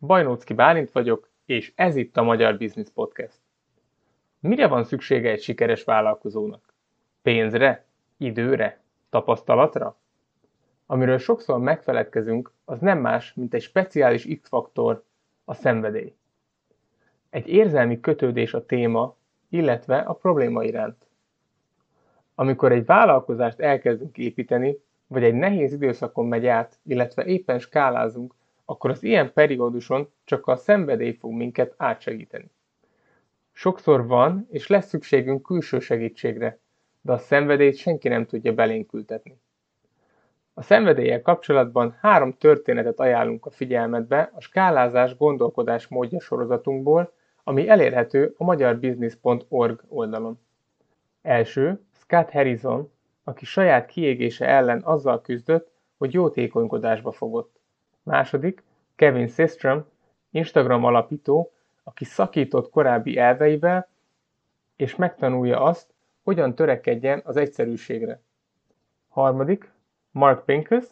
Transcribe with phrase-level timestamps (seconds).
[0.00, 3.38] Bajnócki Bálint vagyok, és ez itt a Magyar Business Podcast.
[4.40, 6.74] Mire van szüksége egy sikeres vállalkozónak?
[7.22, 7.84] Pénzre?
[8.16, 8.80] Időre?
[9.10, 9.96] Tapasztalatra?
[10.86, 15.04] Amiről sokszor megfeledkezünk, az nem más, mint egy speciális X-faktor,
[15.44, 16.14] a szenvedély.
[17.30, 19.16] Egy érzelmi kötődés a téma,
[19.48, 21.06] illetve a probléma iránt.
[22.34, 28.34] Amikor egy vállalkozást elkezdünk építeni, vagy egy nehéz időszakon megy át, illetve éppen skálázunk,
[28.66, 32.50] akkor az ilyen perióduson csak a szenvedély fog minket átsegíteni.
[33.52, 36.58] Sokszor van és lesz szükségünk külső segítségre,
[37.00, 39.38] de a szenvedélyt senki nem tudja belénk ültetni.
[40.54, 47.12] A szenvedéllyel kapcsolatban három történetet ajánlunk a figyelmetbe a skálázás gondolkodás módja sorozatunkból,
[47.44, 50.38] ami elérhető a magyarbusiness.org oldalon.
[51.22, 52.90] Első, Scott Harrison,
[53.24, 57.55] aki saját kiégése ellen azzal küzdött, hogy jótékonykodásba fogott.
[58.06, 58.62] Második,
[58.96, 59.84] Kevin Systrom,
[60.30, 61.52] Instagram alapító,
[61.82, 63.88] aki szakított korábbi elveivel,
[64.76, 68.20] és megtanulja azt, hogyan törekedjen az egyszerűségre.
[69.08, 69.72] Harmadik,
[70.10, 70.84] Mark Pincus,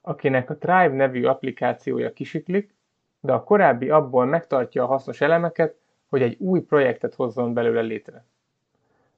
[0.00, 2.74] akinek a Thrive nevű applikációja kisiklik,
[3.20, 5.76] de a korábbi abból megtartja a hasznos elemeket,
[6.08, 8.24] hogy egy új projektet hozzon belőle létre.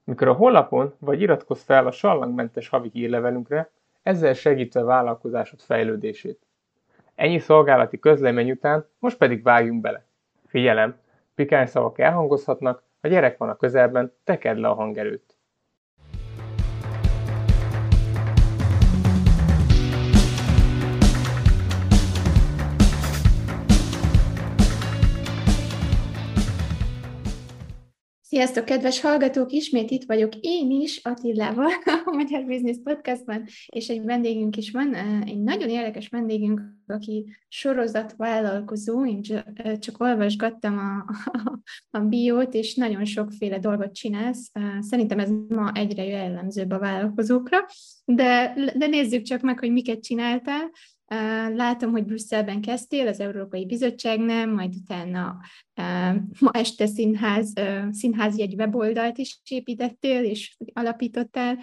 [0.04, 3.70] Mikor a honlapon vagy iratkozz fel a sallangmentes havi hírlevelünkre,
[4.02, 6.46] ezzel segítve a vállalkozásod fejlődését.
[7.14, 10.06] Ennyi szolgálati közlemény után most pedig vágjunk bele.
[10.46, 10.96] Figyelem!
[11.34, 15.33] Pikány szavak elhangozhatnak, a gyerek van a közelben, tekerd le a hangerőt.
[28.34, 29.52] Sziasztok, kedves hallgatók!
[29.52, 31.70] Ismét itt vagyok én is Attilával
[32.04, 39.06] a Magyar Business Podcastban, és egy vendégünk is van, egy nagyon érdekes vendégünk, aki sorozatvállalkozó,
[39.06, 39.22] én
[39.78, 44.50] csak olvasgattam a, a, a biót, és nagyon sokféle dolgot csinálsz.
[44.80, 47.58] Szerintem ez ma egyre jellemzőbb a vállalkozókra,
[48.04, 50.70] de, de nézzük csak meg, hogy miket csináltál.
[51.54, 55.36] Látom, hogy Brüsszelben kezdtél, az Európai Bizottságnál, majd utána
[56.40, 57.52] ma este színház,
[57.90, 61.58] színházi egy weboldalt is építettél, és alapítottál,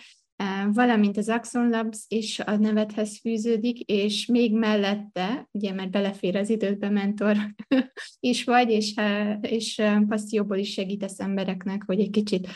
[0.74, 6.50] valamint az Axon Labs is a nevedhez fűződik, és még mellette, ugye mert belefér az
[6.50, 7.38] idődbe mentor
[8.19, 8.94] is vagy, és,
[9.41, 12.47] és passzióból is segítesz embereknek, hogy egy kicsit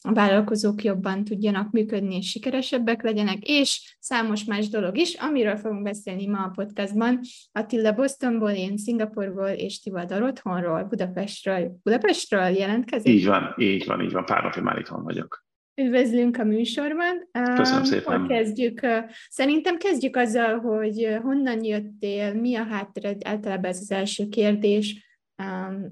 [0.00, 5.82] a vállalkozók jobban tudjanak működni, és sikeresebbek legyenek, és számos más dolog is, amiről fogunk
[5.82, 7.20] beszélni ma a podcastban.
[7.52, 11.78] Attila Bostonból, én Szingapurból, és Tivadar otthonról, Budapestről.
[11.82, 13.12] Budapestről jelentkezik?
[13.12, 14.24] Így van, így van, így van.
[14.24, 15.48] Pár napja már itthon vagyok.
[15.80, 17.28] Üdvözlünk a műsorban.
[17.56, 18.26] Köszönöm szépen.
[18.26, 18.80] kezdjük?
[19.28, 25.08] Szerintem kezdjük azzal, hogy honnan jöttél, mi a háttered, általában ez az első kérdés.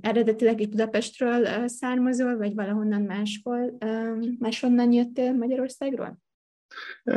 [0.00, 3.78] Eredetileg itt Budapestről származol, vagy valahonnan máshol,
[4.38, 6.18] máshonnan jöttél Magyarországról?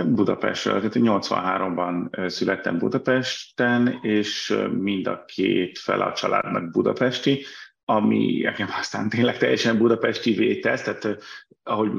[0.06, 0.74] Budapestről.
[0.74, 7.44] Tehát 83-ban születtem Budapesten, és mind a két fel a családnak budapesti,
[7.86, 11.18] ami nekem aztán tényleg teljesen budapesti vétesz, tehát
[11.64, 11.92] ahogy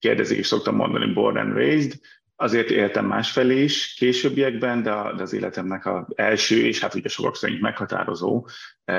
[0.00, 2.00] kérdezik, és szoktam mondani born and raised,
[2.36, 7.60] azért éltem másfelé is későbbiekben, de, az életemnek az első, és hát ugye sokak szerint
[7.60, 8.46] meghatározó
[8.84, 8.94] e,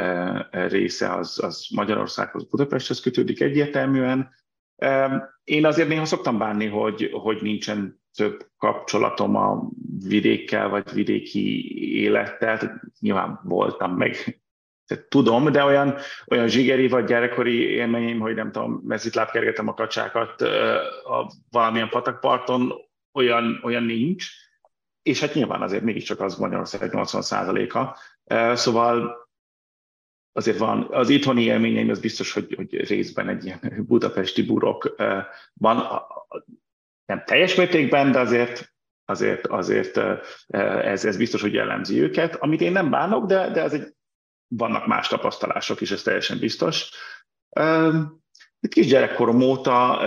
[0.52, 4.30] e, része az, az Magyarországhoz, Budapesthez kötődik egyértelműen.
[5.44, 9.70] Én azért néha szoktam bánni, hogy, hogy nincsen több kapcsolatom a
[10.08, 12.82] vidékkel, vagy vidéki élettel.
[13.00, 14.41] Nyilván voltam, meg
[14.98, 15.96] tudom, de olyan,
[16.28, 20.42] olyan zsigeri vagy gyerekkori élményeim, hogy nem tudom, mezitláb kergetem a kacsákat
[21.04, 22.74] a valamilyen patakparton,
[23.14, 24.26] olyan, olyan nincs.
[25.02, 27.98] És hát nyilván azért mégiscsak az Magyarország 80%-a.
[28.56, 29.30] Szóval
[30.34, 34.96] azért van, az itthoni élményeim az biztos, hogy, hogy részben egy ilyen budapesti burok
[35.54, 35.84] van,
[37.06, 38.72] nem teljes mértékben, de azért
[39.12, 39.98] azért, azért
[40.48, 43.94] ez, ez biztos, hogy jellemzi őket, amit én nem bánok, de, de ez egy
[44.58, 46.90] vannak más tapasztalások is, ez teljesen biztos.
[48.60, 50.00] Itt kisgyerekkorom óta,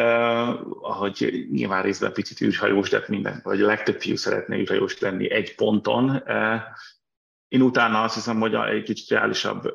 [0.81, 5.55] ahogy nyilván részben picit űrhajós, de minden, vagy a legtöbb fiú szeretne űrhajós lenni egy
[5.55, 6.23] ponton.
[7.49, 9.75] Én utána azt hiszem, hogy egy kicsit reálisabb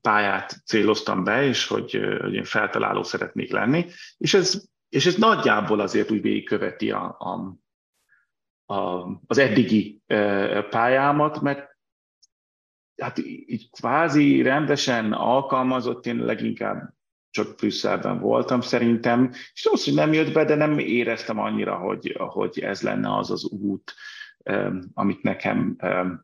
[0.00, 3.86] pályát céloztam be, és hogy, hogy én feltaláló szeretnék lenni.
[4.16, 7.58] És ez, és ez nagyjából azért úgy végigköveti a, a,
[8.74, 10.02] a, az eddigi
[10.70, 11.77] pályámat, mert
[12.98, 16.96] hát így kvázi rendesen alkalmazott, én leginkább
[17.30, 22.16] csak Brüsszelben voltam szerintem, és az, hogy nem jött be, de nem éreztem annyira, hogy,
[22.18, 23.94] hogy ez lenne az az út,
[24.94, 25.76] amit nekem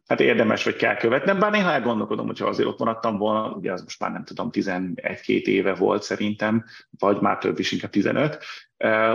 [0.06, 3.82] hát érdemes vagy kell követnem, bár néha elgondolkodom, hogyha azért ott maradtam volna, ugye az
[3.82, 6.65] most már nem tudom, 11-2 éve volt szerintem,
[6.99, 8.44] vagy már több is, inkább 15,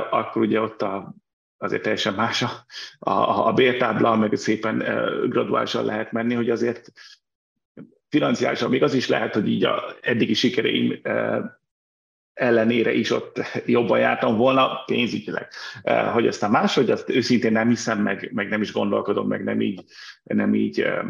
[0.09, 1.15] akkor ugye ott a,
[1.57, 2.65] azért teljesen más a,
[2.99, 4.77] a, a bértábla, meg szépen
[5.29, 6.91] graduálisan lehet menni, hogy azért
[8.09, 11.01] financiálisan még az is lehet, hogy így a eddigi sikereim
[12.33, 15.47] ellenére is ott jobban jártam volna pénzügyileg.
[15.81, 19.61] Eh, hogy aztán máshogy, azt őszintén nem hiszem, meg, meg nem is gondolkodom, meg nem
[19.61, 19.83] így,
[20.23, 21.05] nem így uh,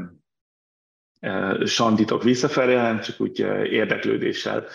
[1.66, 4.66] sandítok visszafelé, hanem csak úgy érdeklődéssel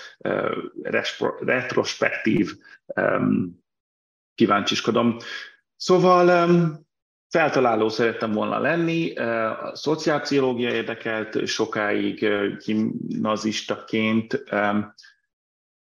[1.41, 2.53] retrospektív
[4.35, 5.17] kíváncsiskodom.
[5.77, 6.84] Szóval
[7.35, 12.29] feltaláló szerettem volna lenni, a szociálpszichológia érdekelt sokáig
[12.65, 14.45] gimnazistaként,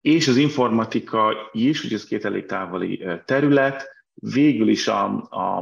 [0.00, 5.56] és az informatika is, ugye ez két elég távoli terület, végül is a, a,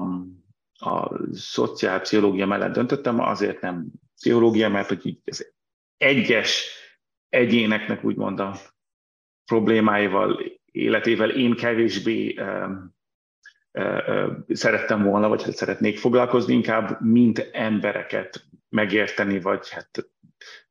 [0.91, 5.53] a szociálpszichológia mellett döntöttem, azért nem pszichológia, mert hogy az
[5.97, 6.65] egyes
[7.29, 8.57] egyéneknek úgymond a
[9.45, 10.41] problémáival,
[10.73, 12.35] életével én kevésbé
[14.49, 20.11] szerettem volna, vagy hát szeretnék foglalkozni, inkább mint embereket megérteni, vagy hát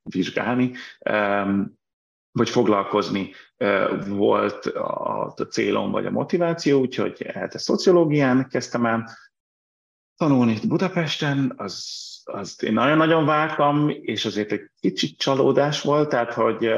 [0.03, 0.71] vizsgálni.
[2.31, 3.31] Vagy foglalkozni
[4.07, 9.09] volt a, célom vagy a motiváció, úgyhogy hát a szociológián kezdtem el.
[10.17, 16.33] Tanulni itt Budapesten, az, az én nagyon-nagyon vártam, és azért egy kicsit csalódás volt, tehát
[16.33, 16.69] hogy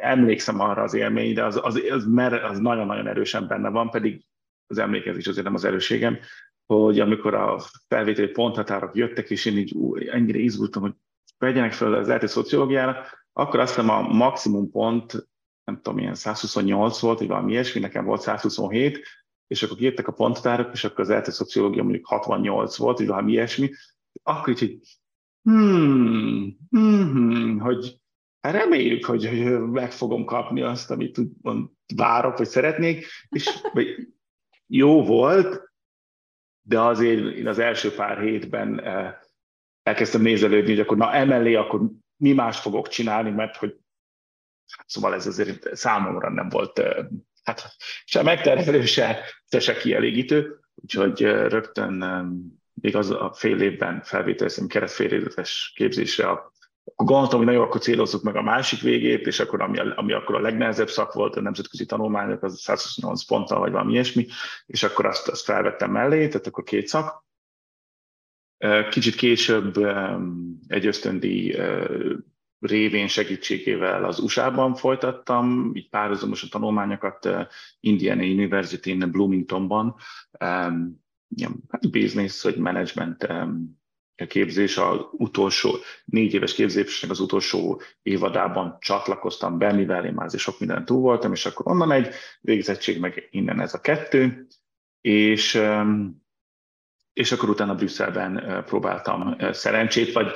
[0.00, 2.06] emlékszem arra az élményre, az, az, az,
[2.42, 4.24] az nagyon-nagyon erősen benne van, pedig
[4.66, 6.18] az emlékezés azért nem az erőségem,
[6.66, 10.94] hogy amikor a felvételi ponthatárok jöttek, és én így ú, ennyire izgultam, hogy
[11.38, 15.28] vegyenek fel az eltét szociológiára, akkor azt hiszem a maximum pont,
[15.64, 19.02] nem tudom, ilyen 128 volt, vagy valami ilyesmi, nekem volt 127,
[19.46, 23.32] és akkor írtak a ponttárok, és akkor az ELTE szociológia mondjuk 68 volt, vagy valami
[23.32, 23.70] ilyesmi,
[24.22, 24.78] akkor így, hogy
[25.42, 28.00] hmm, hmm, hogy
[28.40, 31.20] hát reméljük, hogy, hogy meg fogom kapni azt, amit
[31.94, 34.08] várok, vagy szeretnék, és vagy
[34.66, 35.72] jó volt,
[36.62, 39.14] de azért én az első pár hétben eh,
[39.82, 41.80] elkezdtem nézelődni, hogy akkor na emellé akkor
[42.16, 43.76] mi más fogok csinálni, mert hogy
[44.86, 46.82] szóval ez azért számomra nem volt
[47.42, 49.22] hát se megterhelő, se,
[49.58, 52.04] se kielégítő, úgyhogy rögtön
[52.74, 56.52] még az a fél évben felvételeztem keresztféléletes képzésre a
[56.94, 60.88] hogy nagyon akkor célozzuk meg a másik végét, és akkor ami, ami akkor a legnehezebb
[60.88, 64.26] szak volt, a nemzetközi tanulmányok, az 128 ponttal, vagy valami ilyesmi,
[64.66, 67.26] és akkor azt, azt felvettem mellé, tehát akkor két szak,
[68.90, 69.76] Kicsit később
[70.66, 71.56] egy ösztöndi
[72.58, 77.28] révén segítségével az USA-ban folytattam, így párhuzamos tanulmányokat
[77.80, 79.94] Indiana University-n Bloomingtonban,
[81.68, 83.26] hát business vagy management
[84.28, 90.58] képzés, az utolsó négy éves képzésnek az utolsó évadában csatlakoztam be, mivel én már sok
[90.58, 92.08] minden túl voltam, és akkor onnan egy
[92.40, 94.46] végzettség, meg innen ez a kettő,
[95.00, 95.62] és
[97.12, 100.32] és akkor utána Brüsszelben próbáltam szerencsét, vagy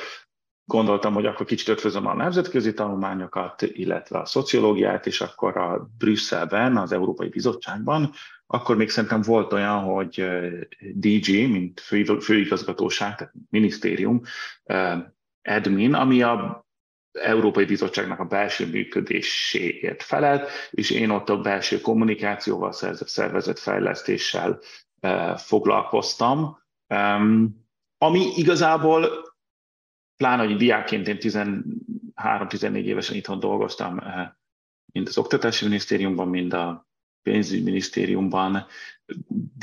[0.65, 6.77] gondoltam, hogy akkor kicsit ötvözöm a nemzetközi tanulmányokat, illetve a szociológiát, és akkor a Brüsszelben,
[6.77, 8.13] az Európai Bizottságban,
[8.53, 10.25] akkor még szerintem volt olyan, hogy
[10.95, 14.21] DG, mint fő, főigazgatóság, tehát minisztérium,
[15.43, 16.65] admin, ami a
[17.13, 24.59] Európai Bizottságnak a belső működéséért felelt, és én ott a belső kommunikációval, szervezett fejlesztéssel
[25.37, 26.59] foglalkoztam,
[27.99, 29.09] ami igazából,
[30.17, 34.01] pláne, hogy diákként én 13-14 évesen itthon dolgoztam,
[34.93, 36.89] mind az Oktatási Minisztériumban, mind a
[37.23, 38.67] pénzügyminisztériumban,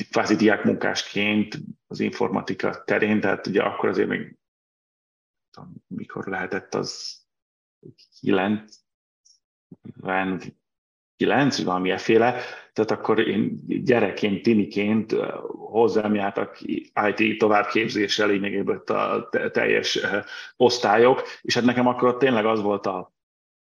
[0.09, 4.37] kvázi diákmunkásként az informatika terén, tehát ugye akkor azért még
[5.49, 7.21] tudom, mikor lehetett az
[8.19, 8.77] 9,
[11.15, 12.31] 9, vagy valami efféle,
[12.73, 15.11] tehát akkor én gyerekként, tiniként
[15.47, 16.61] hozzám jártak
[17.17, 19.99] IT továbbképzéssel lényegében a teljes
[20.55, 23.13] osztályok, és hát nekem akkor tényleg az volt a,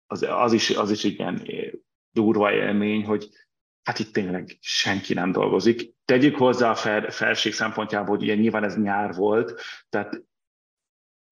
[0.05, 1.47] az, az, is, az is igen
[2.11, 3.29] durva élmény, hogy
[3.83, 5.93] hát itt tényleg senki nem dolgozik.
[6.05, 10.23] Tegyük hozzá a fel, felség szempontjából, hogy ugye nyilván ez nyár volt, tehát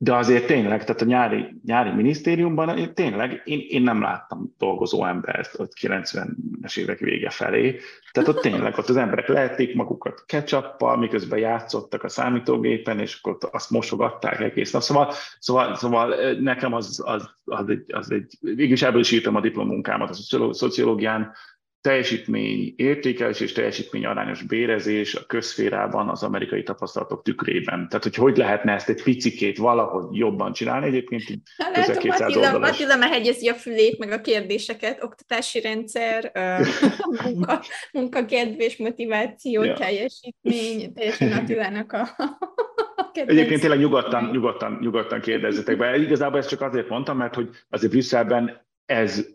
[0.04, 5.60] de azért tényleg, tehát a nyári, nyári minisztériumban tényleg én, én nem láttam dolgozó embert
[5.60, 7.80] ott 90-es évek vége felé.
[8.12, 13.38] Tehát ott tényleg ott az emberek lehették magukat ketchuppal, miközben játszottak a számítógépen, és akkor
[13.52, 14.82] azt mosogatták egész nap.
[14.82, 19.42] Szóval, szóval, szóval nekem az, az, az, egy, az egy, végülis ebből is írtam a
[19.42, 21.34] diplomunkámat a szociológián,
[21.82, 27.88] teljesítmény értékelés és teljesítmény arányos bérezés a közférában az amerikai tapasztalatok tükrében.
[27.88, 31.24] Tehát, hogy hogy lehetne ezt egy picikét valahogy jobban csinálni, egyébként
[31.74, 32.70] közel 200 Attila, oldalas.
[32.70, 36.32] Attila mehegyezi a fülét, meg a kérdéseket, oktatási rendszer,
[37.24, 39.74] munka, munkakedvés, motiváció, ja.
[39.74, 42.10] teljesítmény, teljesen Attilának a
[43.14, 45.98] Egyébként tényleg nyugodtan, nyugodtan, nyugodtan kérdezzetek be.
[45.98, 49.26] Igazából ezt csak azért mondtam, mert hogy azért Brüsszelben ez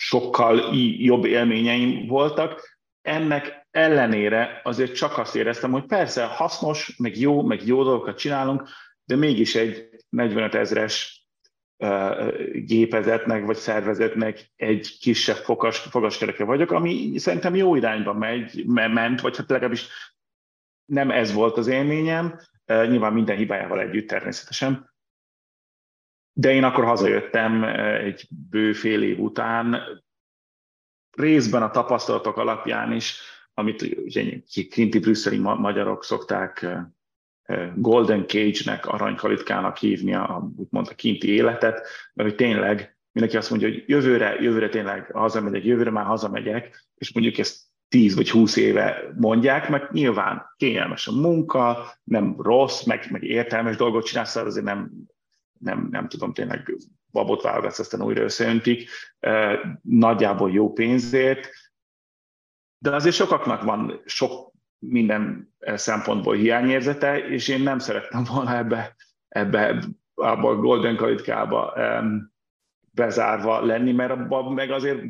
[0.00, 2.78] sokkal jobb élményeim voltak.
[3.02, 8.68] Ennek ellenére azért csak azt éreztem, hogy persze hasznos, meg jó, meg jó dolgokat csinálunk,
[9.04, 11.26] de mégis egy 45 ezres
[12.52, 19.36] gépezetnek vagy szervezetnek egy kisebb fogas, fogaskereke vagyok, ami szerintem jó irányba megy, ment, vagy
[19.36, 19.88] hát legalábbis
[20.84, 24.87] nem ez volt az élményem, nyilván minden hibájával együtt természetesen,
[26.38, 27.64] de én akkor hazajöttem
[28.04, 29.80] egy bő fél év után,
[31.16, 33.20] részben a tapasztalatok alapján is,
[33.54, 34.24] amit ugye
[34.70, 36.66] kinti brüsszeli magyarok szokták
[37.74, 43.68] Golden Cage-nek, aranykalitkának hívni a, úgymond a kinti életet, mert hogy tényleg mindenki azt mondja,
[43.68, 49.12] hogy jövőre, jövőre tényleg hazamegyek, jövőre már hazamegyek, és mondjuk ezt 10 vagy 20 éve
[49.16, 54.90] mondják, meg nyilván kényelmes a munka, nem rossz, meg, meg értelmes dolgot csinálsz, azért nem
[55.60, 56.76] nem, nem tudom, tényleg
[57.10, 58.90] babot válogatsz, aztán újra összeöntik,
[59.82, 61.50] nagyjából jó pénzért,
[62.78, 68.96] de azért sokaknak van sok minden szempontból hiányérzete, és én nem szerettem volna ebbe,
[69.28, 69.84] ebbe
[70.14, 71.74] abba a Golden Kalitkába
[72.92, 75.00] bezárva lenni, mert abban meg azért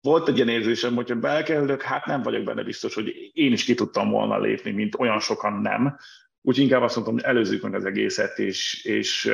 [0.00, 3.74] volt egy ilyen érzésem, hogyha belekerülök, hát nem vagyok benne biztos, hogy én is ki
[3.74, 5.96] tudtam volna lépni, mint olyan sokan nem.
[6.40, 9.30] Úgy inkább azt mondtam, hogy előzzük meg az egészet, és, és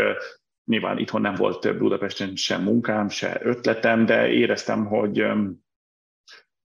[0.70, 5.26] Nyilván itthon nem volt Budapesten sem munkám, se ötletem, de éreztem, hogy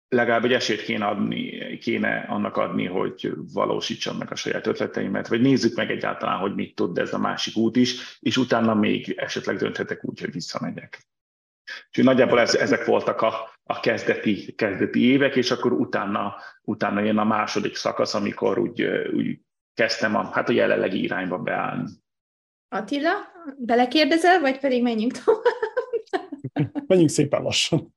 [0.08, 5.42] legalább egy esélyt kéne, adni, kéne annak adni, hogy valósítsam meg a saját ötleteimet, vagy
[5.42, 9.58] nézzük meg egyáltalán, hogy mit tud ez a másik út is, és utána még esetleg
[9.58, 11.08] dönthetek úgy, hogy visszamegyek.
[11.88, 17.18] Úgyhogy nagyjából ez, ezek voltak a, a kezdeti, kezdeti évek, és akkor utána, utána jön
[17.18, 19.40] a második szakasz, amikor úgy, úgy
[19.74, 21.90] kezdtem a, hát a jelenlegi irányba beállni.
[22.72, 23.12] Attila,
[23.58, 25.44] belekérdezel, vagy pedig menjünk tovább?
[26.88, 27.96] menjünk szépen lassan.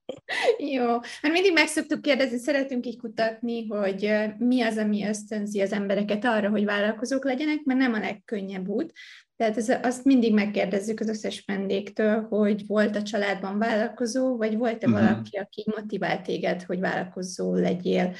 [0.57, 0.85] Jó,
[1.21, 6.25] mert mindig meg szoktuk kérdezni, szeretünk így kutatni, hogy mi az, ami ösztönzi az embereket
[6.25, 8.91] arra, hogy vállalkozók legyenek, mert nem a legkönnyebb út.
[9.35, 14.87] Tehát ez, azt mindig megkérdezzük az összes vendégtől, hogy volt a családban vállalkozó, vagy volt-e
[14.87, 15.01] uh-huh.
[15.01, 18.13] valaki, aki motivált téged, hogy vállalkozó legyél.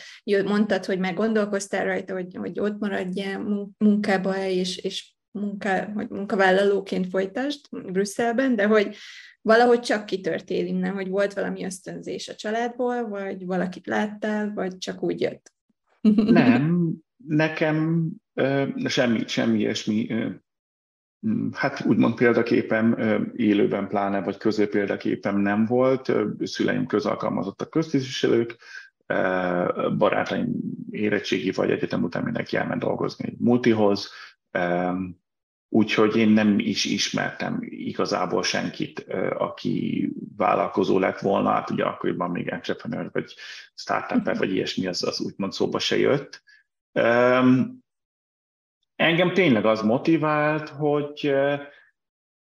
[0.45, 7.07] Mondtad, hogy meg gondolkoztál rajta, hogy, hogy ott maradjál munkába, és, és munka, hogy munkavállalóként
[7.07, 8.95] folytasd Brüsszelben, de hogy
[9.41, 15.03] valahogy csak kitörtél innen, hogy volt valami ösztönzés a családból, vagy valakit láttál, vagy csak
[15.03, 15.51] úgy jött?
[16.25, 16.93] Nem,
[17.27, 18.09] nekem
[18.85, 20.07] semmi, semmi ilyesmi,
[21.51, 22.97] hát úgymond példaképem
[23.35, 26.11] élőben pláne, vagy középéldaképem nem volt.
[26.43, 28.57] Szüleim közalkalmazottak köztisztviselők,
[29.97, 30.55] barátaim
[30.89, 34.11] érettségi vagy egyetem után mindenki elment dolgozni egy multihoz,
[35.75, 38.99] Úgyhogy én nem is ismertem igazából senkit,
[39.37, 43.33] aki vállalkozó lett volna, hát ugye akkoriban még entrepreneur vagy
[43.75, 46.43] startup vagy ilyesmi, az, az úgymond szóba se jött.
[48.95, 51.33] Engem tényleg az motivált, hogy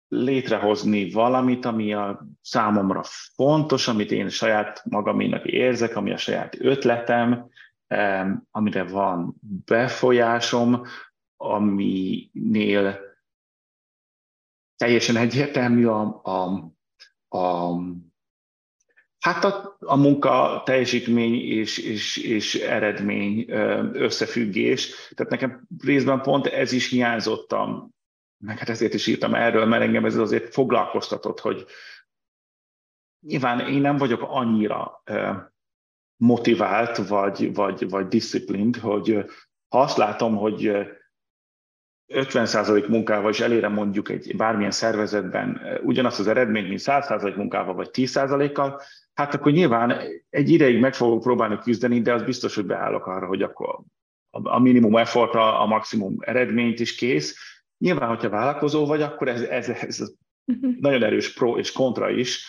[0.08, 3.02] létrehozni valamit, ami a számomra
[3.34, 7.48] fontos, amit én saját magaménak érzek, ami a saját ötletem,
[8.50, 9.34] amire van
[9.64, 10.82] befolyásom,
[11.36, 13.08] aminél
[14.80, 16.64] teljesen egyértelmű a, a,
[17.38, 17.74] a
[19.18, 23.50] Hát a, a munka, teljesítmény és, és, és eredmény
[23.92, 24.90] összefüggés.
[25.14, 27.94] Tehát nekem részben pont ez is hiányzottam,
[28.44, 31.66] meg hát ezért is írtam erről, mert engem ez azért foglalkoztatott, hogy
[33.26, 35.02] nyilván én nem vagyok annyira
[36.16, 39.24] motivált, vagy, vagy, vagy disziplint, hogy
[39.68, 40.72] ha azt látom, hogy
[42.14, 47.90] 50% munkával is elére mondjuk egy bármilyen szervezetben ugyanazt az eredményt, mint 100% munkával vagy
[47.92, 48.80] 10%-kal,
[49.14, 50.00] hát akkor nyilván
[50.30, 53.78] egy ideig meg fogok próbálni küzdeni, de az biztos, hogy beállok arra, hogy akkor
[54.30, 57.36] a minimum effort, a, maximum eredményt is kész.
[57.78, 60.00] Nyilván, hogyha vállalkozó vagy, akkor ez, ez, ez
[60.44, 60.72] uh-huh.
[60.80, 62.46] nagyon erős pro és kontra is,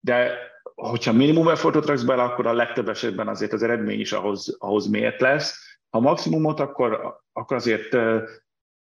[0.00, 0.38] de
[0.74, 4.86] hogyha minimum effortot raksz bele, akkor a legtöbb esetben azért az eredmény is ahhoz, ahhoz
[4.86, 5.78] mért lesz.
[5.90, 7.96] Ha maximumot, akkor, akkor azért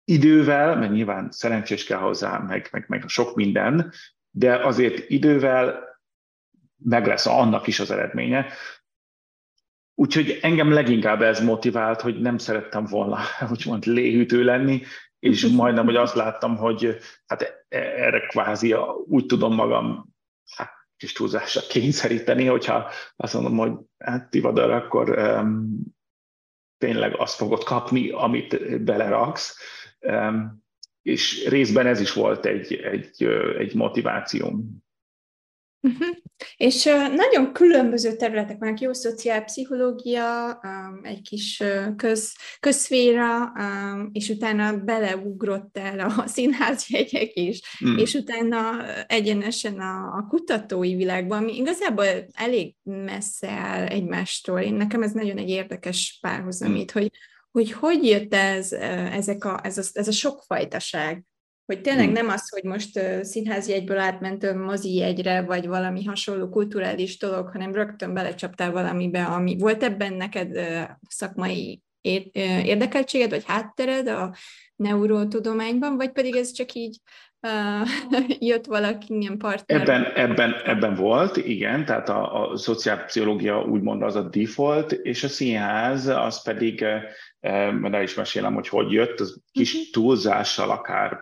[0.05, 3.93] idővel, mert nyilván szerencsés kell hozzá, meg, meg, meg sok minden,
[4.29, 5.91] de azért idővel
[6.83, 8.48] meg lesz annak is az eredménye.
[9.95, 13.19] úgyhogy engem leginkább ez motivált, hogy nem szerettem volna,
[13.51, 14.81] úgymond léhűtő lenni,
[15.19, 20.13] és majdnem, hogy azt láttam, hogy hát erre kvázi úgy tudom magam
[20.55, 25.79] hát, kis túlzásra kényszeríteni, hogyha azt mondom, hogy hát Tivadar, akkor um,
[26.77, 29.57] tényleg azt fogod kapni, amit beleraksz.
[31.01, 33.24] És részben ez is volt egy, egy,
[33.57, 34.83] egy motivációm.
[35.88, 36.15] Uh-huh.
[36.57, 36.83] És
[37.15, 40.60] nagyon különböző területek vannak, jó szociálpszichológia,
[41.01, 41.63] egy kis
[41.95, 43.51] köz, közszféra,
[44.12, 47.98] és utána beleugrottál a színházjegyek is, mm.
[47.98, 54.60] és utána egyenesen a, a kutatói világban, ami igazából elég messze áll egymástól.
[54.60, 57.01] Én nekem ez nagyon egy érdekes párhuzamít, mm.
[57.01, 57.12] hogy
[57.53, 58.72] hogy hogy jött ez,
[59.12, 61.24] ezek a, ez, a, ez a sokfajtaság,
[61.65, 62.13] hogy tényleg hmm.
[62.13, 67.74] nem az, hogy most színházi egyből átmentél mozi jegyre, vagy valami hasonló kulturális dolog, hanem
[67.74, 70.60] rögtön belecsaptál valamibe, ami volt ebben neked
[71.10, 71.81] szakmai
[72.63, 74.36] érdekeltséged, vagy háttered a
[74.75, 76.98] neurotudományban, vagy pedig ez csak így
[78.39, 79.81] jött valaki ilyen partner?
[79.81, 85.27] Ebben, ebben, ebben volt, igen, tehát a, a szociálpszichológia úgymond az a default, és a
[85.27, 86.86] színház az pedig,
[87.51, 89.89] mert el is mesélem, hogy hogy jött, az kis uh-huh.
[89.91, 91.19] túlzással akár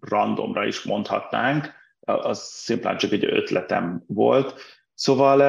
[0.00, 4.60] randomra is mondhatnánk, az szimplán csak egy ötletem volt.
[4.94, 5.40] Szóval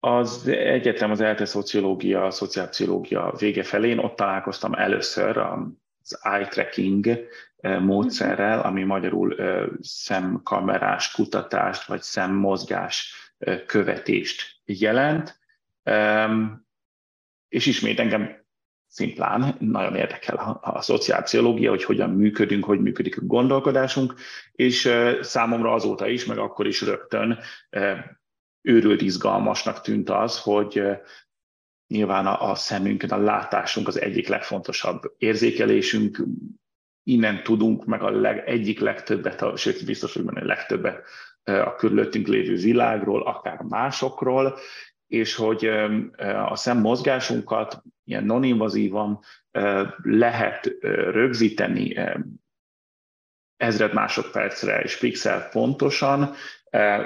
[0.00, 7.18] az egyetem, az ELTE szociológia, szociálpszichológia vége felén ott találkoztam először az eye tracking
[7.62, 9.36] módszerrel, ami magyarul
[9.80, 13.14] szemkamerás kutatást vagy szemmozgás
[13.66, 15.40] követést jelent.
[17.48, 18.39] És ismét engem
[18.90, 24.14] szimplán nagyon érdekel a, a szociálpszichológia, hogy hogyan működünk, hogy működik a gondolkodásunk,
[24.52, 27.38] és számomra azóta is, meg akkor is rögtön
[28.62, 30.82] őrült izgalmasnak tűnt az, hogy
[31.86, 36.24] nyilván a, a szemünkön, a látásunk az egyik legfontosabb érzékelésünk,
[37.02, 41.02] innen tudunk meg a leg, egyik legtöbbet, a, sőt biztos, hogy a legtöbbet
[41.44, 44.58] a körülöttünk lévő világról, akár másokról,
[45.10, 45.66] és hogy
[46.46, 49.20] a szemmozgásunkat ilyen non-invazívan
[50.02, 50.76] lehet
[51.10, 51.96] rögzíteni
[53.56, 56.34] ezred másodpercre és pixel pontosan,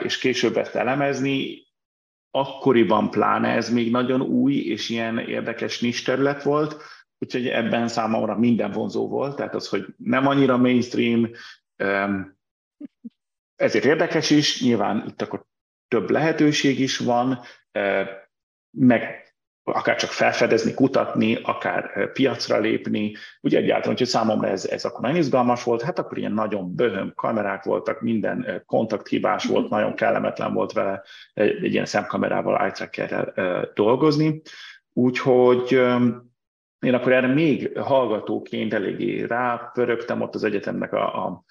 [0.03, 1.63] és később ezt elemezni,
[2.31, 6.83] akkoriban pláne ez még nagyon új és ilyen érdekes nis terület volt,
[7.19, 11.31] úgyhogy ebben számomra minden vonzó volt, tehát az, hogy nem annyira mainstream,
[13.57, 15.47] ezért érdekes is, nyilván itt akkor
[15.89, 17.41] több lehetőség is van,
[18.71, 19.25] meg
[19.65, 23.15] akár csak felfedezni, kutatni, akár piacra lépni.
[23.41, 27.13] Ugye egyáltalán, hogy számomra ez, ez akkor nagyon izgalmas volt, hát akkor ilyen nagyon böhöm
[27.15, 33.33] kamerák voltak, minden kontakthibás volt, nagyon kellemetlen volt vele egy, egy ilyen szemkamerával, eye
[33.75, 34.43] dolgozni.
[34.93, 35.73] Úgyhogy
[36.79, 41.45] én akkor erre még hallgatóként eléggé rápörögtem ott az egyetemnek a, a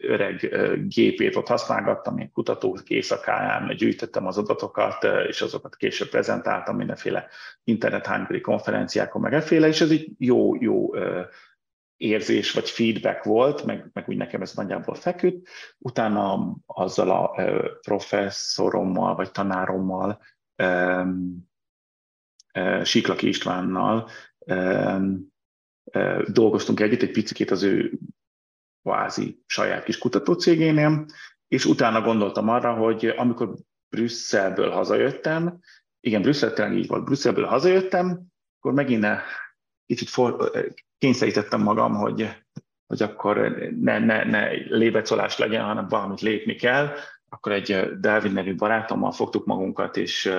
[0.00, 0.56] öreg
[0.88, 7.28] gépét használgattam, én kutatók éjszakáján gyűjtöttem az adatokat, és azokat később prezentáltam mindenféle
[7.64, 8.06] internet
[8.40, 10.90] konferenciákon, meg efféle, és ez egy jó, jó
[11.96, 15.48] érzés vagy feedback volt, meg, meg úgy nekem ez nagyjából feküdt.
[15.78, 17.42] Utána azzal a
[17.80, 20.20] professzorommal vagy tanárommal,
[22.82, 24.08] Siklaki Istvánnal
[26.26, 27.98] dolgoztunk együtt egy picit az ő
[28.82, 31.06] kvázi saját kis kutatócégénél,
[31.48, 33.54] és utána gondoltam arra, hogy amikor
[33.88, 35.58] Brüsszelből hazajöttem,
[36.00, 38.26] igen, Brüsszeltelen így volt, Brüsszelből hazajöttem,
[38.58, 39.06] akkor megint
[39.86, 40.50] kicsit for,
[40.98, 42.28] kényszerítettem magam, hogy,
[42.86, 43.36] hogy akkor
[43.80, 46.90] ne, ne, ne lébecolás legyen, hanem valamit lépni kell.
[47.28, 50.34] Akkor egy David nevű barátommal fogtuk magunkat, és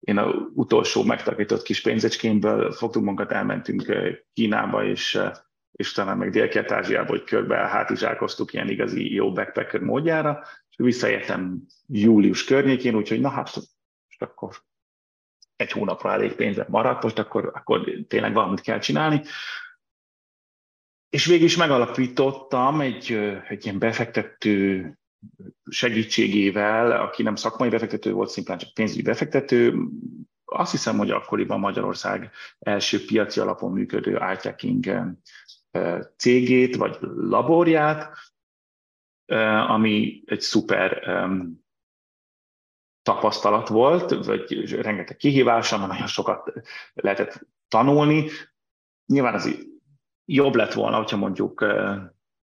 [0.00, 3.92] én a utolsó megtakított kis pénzecskémből fogtuk magunkat, elmentünk
[4.32, 5.20] Kínába, és
[5.82, 12.44] és utána meg Dél-Kelet-Ázsiába, hogy körbe hátizsákoztuk ilyen igazi jó backpacker módjára, és visszaértem július
[12.44, 14.56] környékén, úgyhogy na hát most akkor
[15.56, 19.22] egy hónapra elég pénzem maradt, most akkor, akkor tényleg valamit kell csinálni.
[21.08, 23.12] És végül is megalapítottam egy,
[23.48, 24.86] egy ilyen befektető
[25.70, 29.74] segítségével, aki nem szakmai befektető volt, szimplán csak pénzügyi befektető,
[30.44, 34.54] azt hiszem, hogy akkoriban Magyarország első piaci alapon működő eye
[36.16, 38.16] cégét vagy laborját,
[39.66, 41.02] ami egy szuper
[43.02, 46.52] tapasztalat volt, vagy rengeteg kihívás, amely nagyon sokat
[46.94, 48.28] lehetett tanulni.
[49.06, 49.66] Nyilván az
[50.24, 51.60] jobb lett volna, hogyha mondjuk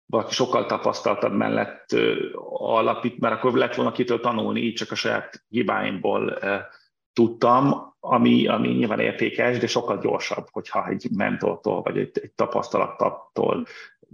[0.05, 1.91] valaki sokkal tapasztaltabb mellett
[2.49, 6.39] alapít, mert akkor lett volna kitől tanulni, így csak a saját hibáimból
[7.13, 13.65] tudtam, ami, ami nyilván értékes, de sokkal gyorsabb, hogyha egy mentortól vagy egy, egy tapasztalattól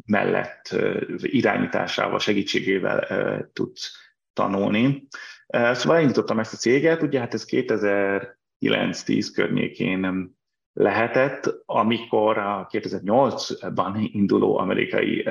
[0.05, 0.75] mellett
[1.19, 3.07] irányításával, segítségével
[3.53, 3.91] tudsz
[4.33, 5.07] tanulni.
[5.47, 10.31] Szóval elindítottam ezt a céget, ugye hát ez 2009-10 környékén
[10.73, 15.29] lehetett, amikor a 2008-ban induló amerikai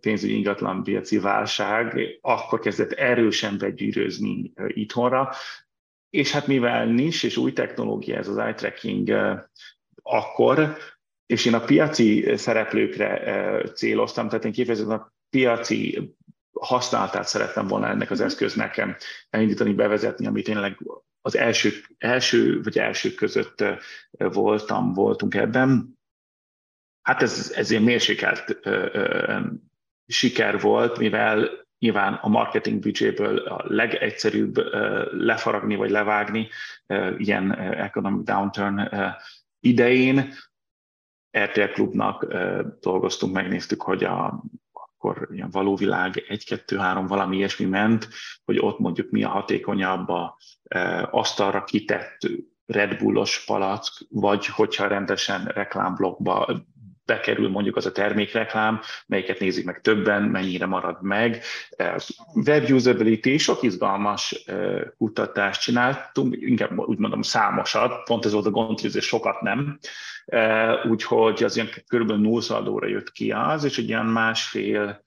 [0.00, 5.30] pénzügyi ingatlanpiaci válság akkor kezdett erősen begyűrőzni itthonra,
[6.12, 9.10] és hát mivel nincs és új technológia ez az eye tracking
[10.02, 10.76] akkor,
[11.26, 16.14] és én a piaci szereplőkre céloztam, tehát én kifejezetten a piaci
[16.52, 18.98] használatát szerettem volna ennek az eszköznek
[19.30, 20.78] elindítani, bevezetni, ami tényleg
[21.20, 23.64] az első, első vagy elsők között
[24.10, 25.98] voltam, voltunk ebben.
[27.02, 29.40] Hát ez, ez egy mérsékelt ö, ö,
[30.06, 34.56] siker volt, mivel nyilván a marketing büdzséből a legegyszerűbb
[35.12, 36.48] lefaragni vagy levágni
[37.16, 38.88] ilyen economic downturn
[39.60, 40.32] idején.
[41.38, 42.26] RTL Klubnak
[42.80, 44.42] dolgoztunk, megnéztük, hogy a
[44.72, 48.08] akkor ilyen valóvilág 1-2-3 valami ilyesmi ment,
[48.44, 50.36] hogy ott mondjuk mi a hatékonyabb a
[51.10, 52.18] asztalra kitett
[52.66, 56.62] Red Bullos palack, vagy hogyha rendesen reklámblokkba
[57.04, 61.42] bekerül mondjuk az a termékreklám, melyiket nézik meg többen, mennyire marad meg.
[61.76, 62.00] E,
[62.34, 68.50] web usability, sok izgalmas e, kutatást csináltunk, inkább úgy mondom számosat, pont ez volt a
[68.50, 69.78] gond, hogy sokat nem,
[70.88, 75.04] úgyhogy az ilyen körülbelül nullszaldóra jött ki az, és egy ilyen másfél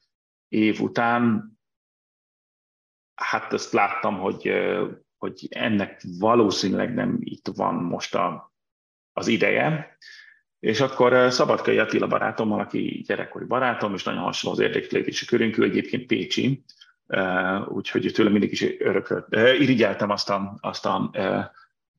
[0.47, 1.53] év után
[3.15, 4.51] hát azt láttam, hogy,
[5.17, 8.53] hogy ennek valószínűleg nem itt van most a,
[9.13, 9.97] az ideje,
[10.59, 15.63] és akkor Szabadkai Attila barátommal, aki gyerekkori barátom, és nagyon hasonló az érdeklődési körünk, ő
[15.63, 16.63] egyébként Pécsi,
[17.67, 19.35] úgyhogy tőle mindig is örökölt.
[19.59, 21.11] Irigyeltem azt a, azt a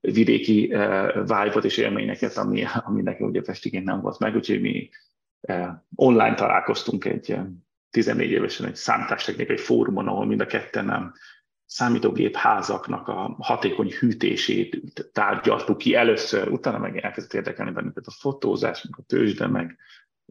[0.01, 0.67] vidéki
[1.15, 4.89] vibe-ot és élményeket, ami, ami nekem ugye Pestiként nem volt meg, úgyhogy mi
[5.95, 7.37] online találkoztunk egy
[7.91, 11.15] 14 évesen egy számítástechnikai fórumon, ahol mind a ketten
[11.67, 18.83] számítógép házaknak a hatékony hűtését tárgyaltuk ki először, utána meg elkezdett érdekelni bennünket a fotózás,
[18.83, 19.79] meg a tőzsde, meg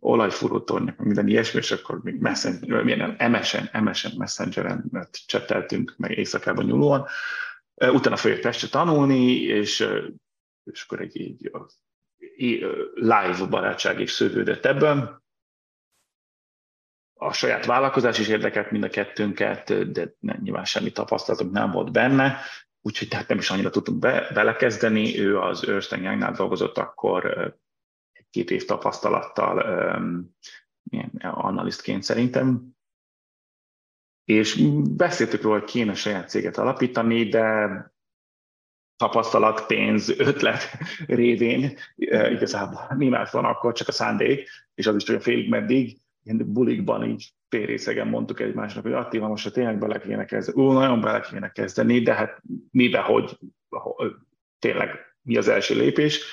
[0.01, 7.05] olajfúrótornyok, minden ilyesmi, és akkor még messenger, milyen MSN, MSN Messengeren cseteltünk, meg éjszakában nyúlóan.
[7.75, 9.87] Utána följött Pestre tanulni, és,
[10.63, 11.51] és akkor egy így
[12.93, 15.23] live barátság is szövődött ebben.
[17.17, 22.37] A saját vállalkozás is érdekelt mind a kettőnket, de nyilván semmi tapasztalatunk nem volt benne,
[22.81, 25.19] úgyhogy tehát nem is annyira tudtunk be, belekezdeni.
[25.19, 27.25] Ő az Ernst Youngnál dolgozott akkor
[28.11, 29.57] egy-két év tapasztalattal
[29.97, 30.35] um,
[31.21, 32.75] analistként szerintem,
[34.23, 34.55] és
[34.95, 37.67] beszéltük róla, hogy kéne saját céget alapítani, de
[38.95, 41.77] tapasztalat, pénz, ötlet révén
[42.31, 46.53] igazából mi más van akkor, csak a szándék, és az is csak félig meddig, ilyen
[46.53, 51.19] bulikban így férészegen mondtuk egymásnak, hogy Attila, most tényleg bele kéne kezdeni, ú, nagyon bele
[51.19, 53.37] kéne kezdeni, de hát mibe, hogy
[54.59, 56.23] tényleg mi az első lépés.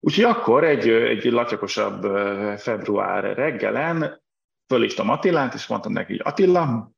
[0.00, 2.02] Úgyhogy akkor egy, egy latyakosabb
[2.58, 4.22] február reggelen
[4.66, 6.90] fölhívtam Attilát, és mondtam neki, hogy Attila,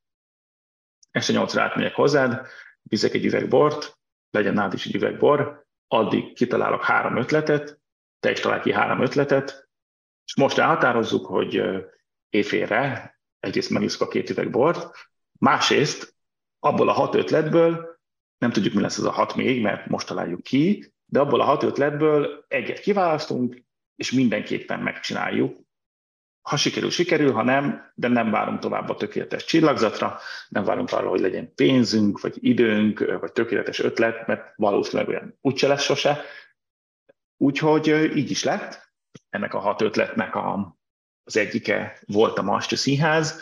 [1.10, 2.46] este nyolcra átmegyek hozzád,
[2.82, 3.98] viszek egy üveg bort,
[4.30, 7.80] legyen nálad is egy üveg bor, addig kitalálok három ötletet,
[8.20, 9.68] te is találj ki három ötletet,
[10.26, 11.62] és most elhatározzuk, hogy
[12.34, 14.90] éjfélre egyrészt megiszok a két üveg bort,
[15.38, 16.14] másrészt
[16.58, 17.98] abból a hat ötletből,
[18.38, 21.44] nem tudjuk, mi lesz az a hat még, mert most találjuk ki, de abból a
[21.44, 23.62] hat ötletből egyet kiválasztunk,
[23.96, 25.56] és mindenképpen megcsináljuk,
[26.48, 30.18] ha sikerül, sikerül, ha nem, de nem várunk tovább a tökéletes csillagzatra,
[30.48, 35.68] nem várunk arra, hogy legyen pénzünk, vagy időnk, vagy tökéletes ötlet, mert valószínűleg olyan úgyse
[35.68, 36.24] lesz sose.
[37.36, 38.92] Úgyhogy így is lett.
[39.30, 40.76] Ennek a hat ötletnek a,
[41.24, 43.40] az egyike volt a Mastya Színház.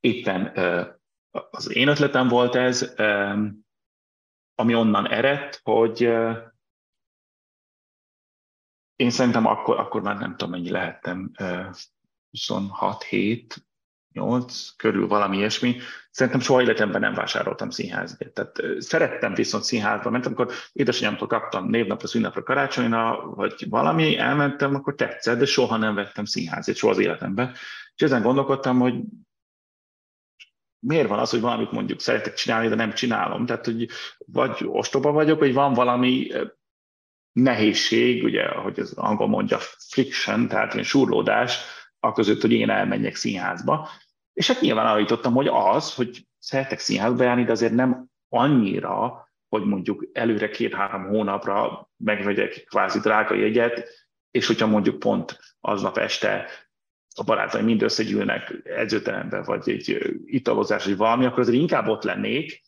[0.00, 0.56] Éppen
[1.50, 2.94] az én ötletem volt ez,
[4.54, 6.00] ami onnan eredt, hogy
[8.96, 11.30] én szerintem akkor, akkor már nem tudom, mennyi lehettem,
[12.30, 13.66] 26, 7,
[14.14, 15.76] 8 körül valami ilyesmi.
[16.10, 18.24] Szerintem soha életemben nem vásároltam színházba.
[18.32, 24.94] Tehát szerettem viszont színházba mentem, amikor édesanyámtól kaptam névnapra, szünnapra, karácsonyra, vagy valami, elmentem, akkor
[24.94, 27.52] tetszett, de soha nem vettem színházat, soha az életemben.
[27.94, 28.94] És ezen gondolkodtam, hogy
[30.78, 33.46] miért van az, hogy valamit mondjuk szeretek csinálni, de nem csinálom.
[33.46, 36.32] Tehát, hogy vagy ostoba vagyok, vagy van valami
[37.32, 43.88] nehézség, ugye, ahogy az angol mondja, friction, tehát ilyen surlódás, között, hogy én elmenjek színházba.
[44.34, 49.64] És hát nyilván állítottam, hogy az, hogy szeretek színházba járni, de azért nem annyira, hogy
[49.64, 53.88] mondjuk előre két-három hónapra megvegyek kvázi drága jegyet,
[54.30, 56.48] és hogyha mondjuk pont aznap este
[57.16, 62.62] a barátaim mind összegyűlnek edzőterembe, vagy egy italozás, vagy valami, akkor azért inkább ott lennék,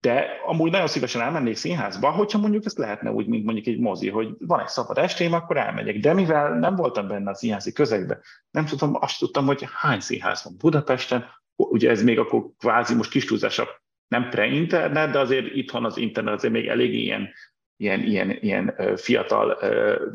[0.00, 4.08] de amúgy nagyon szívesen elmennék színházba, hogyha mondjuk ezt lehetne úgy, mint mondjuk egy mozi,
[4.08, 5.96] hogy van egy szabad estém, akkor elmegyek.
[5.96, 10.44] De mivel nem voltam benne a színházi közegben, nem tudom, azt tudtam, hogy hány színház
[10.44, 11.24] van Budapesten,
[11.56, 13.68] ugye ez még akkor kvázi most kis túlzásabb,
[14.08, 17.28] nem pre-internet, de azért itthon az internet azért még elég ilyen,
[17.76, 19.58] ilyen, ilyen, ilyen fiatal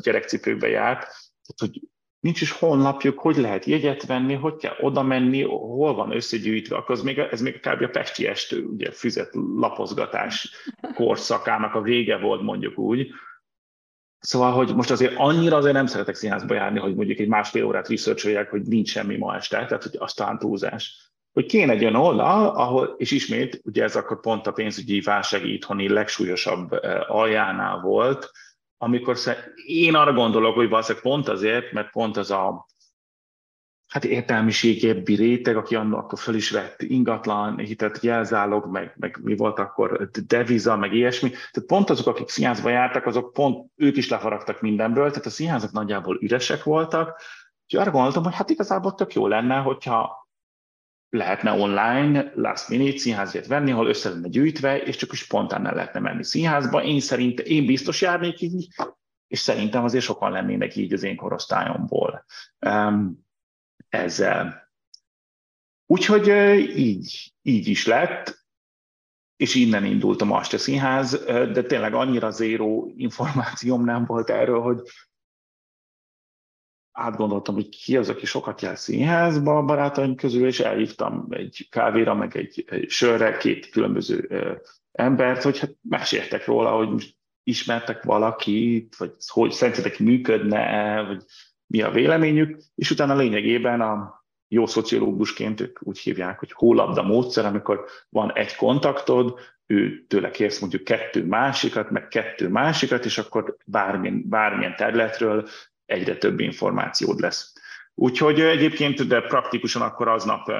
[0.00, 1.80] gyerekcipőkbe járt, tehát, hogy
[2.20, 6.94] nincs is honlapjuk, hogy lehet jegyet venni, hogy kell oda menni, hol van összegyűjtve, akkor
[6.94, 7.82] ez még, ez még kb.
[7.82, 10.50] a Pesti estő, ugye füzet lapozgatás
[10.94, 13.10] korszakának a vége volt mondjuk úgy.
[14.18, 17.88] Szóval, hogy most azért annyira azért nem szeretek színházba járni, hogy mondjuk egy másfél órát
[17.88, 21.10] researcholjak, hogy nincs semmi ma este, tehát hogy aztán túlzás.
[21.32, 25.46] Hogy kéne egy olyan oldal, ahol, és ismét, ugye ez akkor pont a pénzügyi válság
[25.46, 28.30] itthoni legsúlyosabb eh, aljánál volt,
[28.78, 29.16] amikor
[29.66, 32.66] én arra gondolok, hogy valószínűleg pont azért, mert pont az a
[33.86, 39.36] hát értelmiségébbi réteg, aki annak akkor föl is vett ingatlan, hitet jelzálog, meg, meg mi
[39.36, 41.30] volt akkor deviza, meg ilyesmi.
[41.30, 45.72] Tehát pont azok, akik színházba jártak, azok pont ők is lefaragtak mindenből, tehát a színházak
[45.72, 47.20] nagyjából üresek voltak,
[47.64, 50.25] úgyhogy arra gondoltam, hogy hát igazából tök jó lenne, hogyha
[51.10, 55.74] lehetne online last minute színházért venni, ahol össze lenne gyűjtve, és csak is spontán el
[55.74, 56.82] lehetne menni színházba.
[56.82, 58.68] Én szerint, én biztos járnék így,
[59.26, 62.24] és szerintem azért sokan lennének így az én korosztályomból
[63.88, 64.70] ezzel.
[65.86, 66.28] Úgyhogy
[66.76, 68.44] így, így is lett,
[69.36, 74.80] és innen indult a Master Színház, de tényleg annyira zéró információm nem volt erről, hogy
[76.96, 82.14] átgondoltam, hogy ki az, aki sokat jár színházba a barátaim közül, és elhívtam egy kávéra,
[82.14, 84.28] meg egy, egy sörre két különböző
[84.92, 91.24] embert, hogy hát meséltek róla, hogy most ismertek valakit, vagy hogy szerintetek működne vagy
[91.66, 97.44] mi a véleményük, és utána lényegében a jó szociológusként ők úgy hívják, hogy hólabda módszer,
[97.44, 103.56] amikor van egy kontaktod, ő tőle kérsz mondjuk kettő másikat, meg kettő másikat, és akkor
[103.64, 105.48] bármilyen, bármilyen területről
[105.86, 107.52] egyre több információd lesz.
[107.94, 110.52] Úgyhogy egyébként, de praktikusan akkor aznap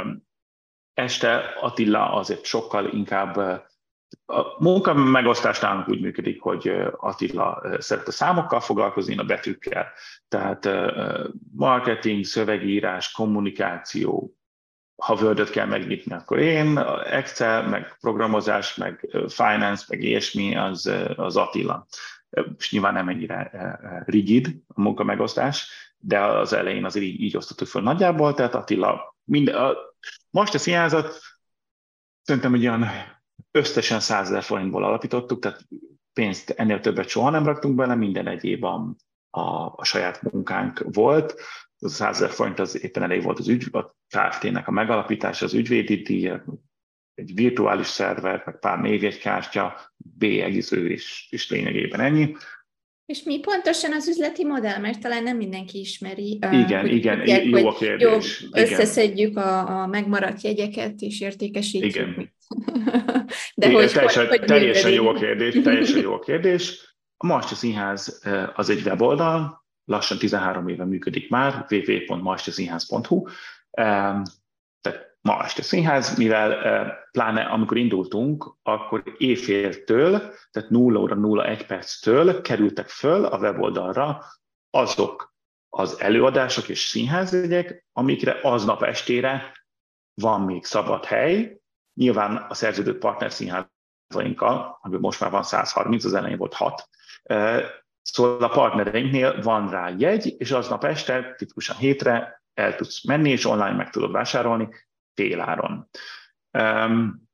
[0.95, 3.37] este Attila azért sokkal inkább
[4.27, 9.93] a munka megosztás nálunk úgy működik, hogy Attila szeret a számokkal foglalkozni, a betűkkel.
[10.29, 10.69] Tehát
[11.57, 14.37] marketing, szövegírás, kommunikáció,
[15.03, 21.37] ha word kell megnyitni, akkor én, Excel, meg programozás, meg finance, meg ilyesmi, az, az
[21.37, 21.87] Attila
[22.59, 25.68] és nyilván nem ennyire eh, eh, rigid a munkamegosztás,
[25.99, 29.77] de az elején azért így, így osztottuk föl nagyjából, tehát Attila, mind, a,
[30.31, 31.20] most a színházat
[32.22, 32.87] szerintem egy olyan
[33.51, 35.66] összesen 100 ezer forintból alapítottuk, tehát
[36.12, 38.94] pénzt ennél többet soha nem raktunk bele, minden egyéb a,
[39.31, 41.40] a, a saját munkánk volt.
[41.79, 45.55] Az 100 ezer forint az éppen elég volt az ügy, a Kft-nek a megalapítása, az
[45.55, 46.33] ügyvédi díj,
[47.16, 52.37] egy virtuális szerver, meg pár névjegykártya, bélyegző, és, és lényegében ennyi.
[53.07, 56.33] És mi pontosan az üzleti modell, mert talán nem mindenki ismeri.
[56.33, 58.40] Igen, hogy igen, tudják, jó a kérdés.
[58.42, 61.94] Jó, összeszedjük a, a megmaradt jegyeket, és értékesítjük.
[61.94, 62.14] Igen.
[63.55, 66.94] De igen, hogy, teljesen, hogy, teljesen jó a kérdés, teljesen jó a kérdés.
[67.16, 68.22] A Masta Színház
[68.55, 73.24] az egy weboldal, lassan 13 éve működik már, www.masterszínház.hu
[75.27, 76.59] ma este színház, mivel
[77.11, 84.25] pláne amikor indultunk, akkor éjféltől, tehát 0 óra 01 perctől kerültek föl a weboldalra
[84.71, 85.35] azok
[85.69, 89.53] az előadások és színházjegyek, amikre aznap estére
[90.15, 91.61] van még szabad hely.
[91.95, 96.89] Nyilván a szerződött partner színházainkkal, amiből most már van 130, az elején volt 6,
[98.03, 103.45] Szóval a partnereinknél van rá jegy, és aznap este, tipikusan hétre el tudsz menni, és
[103.45, 104.69] online meg tudod vásárolni,
[105.16, 105.88] féláron.
[106.59, 107.24] Um,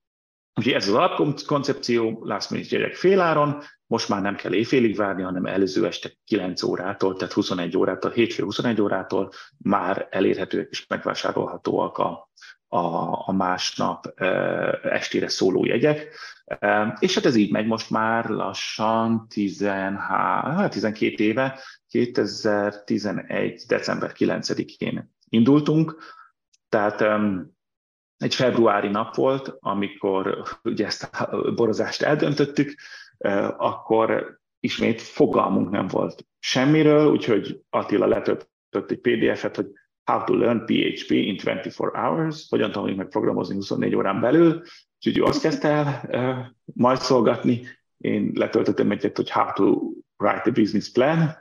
[0.54, 5.46] Úgyhogy ez az alapkoncepció, last minute jegyek féláron, most már nem kell éjfélig várni, hanem
[5.46, 12.30] előző este 9 órától, tehát 21 órától, hétfő 21 órától már elérhetőek és megvásárolhatóak a,
[12.68, 12.78] a,
[13.28, 14.26] a másnap e,
[14.82, 16.14] estére szóló jegyek.
[16.98, 23.62] És hát ez így megy most már lassan 13, 12 hát éve, 2011.
[23.66, 25.96] december 9-én indultunk,
[26.68, 27.04] tehát
[28.22, 32.74] egy februári nap volt, amikor ugye ezt a borozást eldöntöttük,
[33.56, 39.66] akkor ismét fogalmunk nem volt semmiről, úgyhogy Attila letöltött egy PDF-et, hogy
[40.04, 44.62] How to Learn PHP in 24 Hours, hogyan tanuljuk meg programozni 24 órán belül,
[44.96, 47.62] úgyhogy ő azt kezdte el uh, majd szolgatni,
[47.96, 49.80] én letöltöttem egyet, hogy How to
[50.18, 51.36] Write a Business Plan,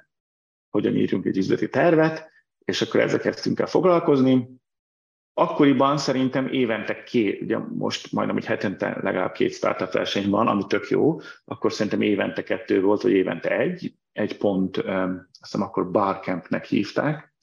[0.69, 2.29] hogyan írjunk egy üzleti tervet,
[2.65, 4.60] és akkor ezzel kezdtünk el foglalkozni.
[5.33, 10.65] Akkoriban szerintem évente két, ugye most majdnem egy hetente legalább két startup verseny van, ami
[10.67, 15.91] tök jó, akkor szerintem évente kettő volt, vagy évente egy, egy pont, azt hiszem akkor
[15.91, 17.33] Barcampnek hívták,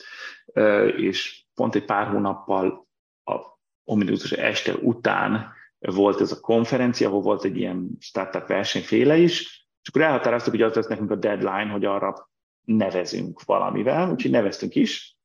[0.96, 2.88] és pont egy pár hónappal
[3.24, 3.36] a
[3.84, 9.88] ominózus este után volt ez a konferencia, ahol volt egy ilyen startup versenyféle is, és
[9.88, 12.30] akkor elhatároztuk, hogy az lesz nekünk a deadline, hogy arra
[12.64, 15.16] nevezünk valamivel, úgyhogy neveztünk is,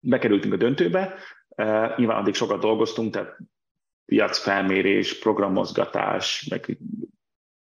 [0.00, 1.14] bekerültünk a döntőbe,
[1.62, 3.38] uh, nyilván addig sokat dolgoztunk, tehát
[4.04, 6.78] piacfelmérés, programozgatás, meg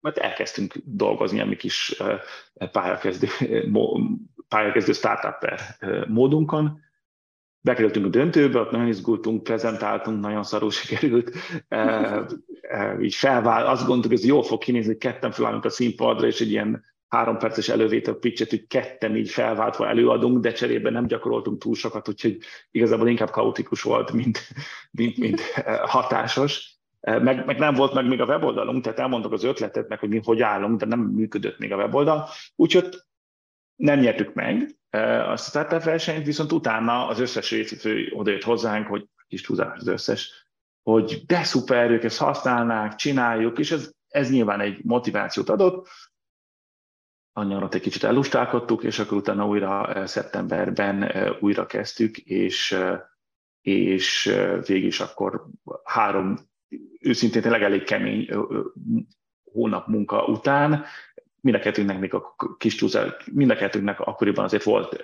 [0.01, 3.29] mert elkezdtünk dolgozni a mi kis uh, pályakezdő,
[4.49, 5.61] pályakezdő startup
[6.09, 6.83] módunkon,
[7.65, 11.31] bekerültünk a döntőbe, ott nagyon izgultunk, prezentáltunk, nagyon szarul sikerült,
[11.69, 11.79] e,
[12.61, 16.51] e, így felvál, azt gondoltuk, ez jól fog kinézni, ketten felállunk a színpadra, és egy
[16.51, 21.75] ilyen három perces elővétel pitchet, hogy ketten így felváltva előadunk, de cserébe nem gyakoroltunk túl
[21.75, 22.39] sokat, úgyhogy
[22.71, 24.49] igazából inkább kaotikus volt, mint,
[24.91, 25.41] mint, mint
[25.97, 26.73] hatásos.
[27.01, 30.21] Meg, meg, nem volt meg még a weboldalunk, tehát elmondtuk az ötletet, meg hogy mi
[30.25, 32.29] hogy állunk, de nem működött még a weboldal.
[32.57, 32.89] Úgyhogy
[33.77, 34.77] nem nyertük meg
[35.29, 40.49] a startup versenyt, viszont utána az összes résztvevő odajött hozzánk, hogy kis túlzás az összes,
[40.83, 45.89] hogy de szuper, ők ezt használnák, csináljuk, és ez, ez nyilván egy motivációt adott,
[47.37, 52.79] anyarat egy kicsit elustálkodtuk, és akkor utána újra szeptemberben újra kezdtük, és,
[53.61, 54.35] és
[54.67, 55.47] végig is akkor
[55.85, 56.37] három
[57.01, 58.29] őszintén tényleg elég kemény
[59.53, 60.85] hónap munka után,
[61.41, 65.03] mind a kettőnknek még a kis csúszál, mind a kettőnknek akkoriban azért volt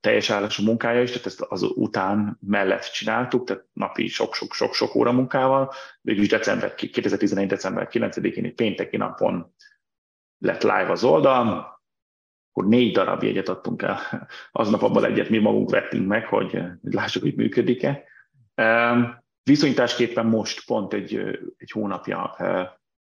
[0.00, 5.72] teljes állású munkája is, tehát ezt az után mellett csináltuk, tehát napi sok-sok-sok-sok óra munkával.
[6.00, 7.48] Végülis december, 2011.
[7.48, 9.54] december 9-én egy pénteki napon
[10.44, 11.48] lett live az oldal,
[12.50, 13.98] akkor négy darab jegyet adtunk el.
[14.52, 18.04] Aznap abban egyet mi magunk vettünk meg, hogy lássuk, hogy működik-e.
[19.42, 21.14] Viszonyításképpen most pont egy,
[21.56, 22.36] egy hónapja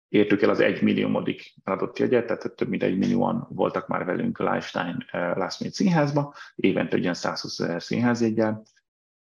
[0.09, 4.39] értük el az egy milliómodik adott jegyet, tehát több mint egy millióan voltak már velünk
[4.39, 8.63] a Lifetime Last Minute színházba, évente ugyan 120 ezer színházjegyel.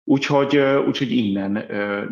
[0.05, 1.53] Úgyhogy, úgyhogy innen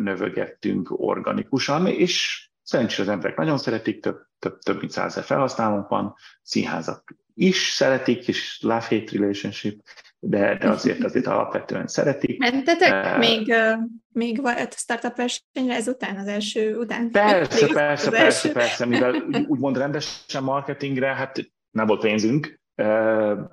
[0.01, 6.15] növögettünk organikusan, és Szerencsére az emberek nagyon szeretik, több, több, több mint százezer felhasználónk van,
[6.41, 9.81] színházak is szeretik, és love-hate relationship,
[10.19, 12.39] de, de azért azért alapvetően szeretik.
[12.39, 13.73] Mentetek uh, még, uh,
[14.07, 17.11] még a startup versenyre ezután, az első után?
[17.11, 18.51] Persze, persze, persze, első.
[18.51, 19.13] persze, mivel
[19.47, 22.85] úgymond rendesen marketingre, hát nem volt pénzünk, uh,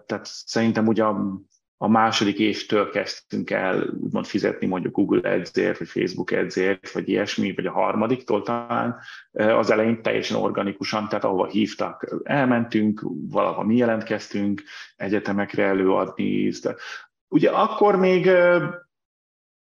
[0.07, 1.41] tehát szerintem ugye a
[1.79, 7.67] második évtől kezdtünk el úgymond fizetni mondjuk Google Ads-ért, vagy Facebook Ads-ért, vagy ilyesmi, vagy
[7.67, 8.99] a harmadiktól talán,
[9.33, 14.63] az elején teljesen organikusan, tehát ahova hívtak, elmentünk, valahol mi jelentkeztünk
[14.97, 16.53] egyetemekre előadni.
[17.29, 18.31] Ugye akkor még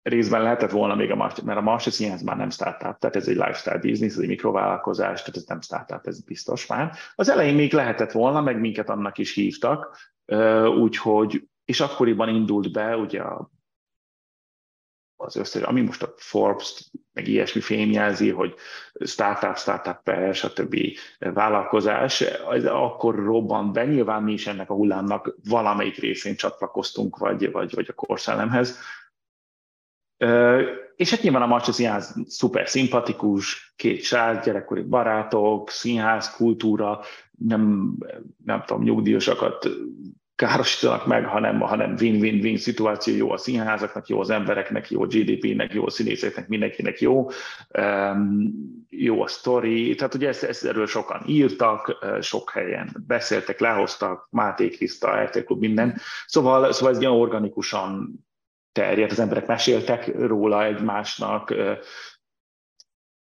[0.03, 3.29] részben lehetett volna még a March, mert a March Színház már nem startup, tehát ez
[3.29, 6.92] egy lifestyle business, ez egy mikrovállalkozás, tehát ez nem startup, ez biztos már.
[7.14, 9.97] Az elején még lehetett volna, meg minket annak is hívtak,
[10.81, 13.22] úgyhogy és akkoriban indult be ugye
[15.16, 18.55] az összes, ami most a Forbes, meg ilyesmi fémjelzi, hogy
[19.05, 20.76] startup, startup stb.
[21.18, 27.50] vállalkozás, az akkor robbant be, nyilván mi is ennek a hullámnak valamelyik részén csatlakoztunk, vagy,
[27.50, 28.79] vagy, vagy a korszellemhez.
[30.96, 37.00] És hát nyilván a Macsa Színház szuper szimpatikus, két srác, gyerekkori barátok, színház, kultúra,
[37.38, 37.92] nem,
[38.44, 39.68] nem tudom, nyugdíjasokat
[40.37, 45.72] károsítanak meg, hanem, hanem win-win-win szituáció, jó a színházaknak, jó az embereknek, jó a GDP-nek,
[45.72, 47.31] jó a színészeknek, mindenkinek jó,
[47.79, 48.53] um,
[48.90, 54.68] jó a sztori, tehát ugye ezt, ezt erről sokan írtak, sok helyen beszéltek, lehoztak, Máté
[54.68, 58.14] Kriszta, RT Klub, minden, szóval, szóval ez olyan organikusan
[58.72, 61.55] terjedt, az emberek meséltek róla egymásnak,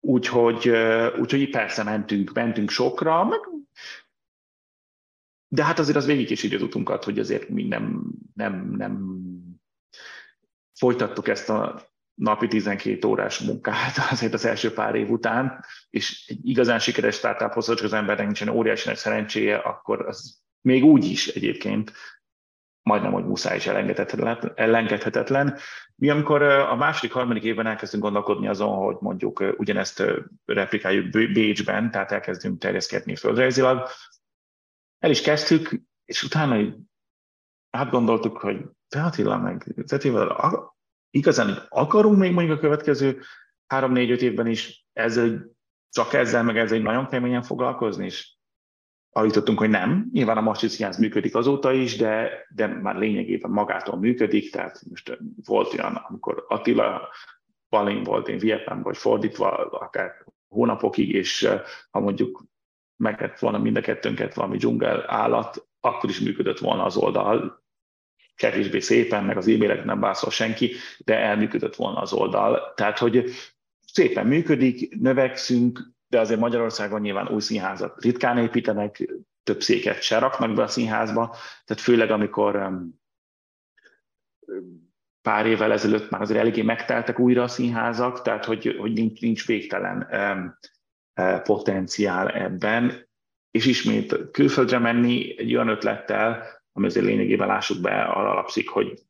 [0.00, 0.68] úgyhogy,
[1.18, 3.40] úgyhogy persze mentünk, mentünk sokra, meg
[5.52, 8.02] de hát azért az végig is így utunkat, hogy azért mi nem,
[8.34, 9.20] nem, nem
[10.74, 16.48] folytattuk ezt a napi 12 órás munkát azért az első pár év után, és egy
[16.48, 21.28] igazán sikeres startuphoz, hogy az embernek nincsen óriási nagy szerencséje, akkor az még úgy is
[21.28, 21.92] egyébként
[22.82, 24.52] majdnem, hogy muszáj is elengedhetetlen.
[24.54, 25.58] elengedhetetlen.
[25.94, 30.02] Mi amikor a második, harmadik évben elkezdünk gondolkodni azon, hogy mondjuk ugyanezt
[30.44, 33.88] replikáljuk Bécsben, tehát elkezdünk terjeszkedni földrajzilag,
[35.00, 36.74] el is kezdtük, és utána
[37.70, 40.74] átgondoltuk, hogy te Attila meg Zetivel
[41.10, 43.22] igazán akarunk még mondjuk a következő
[43.66, 45.46] három-négy-öt évben is ezzel,
[45.90, 48.34] csak ezzel, meg ezzel nagyon keményen foglalkozni, és
[49.12, 50.08] állítottunk, hogy nem.
[50.12, 55.72] Nyilván a Mastic működik azóta is, de, de már lényegében magától működik, tehát most volt
[55.72, 57.08] olyan, amikor Attila
[57.68, 61.48] Balin volt, én Vietnám, vagy fordítva, akár hónapokig, és
[61.90, 62.44] ha mondjuk
[63.00, 67.62] meg volna mind a kettőnket valami dzsungel állat, akkor is működött volna az oldal,
[68.36, 72.72] kevésbé szépen, meg az e-mailek nem válaszol senki, de elműködött volna az oldal.
[72.74, 73.30] Tehát, hogy
[73.92, 79.08] szépen működik, növekszünk, de azért Magyarországon nyilván új színházat ritkán építenek,
[79.42, 82.70] több széket se raknak be a színházba, tehát főleg amikor
[85.22, 89.46] pár évvel ezelőtt már azért eléggé megteltek újra a színházak, tehát hogy, hogy nincs, nincs
[89.46, 90.08] végtelen
[91.44, 93.08] potenciál ebben,
[93.50, 99.02] és ismét külföldre menni egy olyan ötlettel, ami azért lényegében lássuk be, arra alapszik, hogy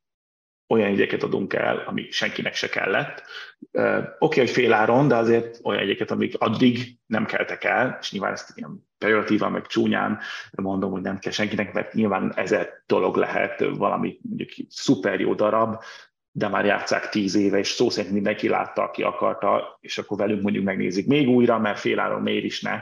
[0.67, 3.23] olyan jegyeket adunk el, ami senkinek se kellett.
[3.71, 8.31] Oké, okay, hogy féláron, de azért olyan jegyeket, amik addig nem keltek el, és nyilván
[8.31, 10.19] ezt ilyen pejoratívan, meg csúnyán
[10.51, 15.83] mondom, hogy nem kell senkinek, mert nyilván ezer dolog lehet valami mondjuk szuper jó darab,
[16.31, 20.41] de már játszák tíz éve, és szó szerint mindenki látta, aki akarta, és akkor velünk
[20.41, 22.81] mondjuk megnézik még újra, mert féláron miért is ne.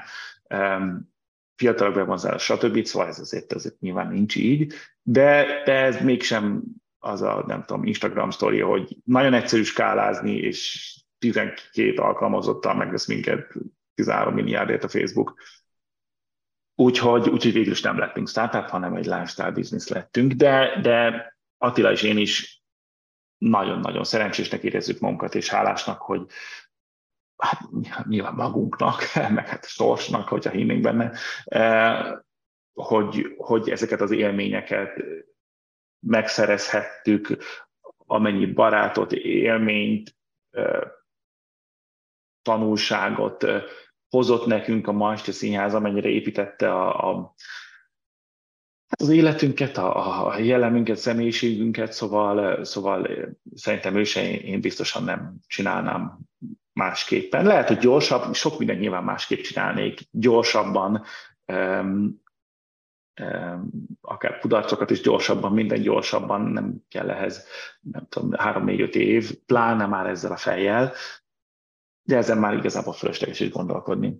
[1.55, 2.85] Fiatalok bevonzás, stb.
[2.85, 6.63] Szóval ez azért, azért nyilván nincs így, de, de ez mégsem
[6.99, 10.89] az a, nem tudom, Instagram sztoria, hogy nagyon egyszerű skálázni, és
[11.19, 13.53] 12 alkalmazottal megvesz minket
[13.93, 15.41] 13 milliárdért a Facebook.
[16.75, 21.27] Úgyhogy, úgyhogy végül is nem lettünk startup, hanem egy lifestyle business lettünk, de, de
[21.57, 22.58] Attila és én is
[23.39, 26.25] nagyon-nagyon szerencsésnek érezzük magunkat, és hálásnak, hogy
[27.37, 27.59] hát
[28.07, 29.01] nyilván magunknak,
[29.35, 31.11] meg hát sorsnak, hogyha hinnénk benne,
[31.43, 32.17] eh,
[32.73, 35.03] hogy, hogy ezeket az élményeket
[35.99, 37.37] megszerezhettük,
[38.05, 40.17] amennyi barátot, élményt,
[42.41, 43.45] tanulságot
[44.09, 47.33] hozott nekünk a Majste Színház, amennyire építette a, a
[48.97, 53.09] az életünket, a, a jellemünket, személyiségünket, szóval, szóval
[53.55, 56.19] szerintem ő én biztosan nem csinálnám
[56.73, 57.45] másképpen.
[57.45, 61.03] Lehet, hogy gyorsabb, sok minden nyilván másképp csinálnék, gyorsabban,
[64.01, 67.45] akár kudarcokat is gyorsabban, minden gyorsabban, nem kell ehhez,
[67.81, 70.93] nem tudom, három-négy-öt év, pláne már ezzel a fejjel,
[72.09, 74.19] de ezen már igazából fölösleges is gondolkodni.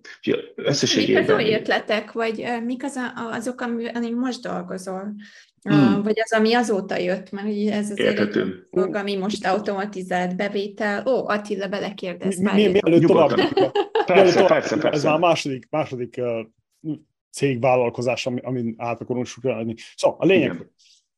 [0.54, 1.22] Összességében...
[1.22, 3.60] Mik az új ötletek, vagy mik az a, azok,
[3.94, 5.14] ami most dolgozol?
[5.62, 6.02] Hmm.
[6.02, 8.28] Vagy az, ami azóta jött, mert ugye ez az egy
[8.70, 11.06] dolog, ami most automatizált bevétel.
[11.06, 12.38] Ó, Attila, belekérdez.
[12.38, 13.28] Mi, mi, mielőtt tovább,
[14.06, 14.88] persze, persze, persze.
[14.88, 16.20] Ez már a második, második
[17.30, 19.74] cégvállalkozás, amin át akarunk sugalni.
[19.96, 20.70] Szóval a lényeg, Igen.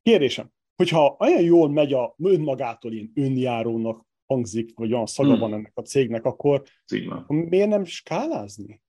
[0.03, 5.39] kérdésem, hogyha olyan jól megy a önmagától én önjárónak hangzik, vagy olyan szaga hmm.
[5.39, 6.63] van ennek a cégnek, akkor,
[7.09, 8.81] akkor miért nem skálázni?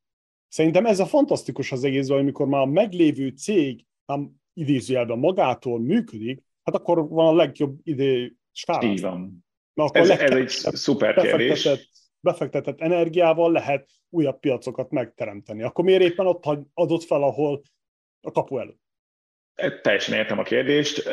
[0.48, 5.80] Szerintem ez a fantasztikus az egész, hogy amikor már a meglévő cég nem idézőjelben magától
[5.80, 8.90] működik, hát akkor van a legjobb idő skálázni.
[8.90, 9.44] Így van.
[9.92, 11.68] ez, ez egy szuper kérdés
[12.20, 15.62] befektetett energiával lehet újabb piacokat megteremteni.
[15.62, 17.62] Akkor miért éppen ott adott fel, ahol
[18.20, 18.82] a kapu előtt?
[19.82, 21.10] Teljesen értem a kérdést.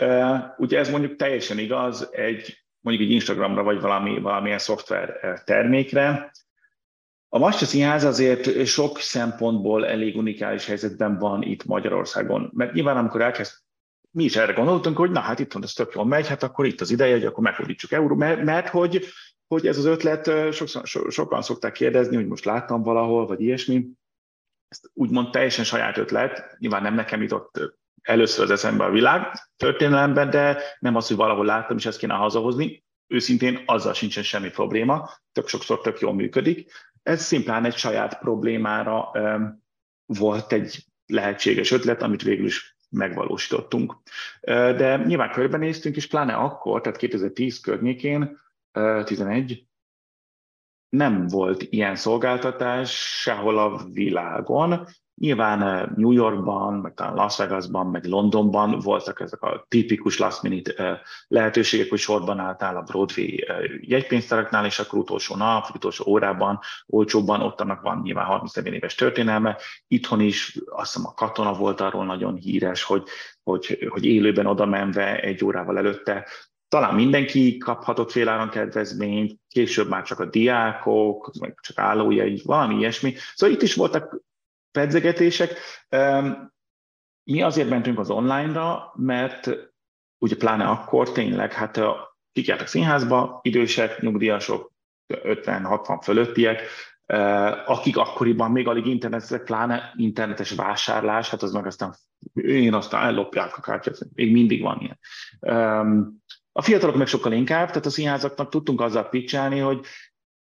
[0.57, 6.31] Ugye ez mondjuk teljesen igaz egy mondjuk egy Instagramra, vagy valami, valamilyen szoftver e, termékre.
[7.29, 13.21] A Masta Színház azért sok szempontból elég unikális helyzetben van itt Magyarországon, mert nyilván amikor
[13.21, 13.53] elkezd
[14.11, 16.65] mi is erre gondoltunk, hogy na hát itt van, ez tök jól megy, hát akkor
[16.65, 19.05] itt az ideje, hogy akkor megfordítsuk euró, mert, mert hogy
[19.47, 23.87] hogy ez az ötlet, sokszor, so, sokan szokták kérdezni, hogy most láttam valahol, vagy ilyesmi.
[24.67, 30.29] Ezt úgymond teljesen saját ötlet, nyilván nem nekem jutott először az eszembe a világ történelemben,
[30.29, 32.83] de nem az, hogy valahol láttam, és ezt kéne hazahozni.
[33.07, 36.71] Őszintén azzal sincsen semmi probléma, tök sokszor tök jól működik.
[37.03, 39.63] Ez szimplán egy saját problémára um,
[40.05, 43.95] volt egy lehetséges ötlet, amit végül is megvalósítottunk.
[44.41, 48.39] De nyilván körbenéztünk, és pláne akkor, tehát 2010 környékén
[49.03, 49.65] 11,
[50.89, 54.87] nem volt ilyen szolgáltatás sehol a világon.
[55.21, 61.01] Nyilván New Yorkban, meg talán Las Vegasban, meg Londonban voltak ezek a tipikus last minute
[61.27, 63.45] lehetőségek, hogy sorban álltál a Broadway
[63.81, 69.57] jegypénztáraknál, és akkor utolsó nap, utolsó órában, olcsóbban, ott annak van nyilván 30 éves történelme.
[69.87, 73.03] Itthon is azt hiszem a katona volt arról nagyon híres, hogy,
[73.43, 76.27] hogy, hogy élőben oda menve egy órával előtte
[76.67, 83.13] talán mindenki kaphatott féláron kedvezményt, később már csak a diákok, meg csak állójegy, valami ilyesmi.
[83.35, 84.29] Szóval itt is voltak
[84.71, 85.53] pedzegetések.
[87.23, 89.49] Mi azért mentünk az online-ra, mert
[90.17, 91.79] ugye pláne akkor tényleg, hát
[92.31, 94.71] kik jártak színházba, idősek, nyugdíjasok,
[95.13, 96.61] 50-60 fölöttiek,
[97.65, 101.95] akik akkoriban még alig internetek, pláne internetes vásárlás, hát az meg aztán
[102.33, 104.99] én aztán ellopják a kártyát, még mindig van ilyen.
[106.51, 109.85] A fiatalok meg sokkal inkább, tehát a színházaknak tudtunk azzal pitchelni, hogy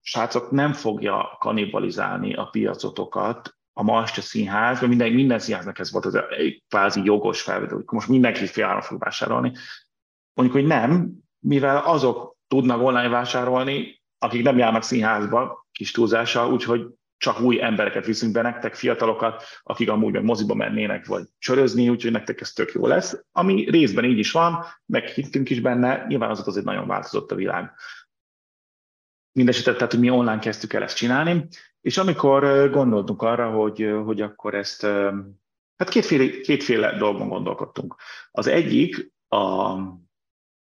[0.02, 6.06] srácok nem fogja kanibalizálni a piacotokat, a Malsta színház, mert minden, minden színháznak ez volt
[6.06, 9.52] az egy kvázi jogos felvedő, hogy most mindenki féláron fog vásárolni.
[10.34, 16.88] Mondjuk, hogy nem, mivel azok tudnak online vásárolni, akik nem járnak színházba, kis túlzással, úgyhogy
[17.18, 22.12] csak új embereket viszünk be nektek, fiatalokat, akik amúgy meg moziba mennének, vagy csörözni, úgyhogy
[22.12, 23.24] nektek ez tök jó lesz.
[23.32, 27.36] Ami részben így is van, meg hittünk is benne, nyilván az azért nagyon változott a
[27.36, 27.74] világ.
[29.32, 31.48] Mindenesetre, tehát, hogy mi online kezdtük el ezt csinálni,
[31.82, 34.82] és amikor gondoltunk arra, hogy, hogy akkor ezt,
[35.76, 37.96] hát kétféle, kétféle dolgon gondolkodtunk.
[38.32, 39.76] Az egyik a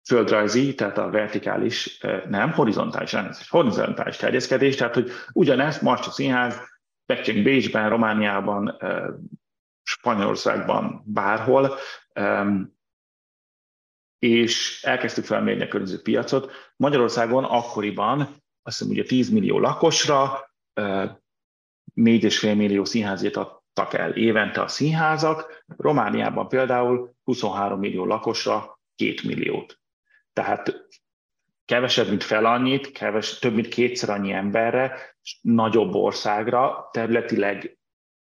[0.07, 1.99] földrajzi, tehát a vertikális,
[2.29, 6.61] nem, horizontális, elnézést, horizontális terjeszkedés, tehát hogy ugyanezt Marcsa Színház,
[7.05, 8.77] Peking Bécsben, Romániában,
[9.83, 11.75] Spanyolországban, bárhol,
[14.19, 16.51] és elkezdtük felmérni a környező piacot.
[16.75, 18.19] Magyarországon akkoriban
[18.61, 20.48] azt hiszem ugye 10 millió lakosra
[20.79, 29.79] 4,5 millió színházét adtak el évente a színházak, Romániában például 23 millió lakosra 2 milliót.
[30.33, 30.87] Tehát
[31.65, 34.97] kevesebb, mint fel annyit, keves, több mint kétszer annyi emberre,
[35.41, 37.77] nagyobb országra, területileg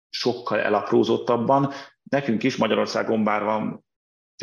[0.09, 1.73] sokkal elaprózottabban.
[2.03, 3.85] Nekünk is Magyarországon bár van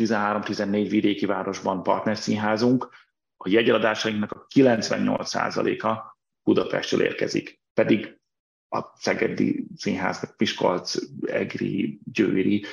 [0.00, 2.88] 13-14 vidéki városban partnerszínházunk,
[3.36, 7.61] a jegyeladásainknak a 98%-a Budapestről érkezik.
[7.74, 8.20] Pedig
[8.68, 10.94] a Szegedi Színháznak Piskolc,
[11.26, 12.64] Egri, Győri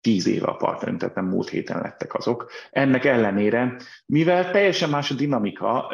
[0.00, 2.50] tíz éve a partnerünk, tehát nem múlt héten lettek azok.
[2.70, 3.76] Ennek ellenére,
[4.06, 5.92] mivel teljesen más a dinamika,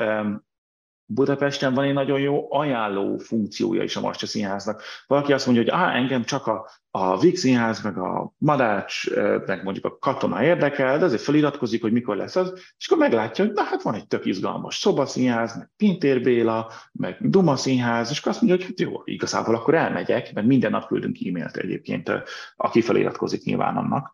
[1.08, 4.82] Budapesten van egy nagyon jó ajánló funkciója is a Marcsa Színháznak.
[5.06, 9.10] Valaki azt mondja, hogy á, engem csak a, a Vix Színház, meg a Madács,
[9.46, 13.44] meg mondjuk a Katona érdekel, de azért feliratkozik, hogy mikor lesz az, és akkor meglátja,
[13.44, 18.18] hogy na hát van egy tök izgalmas Szobaszínház, meg Pintér Béla, meg Duma Színház, és
[18.18, 22.10] akkor azt mondja, hogy hát jó, igazából akkor elmegyek, mert minden nap küldünk e-mailt egyébként,
[22.56, 24.12] aki feliratkozik nyilván annak.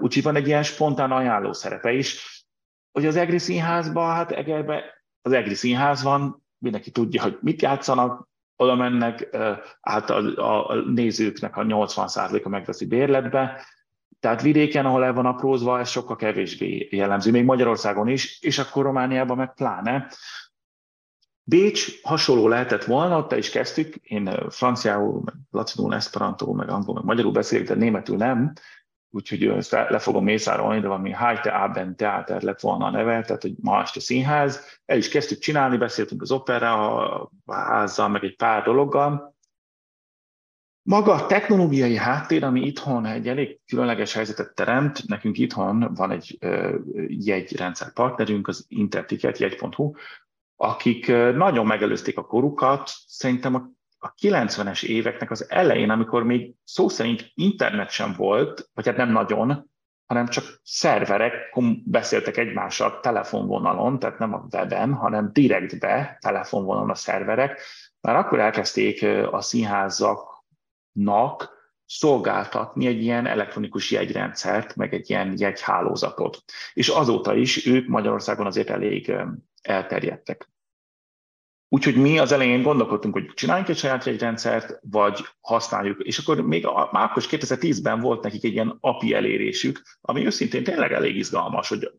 [0.00, 2.38] Úgyhogy van egy ilyen spontán ajánló szerepe is,
[2.92, 8.28] hogy az Egri Színházban, hát Egerbe az EGRI színház van, mindenki tudja, hogy mit játszanak,
[8.56, 9.36] oda mennek,
[9.80, 13.64] által a nézőknek a 80%-a megveszi bérletbe,
[14.20, 18.84] tehát vidéken, ahol el van aprózva, ez sokkal kevésbé jellemző, még Magyarországon is, és akkor
[18.84, 20.08] Romániában meg pláne.
[21.42, 27.04] Bécs hasonló lehetett volna, ott is kezdtük, én franciául, meg lacinul, esperantóul, meg angol, meg
[27.04, 28.52] magyarul beszélek, de németül nem,
[29.10, 33.42] úgyhogy ezt le fogom mészárolni, de valami Heite Abend Theater lett volna a neve, tehát
[33.42, 34.80] hogy ma este színház.
[34.84, 39.38] El is kezdtük csinálni, beszéltünk az opera a házzal, meg egy pár dologgal.
[40.82, 46.38] Maga a technológiai háttér, ami itthon egy elég különleges helyzetet teremt, nekünk itthon van egy
[47.06, 49.92] jegyrendszer partnerünk, az Interticket, jegy.hu,
[50.56, 53.70] akik nagyon megelőzték a korukat, szerintem a
[54.02, 59.12] a 90-es éveknek az elején, amikor még szó szerint internet sem volt, vagy hát nem
[59.12, 59.70] nagyon,
[60.06, 61.32] hanem csak szerverek
[61.84, 67.60] beszéltek egymással telefonvonalon, tehát nem a weben, hanem direktbe telefonvonalon a szerverek,
[68.00, 76.42] már akkor elkezdték a színházaknak szolgáltatni egy ilyen elektronikus jegyrendszert, meg egy ilyen jegyhálózatot.
[76.72, 79.12] És azóta is ők Magyarországon azért elég
[79.62, 80.48] elterjedtek.
[81.72, 86.00] Úgyhogy mi az elején gondolkodtunk, hogy csináljunk egy saját jegyrendszert, vagy használjuk.
[86.02, 90.26] És akkor még a, már akkor is 2010-ben volt nekik egy ilyen API elérésük, ami
[90.26, 91.90] őszintén tényleg elég izgalmas, hogy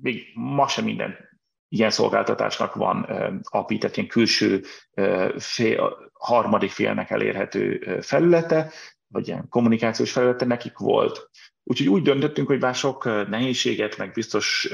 [0.00, 1.16] még ma sem minden
[1.68, 3.02] ilyen szolgáltatásnak van
[3.42, 4.62] API, tehát ilyen külső
[5.36, 8.72] fél, harmadik félnek elérhető felülete,
[9.06, 11.30] vagy ilyen kommunikációs felülete nekik volt.
[11.62, 14.72] Úgyhogy úgy döntöttünk, hogy bár sok nehézséget, meg biztos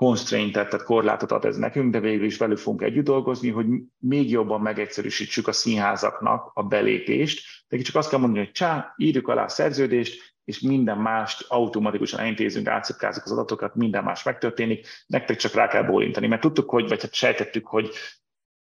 [0.00, 3.66] constraintet, tehát korlátot ad ez nekünk, de végül is velük fogunk együtt dolgozni, hogy
[3.98, 7.64] még jobban megegyszerűsítsük a színházaknak a belépést.
[7.68, 12.20] De csak azt kell mondani, hogy csá, írjuk alá a szerződést, és minden mást automatikusan
[12.20, 16.88] elintézünk, átszipkázzuk az adatokat, minden más megtörténik, nektek csak rá kell bólintani, mert tudtuk, hogy,
[16.88, 17.90] vagy hát sejtettük, hogy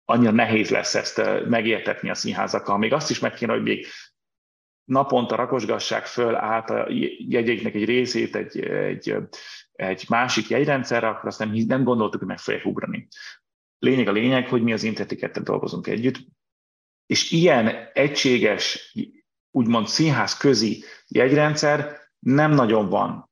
[0.05, 2.77] annyira nehéz lesz ezt eh, megértetni a színházakkal.
[2.77, 3.85] Még azt is meg kéne, hogy még
[4.83, 6.85] naponta rakosgassák föl át a
[7.29, 9.15] jegyeknek egy részét egy, egy
[9.77, 13.07] egy másik jegyrendszerre, akkor azt nem, nem gondoltuk, hogy meg fogják ugrani.
[13.79, 16.17] Lényeg a lényeg, hogy mi az Interticettel dolgozunk együtt,
[17.05, 18.93] és ilyen egységes,
[19.51, 23.31] úgymond színház közi jegyrendszer nem nagyon van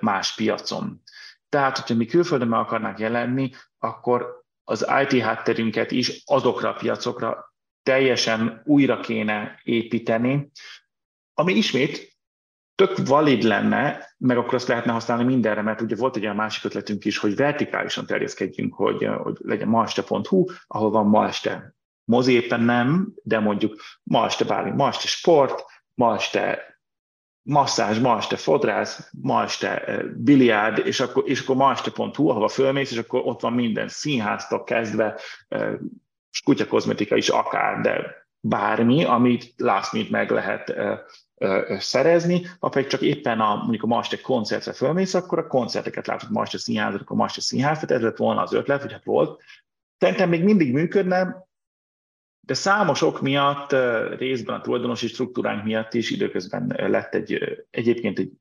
[0.00, 1.02] más piacon.
[1.48, 7.54] Tehát, hogyha mi külföldön meg akarnánk jelenni, akkor az IT hátterünket is azokra a piacokra
[7.82, 10.50] teljesen újra kéne építeni,
[11.34, 12.17] ami ismét
[12.78, 16.64] tök valid lenne, meg akkor azt lehetne használni mindenre, mert ugye volt egy olyan másik
[16.64, 21.74] ötletünk is, hogy vertikálisan terjeszkedjünk, hogy, hogy legyen maeste.hu, ahol van ma este
[22.04, 25.64] mozi éppen nem, de mondjuk ma este bármi, ma este sport,
[25.94, 26.62] ma este
[27.42, 32.90] masszázs, ma este fodrász, ma este biliárd, és akkor, és akkor ma este.hu, ahova fölmész,
[32.90, 35.20] és akkor ott van minden színháztól kezdve,
[36.44, 40.74] kutyakozmetika is akár, de bármi, amit last minute meg lehet
[41.78, 46.30] szerezni, ha pedig csak éppen a, mondjuk a ma koncertre fölmész, akkor a koncerteket látod
[46.30, 49.42] ma este színházat, akkor ma este ez lett volna az ötlet, hogy hát volt.
[49.98, 51.46] Szerintem még mindig működne,
[52.40, 53.72] de számos ok miatt,
[54.18, 58.32] részben a tulajdonosi struktúránk miatt is időközben lett egy, egyébként egy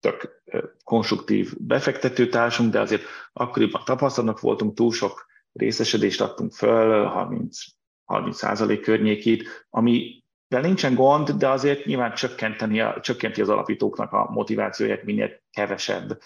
[0.00, 0.42] tök
[0.84, 7.58] konstruktív befektetőtársunk, de azért akkoriban tapasztalatnak voltunk, túl sok részesedést adtunk föl, 30,
[8.04, 10.19] 30 százalék környékét, ami
[10.50, 16.18] de nincsen gond, de azért nyilván csökkenteni a, csökkenti az alapítóknak a motivációját, minél kevesebb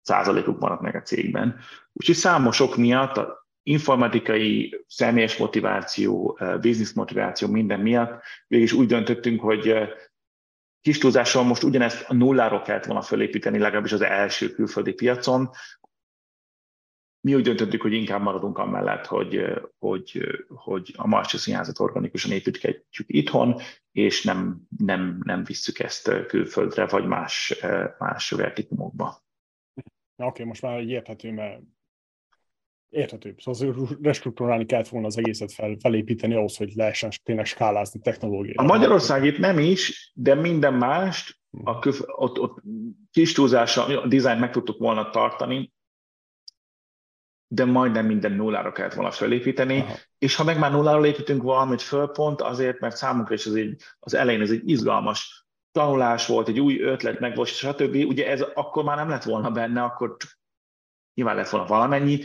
[0.00, 1.58] százalékuk maradt meg a cégben.
[1.92, 8.86] Úgyhogy számosok miatt a informatikai, személyes motiváció, eh, biznisz motiváció, minden miatt végig is úgy
[8.86, 9.88] döntöttünk, hogy eh,
[10.80, 15.50] kis túlzással most ugyanezt a nulláról kellett volna fölépíteni, legalábbis az első külföldi piacon.
[17.24, 19.44] Mi úgy döntöttük, hogy inkább maradunk amellett, hogy,
[19.78, 23.60] hogy, hogy a Marcsa Színházat organikusan építgetjük itthon,
[23.92, 27.54] és nem, nem, nem visszük ezt külföldre, vagy más,
[27.98, 29.22] más vertikumokba.
[29.76, 31.60] Oké, okay, most már érthető, mert
[32.88, 33.34] érthető.
[33.38, 38.56] Szóval restruktúrálni kellett volna az egészet fel, felépíteni ahhoz, hogy lehessen tényleg skálázni technológiát.
[38.56, 42.62] A Magyarország itt nem is, de minden mást, a köf, ott, ott
[43.10, 45.72] kis túlzása, a dizájnt meg tudtuk volna tartani,
[47.48, 49.94] de majdnem minden nullára kellett volna felépíteni, Aha.
[50.18, 53.82] és ha meg már nullára építünk valamit föl, pont azért, mert számunkra is az, egy,
[53.98, 57.94] az elején ez egy izgalmas tanulás volt, egy új ötlet meg volt, stb.
[57.94, 60.16] Ugye ez akkor már nem lett volna benne, akkor
[61.14, 62.24] nyilván lett volna valamennyi,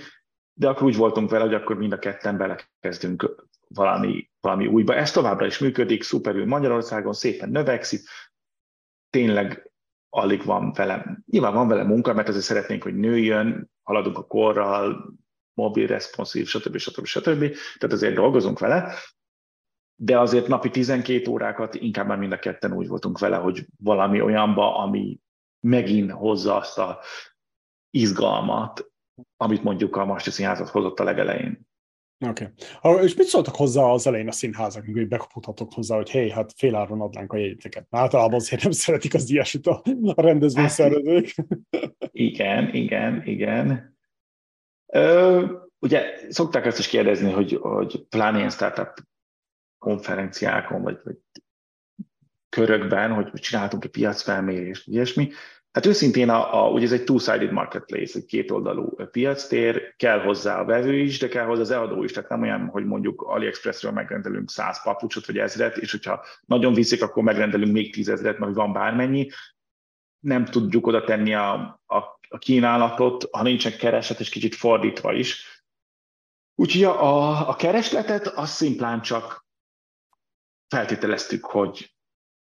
[0.53, 4.95] de akkor úgy voltunk vele, hogy akkor mind a ketten belekezdünk valami, valami újba.
[4.95, 8.01] Ez továbbra is működik, szuperül Magyarországon, szépen növekszik,
[9.09, 9.68] tényleg
[10.09, 15.13] alig van vele, nyilván van vele munka, mert azért szeretnénk, hogy nőjön, haladunk a korral,
[15.53, 16.77] mobil, responsív, stb.
[16.77, 17.05] stb.
[17.05, 17.39] stb.
[17.77, 18.93] Tehát azért dolgozunk vele,
[19.95, 24.21] de azért napi 12 órákat inkább már mind a ketten úgy voltunk vele, hogy valami
[24.21, 25.19] olyanba, ami
[25.59, 26.99] megint hozza azt a
[27.89, 28.91] izgalmat,
[29.37, 31.68] amit mondjuk a Masti Színházat hozott a legelején.
[32.27, 32.51] Oké.
[32.81, 33.03] Okay.
[33.05, 37.01] És mit szóltak hozzá az elején a színházak, hogy bekaphatok hozzá, hogy hé, hát féláron
[37.01, 37.87] adnánk a jegyeteket.
[37.89, 39.81] Általában azért nem szeretik az ilyesmit a,
[40.15, 41.35] a rendezvényszervezők.
[42.11, 43.97] igen, igen, igen.
[44.85, 45.45] Ö,
[45.79, 48.93] ugye szokták ezt is kérdezni, hogy, hogy pláne ilyen startup
[49.77, 51.17] konferenciákon, vagy, vagy
[52.49, 55.29] körökben, hogy csináltunk egy piacfelmérést, ilyesmi,
[55.71, 60.65] Hát őszintén, a, a, ugye ez egy two-sided marketplace, egy kétoldalú piactér, kell hozzá a
[60.65, 64.49] vevő is, de kell hozzá az eladó is, tehát nem olyan, hogy mondjuk AliExpressről megrendelünk
[64.49, 69.29] 100 papucsot vagy ezret, és hogyha nagyon viszik, akkor megrendelünk még tízezret, mert van bármennyi.
[70.19, 71.97] Nem tudjuk oda tenni a, a,
[72.29, 75.63] a kínálatot, ha nincsen kereslet, és kicsit fordítva is.
[76.55, 79.45] Úgyhogy a, a keresletet az szimplán csak
[80.67, 81.93] feltételeztük, hogy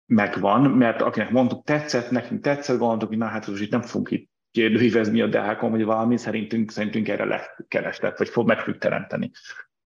[0.05, 4.11] megvan, mert akinek mondtuk, tetszett, nekünk tetszett, gondoltuk, hogy na hát most itt nem fogunk
[4.11, 8.77] itt kérdőívezni a dehákon, vagy valami, szerintünk, szerintünk erre lesz kereslet, vagy fog meg tudjuk
[8.77, 9.31] teremteni.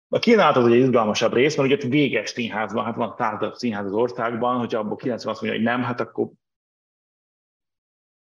[0.10, 3.94] A kínálat az egy izgalmasabb rész, mert ugye véges színházban, hát van századak színház az
[3.94, 6.30] országban, hogyha abból 90 azt mondja, hogy nem, hát akkor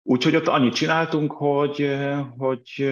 [0.08, 1.96] Úgyhogy ott annyit csináltunk, hogy,
[2.38, 2.82] hogy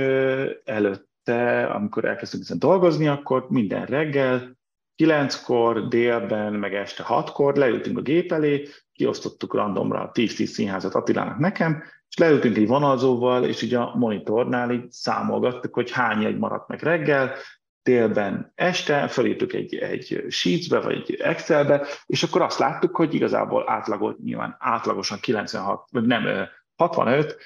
[0.65, 4.57] előtte, amikor elkezdtünk dolgozni, akkor minden reggel
[4.97, 11.83] Kilenckor, délben, meg este hatkor leültünk a gép elé, kiosztottuk randomra 10-10 színházat Attilának nekem,
[12.09, 16.83] és leültünk egy vonalzóval, és így a monitornál így számolgattuk, hogy hány egy maradt meg
[16.83, 17.35] reggel,
[17.83, 23.71] délben, este, felírtuk egy, egy Sheetsbe, vagy egy Excelbe, és akkor azt láttuk, hogy igazából
[23.71, 27.37] átlagot, nyilván átlagosan 96, vagy nem, 65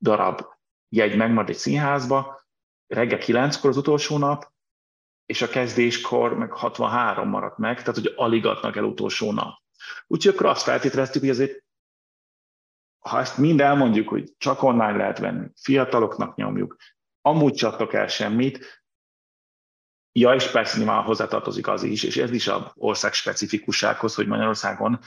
[0.00, 0.40] darab
[0.88, 2.46] jegy megmarad egy színházba,
[2.86, 4.52] reggel 9-kor az utolsó nap,
[5.28, 9.62] és a kezdéskor meg 63 maradt meg, tehát hogy alig adnak el utolsó nap.
[10.06, 11.64] Úgyhogy akkor azt feltételeztük, hogy azért
[12.98, 16.76] ha ezt mind elmondjuk, hogy csak online lehet venni, fiataloknak nyomjuk,
[17.20, 18.82] amúgy csattok el semmit,
[20.12, 24.98] ja, és persze nyilván hozzátartozik az is, és ez is a ország specifikussághoz, hogy Magyarországon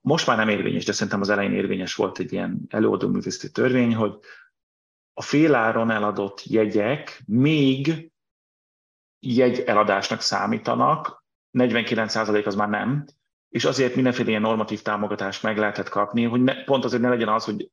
[0.00, 3.94] most már nem érvényes, de szerintem az elején érvényes volt egy ilyen előadó művészeti törvény,
[3.94, 4.18] hogy
[5.14, 8.11] a féláron eladott jegyek még
[9.22, 11.24] jegy eladásnak számítanak,
[11.58, 13.04] 49% az már nem,
[13.48, 17.28] és azért mindenféle ilyen normatív támogatást meg lehetett kapni, hogy ne, pont azért ne legyen
[17.28, 17.70] az, hogy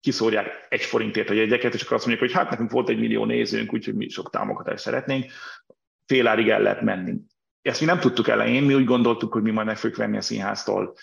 [0.00, 3.24] kiszórják egy forintért a jegyeket, és akkor azt mondjuk, hogy hát nekünk volt egy millió
[3.24, 5.30] nézőnk, úgyhogy mi sok támogatást szeretnénk,
[6.06, 7.20] félárig el lehet menni.
[7.62, 10.20] Ezt mi nem tudtuk elején, mi úgy gondoltuk, hogy mi majd meg fogjuk venni a
[10.20, 10.94] színháztól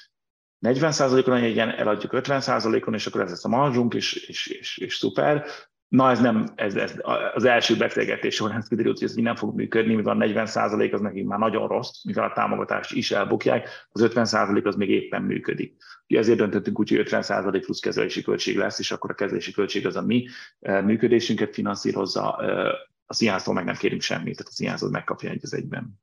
[0.62, 4.96] 40%-on a jegyen, eladjuk 50%-on, és akkor ez lesz a marzsunk, és, és, és, és
[4.96, 5.46] szuper.
[5.90, 6.94] Na ez nem, ez, ez
[7.34, 11.26] az első beszélgetés során kiderült, hogy ez nem fog működni, mivel a 40% az nekik
[11.26, 15.76] már nagyon rossz, mivel a támogatást is elbukják, az 50% az még éppen működik.
[16.08, 19.86] Ugye ezért döntöttünk úgy, hogy 50% plusz kezelési költség lesz, és akkor a kezelési költség
[19.86, 20.28] az a mi
[20.60, 22.72] eh, működésünket finanszírozza, eh,
[23.06, 26.02] a színháztól meg nem kérünk semmit, tehát a színházat megkapja egy az egyben.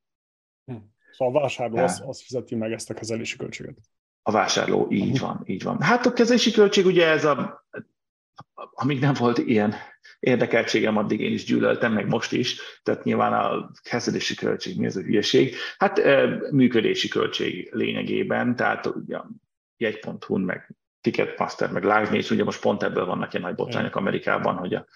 [0.65, 0.77] Hm.
[1.13, 3.79] Szóval a vásárló az, az fizeti meg ezt a kezelési költséget.
[4.23, 5.81] A vásárló, így van, így van.
[5.81, 7.67] Hát a kezelési költség ugye ez a
[8.55, 9.75] amíg nem volt ilyen
[10.19, 14.97] érdekeltségem, addig én is gyűlöltem, meg most is, tehát nyilván a kezelési költség, mi ez
[14.97, 15.55] a hülyeség?
[15.79, 16.01] Hát
[16.51, 19.19] működési költség lényegében, tehát ugye
[19.77, 24.75] jegy.hu-n, meg Ticketmaster, meg Live ugye most pont ebből vannak ilyen nagy botrányok Amerikában, hogy
[24.75, 24.87] a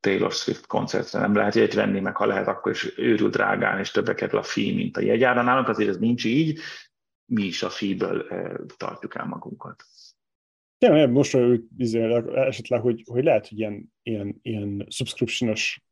[0.00, 3.90] Taylor Swift koncertre nem lehet jegyet venni, meg ha lehet, akkor is őrül drágán, és
[3.90, 5.42] többe kerül a fee, mint a jegyára.
[5.42, 6.60] Nálunk azért ez nincs így,
[7.24, 8.26] mi is a fee-ből
[8.76, 9.84] tartjuk el magunkat.
[10.78, 11.38] Tényleg most
[11.76, 12.02] izé,
[12.34, 15.82] esetleg, hogy, hogy lehet, hogy ilyen, ilyen, ilyen subscription-os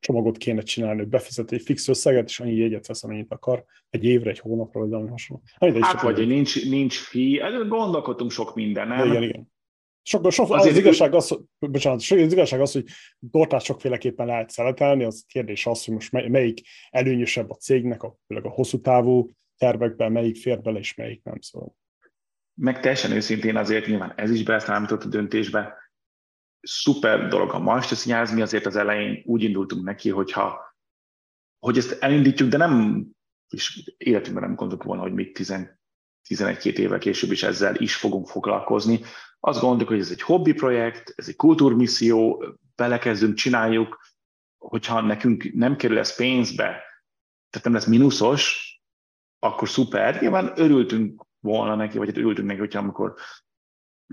[0.00, 4.04] csomagot kéne csinálni, hogy befizet egy fix összeget, és annyi jegyet vesz, amennyit akar, egy
[4.04, 5.42] évre, egy hónapra, vagy valami hasonló.
[5.60, 9.08] Hát, hát vagy nincs, nincs fi, hát gondolkodtunk sok nem?
[9.08, 9.52] Igen, igen.
[10.02, 12.84] Sok, sok, az, az, igazság az, bocsánat, az igazság az, hogy
[13.30, 18.48] tortát sokféleképpen lehet szeletelni, az kérdés az, hogy most melyik előnyösebb a cégnek, a, a
[18.48, 21.40] hosszú távú tervekben, melyik fér bele, és melyik nem.
[21.40, 21.74] Szóval
[22.60, 25.74] meg teljesen őszintén azért nyilván ez is beszámított a döntésbe.
[26.60, 30.76] Szuper dolog a Manchester mi azért az elején úgy indultunk neki, hogyha,
[31.58, 33.06] hogy ezt elindítjuk, de nem,
[33.48, 39.00] és életünkben nem gondoltuk volna, hogy még 11-2 évvel később is ezzel is fogunk foglalkozni.
[39.40, 42.44] Azt gondoljuk, hogy ez egy hobbi projekt, ez egy kultúrmisszió,
[42.74, 44.00] belekezdünk, csináljuk,
[44.58, 46.64] hogyha nekünk nem kerül ez pénzbe,
[47.50, 48.68] tehát nem lesz mínuszos,
[49.38, 50.20] akkor szuper.
[50.20, 53.14] Nyilván örültünk volna neki, vagy hát ültünk neki, hogyha amikor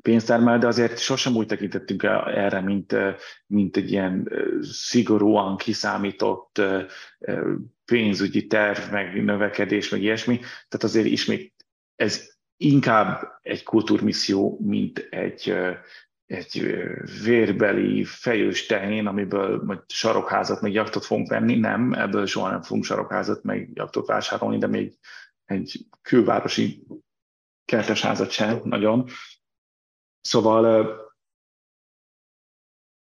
[0.01, 2.95] pénzt termel, de azért sosem úgy tekintettünk erre, mint,
[3.45, 6.61] mint egy ilyen szigorúan kiszámított
[7.85, 10.37] pénzügyi terv, meg növekedés, meg ilyesmi.
[10.37, 11.53] Tehát azért ismét
[11.95, 15.55] ez inkább egy kultúrmisszió, mint egy,
[16.25, 16.77] egy
[17.23, 21.55] vérbeli fejős tehén, amiből majd sarokházat, meg jaktot fogunk venni.
[21.55, 24.97] Nem, ebből soha nem fogunk sarokházat, meg jaktot vásárolni, de még
[25.45, 26.85] egy külvárosi
[27.67, 29.07] kertesházat sem nagyon.
[30.21, 30.95] Szóval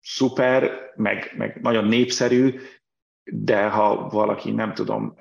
[0.02, 2.60] szuper, meg, meg nagyon népszerű,
[3.24, 5.16] de ha valaki, nem tudom,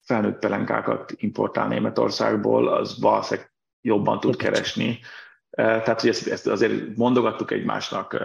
[0.00, 4.98] felnőtt pelenkákat importál Németországból, az valószínűleg jobban tud keresni.
[5.50, 8.22] Tehát, hogy ezt, ezt azért mondogattuk egymásnak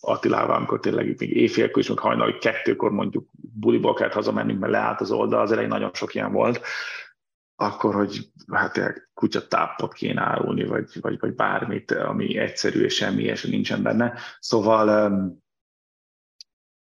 [0.00, 5.00] Attilával, amikor tényleg még éjfélkor is, meg hajnali kettőkor mondjuk buliból kellett hazamennünk, mert leállt
[5.00, 6.60] az oldal, az elején nagyon sok ilyen volt
[7.60, 8.80] akkor, hogy hát
[9.14, 14.14] kutyatápot kéne árulni, vagy, vagy, vagy bármit, ami egyszerű és semmi és nincsen benne.
[14.38, 15.38] Szóval,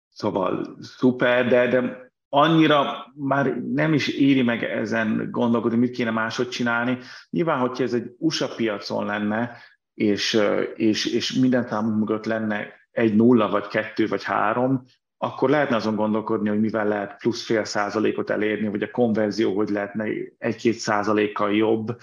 [0.08, 6.48] szóval szuper, de, de annyira már nem is éri meg ezen gondolkodni, mit kéne máshogy
[6.48, 6.98] csinálni.
[7.30, 9.56] Nyilván, hogyha ez egy USA piacon lenne,
[9.94, 10.40] és,
[10.74, 14.84] és, és minden számunk lenne egy nulla, vagy kettő, vagy három,
[15.18, 19.68] akkor lehetne azon gondolkodni, hogy mivel lehet plusz fél százalékot elérni, vagy a konverzió hogy
[19.68, 20.04] lehetne
[20.38, 22.00] egy-két százalékkal jobb.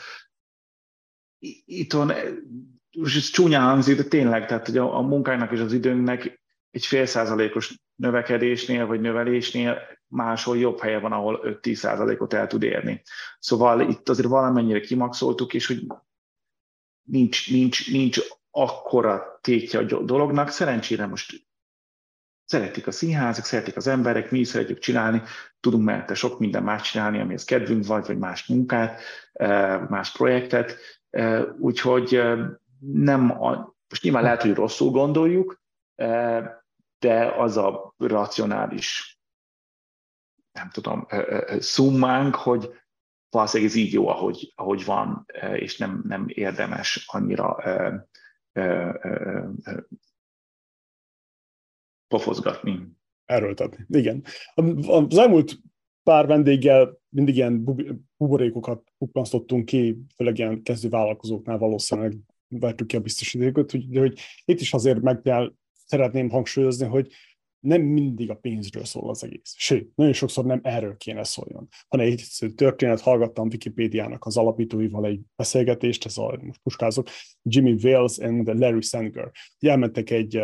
[1.65, 2.11] Itt van,
[2.97, 6.85] most ez csúnya hangzik, de tényleg, tehát hogy a, a munkának és az időnknek egy
[6.85, 13.01] fél százalékos növekedésnél vagy növelésnél máshol jobb helye van, ahol 5-10 százalékot el tud érni.
[13.39, 15.87] Szóval itt azért valamennyire kimaxoltuk, és hogy
[17.01, 18.19] nincs, nincs, nincs
[18.51, 20.49] akkora tétje a dolognak.
[20.49, 21.44] Szerencsére most
[22.45, 25.21] Szeretik a színházak, szeretik az emberek, mi is szeretjük csinálni,
[25.59, 29.01] tudunk mellette sok minden más csinálni, amihez kedvünk vagy, vagy más munkát,
[29.89, 30.77] más projektet,
[31.59, 32.21] úgyhogy
[32.79, 35.61] nem, a, most nyilván lehet, hogy rosszul gondoljuk,
[36.99, 39.19] de az a racionális,
[40.51, 41.07] nem tudom,
[41.59, 42.69] szummánk, hogy
[43.29, 47.57] valószínűleg ez így jó, ahogy, ahogy van, és nem, nem érdemes annyira
[52.15, 52.79] pofozgatni.
[53.25, 54.23] Erőltetni, igen.
[54.87, 55.59] Az elmúlt
[56.03, 57.63] pár vendéggel mindig ilyen
[58.17, 64.59] buborékokat pukkansztottunk ki, főleg ilyen kezdő vállalkozóknál valószínűleg vettük ki a biztosítékot, hogy, hogy itt
[64.59, 65.53] is azért meg kell,
[65.85, 67.11] szeretném hangsúlyozni, hogy
[67.59, 69.53] nem mindig a pénzről szól az egész.
[69.57, 71.67] Sőt, nagyon sokszor nem erről kéne szóljon.
[71.87, 77.07] Hanem egy történet, hallgattam Wikipédiának az alapítóival egy beszélgetést, ez a, most puskázok,
[77.41, 79.31] Jimmy Wales and Larry Sanger.
[79.59, 80.41] Elmentek egy,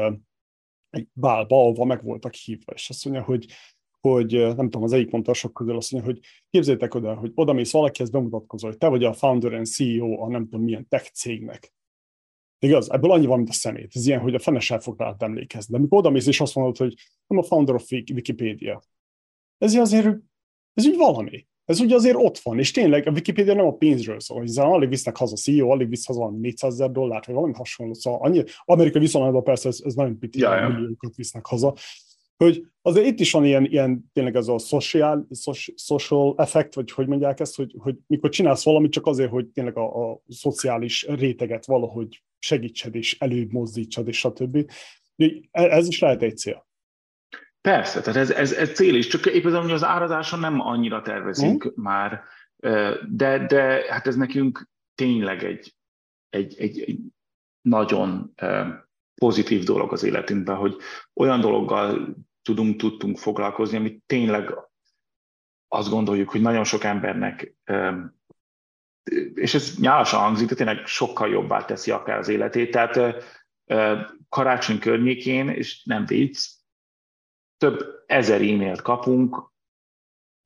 [0.92, 3.46] egy bálba, ahol meg voltak hívva, és azt mondja, hogy
[4.02, 7.54] hogy nem tudom, az egyik mondta sok közül azt mondja, hogy képzeljétek oda, hogy oda
[7.54, 11.12] mész valakihez bemutatkozol, hogy te vagy a founder and CEO a nem tudom milyen tech
[11.12, 11.74] cégnek.
[12.60, 12.92] Igaz?
[12.92, 13.96] Ebből annyi van, mint a szemét.
[13.96, 15.72] Ez ilyen, hogy a fene sem fog rá emlékezni.
[15.72, 16.94] De amikor oda mész és azt mondod, hogy
[17.28, 18.82] nem a founder of Wikipedia.
[19.58, 20.18] Ez azért,
[20.74, 21.48] ez úgy valami.
[21.72, 24.90] Ez ugye azért ott van, és tényleg a Wikipedia nem a pénzről szól, hiszen alig
[24.90, 27.94] visznek haza CEO, alig visz haza 400 ezer dollárt, vagy valami hasonló.
[27.94, 30.68] Szóval annyi, amerikai viszonylatban persze ez, ez nagyon piti, ja.
[30.70, 31.74] milliókat visznek haza,
[32.38, 35.28] hogy azért itt is van ilyen, ilyen tényleg ez a social,
[35.76, 39.78] social effect, vagy hogy mondják ezt, hogy, hogy mikor csinálsz valamit csak azért, hogy tényleg
[39.78, 44.72] a, a szociális réteget valahogy segítsed és előbb mozdítsad, és stb.
[45.52, 46.70] Ez is lehet egy cél.
[47.62, 51.66] Persze, tehát ez, ez, ez cél is, csak éppen hogy az árazáson nem annyira tervezünk
[51.66, 51.84] mm.
[51.84, 52.24] már,
[53.10, 55.76] de, de hát ez nekünk tényleg egy,
[56.30, 57.00] egy, egy, egy
[57.62, 58.34] nagyon
[59.16, 60.76] pozitív dolog az életünkben, hogy
[61.14, 64.54] olyan dologgal tudunk, tudtunk foglalkozni, amit tényleg
[65.68, 67.56] azt gondoljuk, hogy nagyon sok embernek,
[69.34, 72.72] és ez nyálasan hangzik, de tényleg sokkal jobbá teszi akár az életét.
[72.72, 73.24] Tehát
[74.30, 76.50] karácsony környékén, és nem vicc,
[77.62, 79.52] több ezer e-mailt kapunk,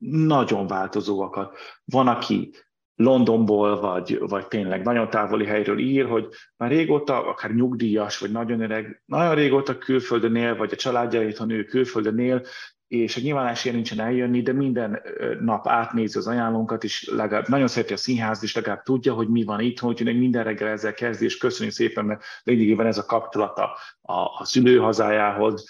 [0.04, 1.56] nagyon változóakat.
[1.84, 2.50] Van, aki
[2.94, 8.60] Londonból, vagy, vagy tényleg nagyon távoli helyről ír, hogy már régóta, akár nyugdíjas, vagy nagyon
[8.60, 12.42] öreg, nagyon régóta külföldön él, vagy a családja ha nő külföldön él,
[12.88, 15.02] és a nyilvánásért nincsen eljönni, de minden
[15.40, 19.44] nap átnézi az ajánlónkat, és legalább nagyon szereti a színház, és legalább tudja, hogy mi
[19.44, 23.76] van itt, hogy minden reggel ezzel kezdi, és köszönjük szépen, mert lényegében ez a kapcsolata
[24.02, 25.64] a, a szülőhazájához,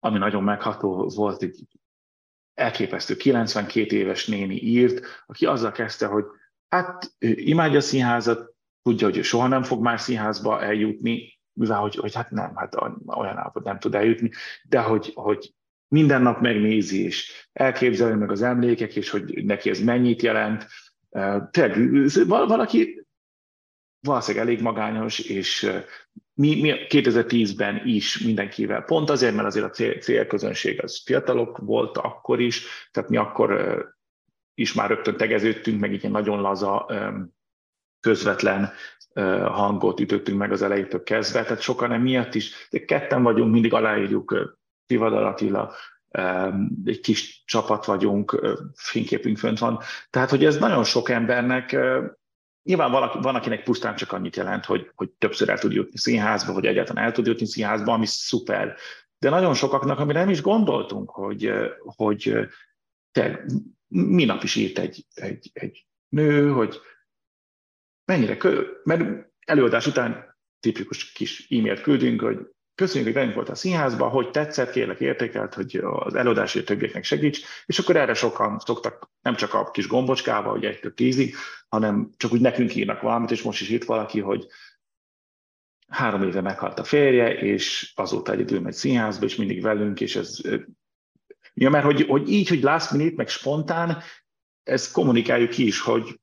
[0.00, 1.66] ami nagyon megható volt, egy
[2.54, 6.24] elképesztő 92 éves néni írt, aki azzal kezdte, hogy
[6.68, 11.94] hát imádja a színházat, tudja, hogy ő soha nem fog már színházba eljutni, mivel hogy,
[11.94, 12.74] hogy hát nem, hát
[13.06, 14.30] olyan állapot nem tud eljutni,
[14.62, 15.54] de hogy, hogy
[15.88, 20.66] minden nap megnézi, és elképzelni meg az emlékek, és hogy neki ez mennyit jelent.
[21.50, 23.06] Tényleg, valaki
[24.00, 25.70] valószínűleg elég magányos, és
[26.34, 31.96] mi, mi 2010-ben is mindenkivel, pont azért, mert azért a cél, célközönség az fiatalok volt
[31.96, 33.78] akkor is, tehát mi akkor
[34.54, 36.86] is már rögtön tegeződtünk, meg így nagyon laza,
[38.00, 38.72] közvetlen
[39.44, 44.56] hangot ütöttünk meg az elejétől kezdve, tehát sokan emiatt is, de ketten vagyunk, mindig aláírjuk
[44.86, 45.74] Tivadar Attila,
[46.84, 48.40] egy kis csapat vagyunk,
[48.74, 49.80] fényképünk fönt van.
[50.10, 51.76] Tehát, hogy ez nagyon sok embernek
[52.62, 56.52] Nyilván valaki, van, akinek pusztán csak annyit jelent, hogy, hogy többször el tud jutni színházba,
[56.52, 58.76] vagy egyáltalán el tud jutni színházba, ami szuper.
[59.18, 62.34] De nagyon sokaknak, amire nem is gondoltunk, hogy, hogy
[63.10, 63.44] te
[63.88, 66.80] minap is írt egy, egy, egy nő, hogy
[68.04, 68.66] mennyire kö...
[68.84, 72.38] mert előadás után tipikus kis e-mailt küldünk, hogy
[72.78, 77.40] köszönjük, hogy velünk volt a színházba, hogy tetszett, kérlek értékelt, hogy az előadásért többieknek segíts,
[77.66, 81.34] és akkor erre sokan szoktak nem csak a kis gombocskába, hogy egytől tízig,
[81.68, 84.46] hanem csak úgy nekünk írnak valamit, és most is itt valaki, hogy
[85.88, 90.40] három éve meghalt a férje, és azóta egyedül megy színházba, és mindig velünk, és ez...
[91.54, 94.02] Ja, mert hogy, hogy így, hogy last minute, meg spontán,
[94.62, 96.20] ezt kommunikáljuk ki is, hogy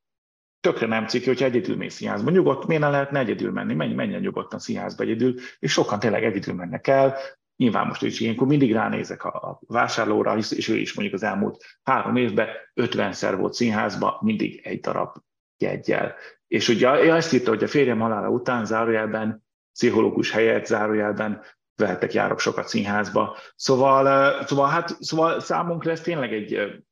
[0.65, 2.31] tökre nem ciki, hogyha egyedül mész színházba.
[2.31, 3.73] Nyugodt, miért ne lehetne egyedül menni?
[3.73, 7.17] Menj, menjen nyugodtan színházba egyedül, és sokan tényleg egyedül mennek el.
[7.55, 12.15] Nyilván most is ilyenkor mindig ránézek a vásárlóra, és ő is mondjuk az elmúlt három
[12.15, 15.15] évben 50-szer volt színházba, mindig egy darab
[15.57, 16.15] jegyel.
[16.47, 19.43] És ugye ezt írta, hogy a férjem halála után zárójelben,
[19.73, 21.41] pszichológus helyett zárójelben
[21.75, 23.37] vehetek, járok sokat színházba.
[23.55, 26.83] Szóval, szóval, hát, szóval számunkra ez tényleg egy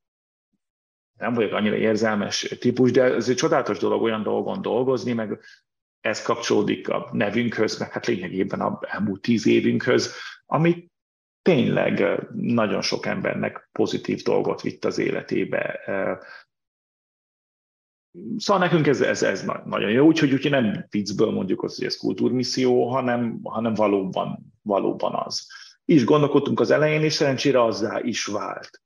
[1.18, 5.40] nem vagyok annyira érzelmes típus, de ez egy csodálatos dolog olyan dolgon dolgozni, meg
[6.00, 10.92] ez kapcsolódik a nevünkhöz, meg hát lényegében a elmúlt tíz évünkhöz, ami
[11.42, 15.80] tényleg nagyon sok embernek pozitív dolgot vitt az életébe.
[18.38, 21.98] Szóval nekünk ez, ez, ez nagyon jó, úgyhogy, úgyhogy nem viccből mondjuk azt, hogy ez
[21.98, 25.48] kultúrmisszió, hanem, hanem valóban, valóban az.
[25.86, 28.83] Is gondolkodtunk az elején, és szerencsére azzá is vált.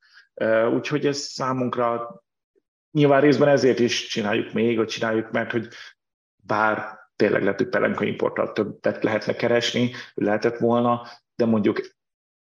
[0.74, 2.22] Úgyhogy ez számunkra
[2.92, 5.68] nyilván részben ezért is csináljuk még, hogy csináljuk, mert hogy
[6.36, 11.96] bár tényleg lehet, hogy pelenka importtal többet lehetne keresni, lehetett volna, de mondjuk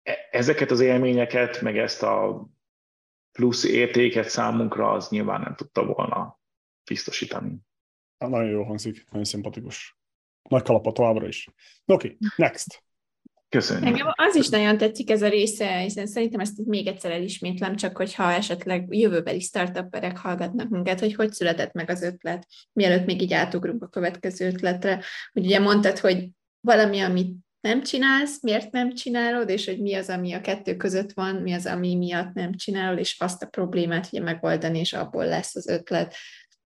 [0.02, 2.46] e, ezeket az élményeket, meg ezt a
[3.32, 6.38] plusz értéket számunkra, az nyilván nem tudta volna
[6.84, 7.56] biztosítani.
[8.18, 9.98] Nagyon jó hangzik, nagyon szimpatikus.
[10.48, 11.48] Nagy kalapa továbbra is.
[11.84, 12.82] Oké, okay, next.
[13.48, 13.86] Köszönjük.
[13.86, 17.96] Engem az is nagyon tetszik ez a része, hiszen szerintem ezt még egyszer elismétlem, csak
[17.96, 23.32] hogyha esetleg jövőbeli startupperek hallgatnak minket, hogy hogy született meg az ötlet, mielőtt még így
[23.32, 25.02] átugrunk a következő ötletre.
[25.32, 26.28] Hogy ugye mondtad, hogy
[26.60, 31.12] valami, amit nem csinálsz, miért nem csinálod, és hogy mi az, ami a kettő között
[31.12, 35.26] van, mi az, ami miatt nem csinálod, és azt a problémát ugye megoldani, és abból
[35.26, 36.14] lesz az ötlet.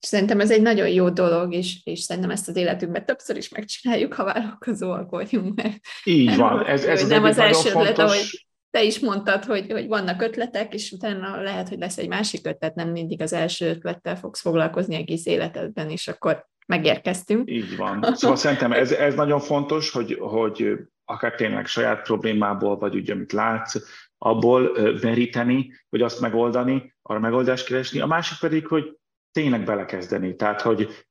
[0.05, 3.49] És szerintem ez egy nagyon jó dolog, és, és szerintem ezt az életünkben többször is
[3.49, 5.63] megcsináljuk, ha vállalkozóak vagyunk.
[5.63, 9.87] Mert, Így van, ez, ez nem az első ötlet, ahogy te is mondtad, hogy, hogy
[9.87, 14.17] vannak ötletek, és utána lehet, hogy lesz egy másik ötlet, nem mindig az első ötlettel
[14.17, 17.51] fogsz foglalkozni egész életedben, és akkor megérkeztünk.
[17.51, 18.07] Így van.
[18.15, 20.73] Szóval szerintem ez, ez nagyon fontos, hogy, hogy
[21.05, 23.75] akár tényleg saját problémából, vagy ugye, amit látsz,
[24.19, 28.01] abból veríteni, vagy azt megoldani, arra megoldást keresni.
[28.01, 28.97] A másik pedig, hogy
[29.35, 30.37] tényleg belekezdeni.
[30.37, 31.07] Tehát, hogy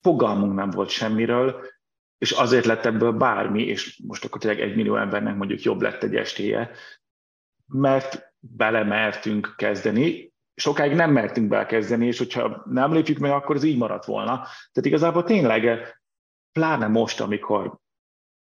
[0.00, 1.66] fogalmunk nem volt semmiről,
[2.18, 6.02] és azért lett ebből bármi, és most akkor tényleg egy millió embernek mondjuk jobb lett
[6.02, 6.70] egy estéje,
[7.66, 13.76] mert belemertünk kezdeni, sokáig nem mertünk belekezdeni, és hogyha nem lépjük meg, akkor ez így
[13.76, 14.34] maradt volna.
[14.36, 15.94] Tehát igazából tényleg,
[16.52, 17.78] pláne most, amikor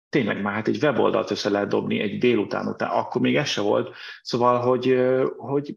[0.09, 3.61] tényleg már hát egy weboldalt össze lehet dobni egy délután után, akkor még ez se
[3.61, 3.95] volt.
[4.23, 5.01] Szóval, hogy,
[5.37, 5.77] hogy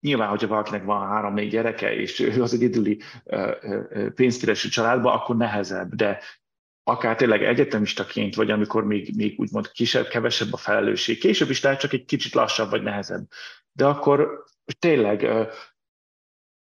[0.00, 3.02] Nyilván, hogyha valakinek van három-négy gyereke, és ő az egy idüli
[4.14, 6.20] pénzkereső családban, akkor nehezebb, de
[6.82, 11.80] akár tényleg egyetemistaként, vagy amikor még, még úgymond kisebb, kevesebb a felelősség, később is lehet
[11.80, 13.28] csak egy kicsit lassabb, vagy nehezebb.
[13.72, 14.44] De akkor
[14.78, 15.28] tényleg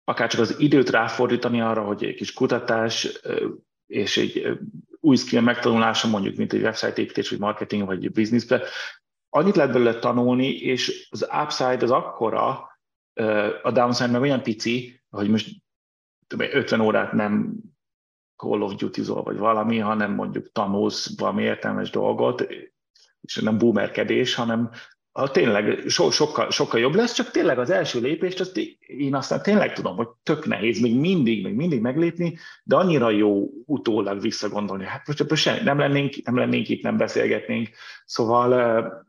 [0.03, 3.19] akár csak az időt ráfordítani arra, hogy egy kis kutatás
[3.87, 4.59] és egy
[4.99, 8.63] új skill megtanulása, mondjuk, mint egy website építés, vagy marketing, vagy businessbe,
[9.29, 12.72] annyit lehet belőle tanulni, és az upside az akkora,
[13.63, 15.49] a downside meg olyan pici, hogy most
[16.37, 17.55] 50 órát nem
[18.35, 22.45] Call of duty vagy valami, hanem mondjuk tanulsz valami értelmes dolgot,
[23.21, 24.69] és nem boomerkedés, hanem
[25.11, 29.41] ha tényleg so, sokkal, sokkal jobb lesz, csak tényleg az első lépést, azt én aztán
[29.41, 34.85] tényleg tudom, hogy tök nehéz még mindig, még mindig meglépni, de annyira jó utólag visszagondolni.
[34.85, 37.69] Hát most sem, nem lennénk, nem lennénk itt, nem beszélgetnénk.
[38.05, 39.07] Szóval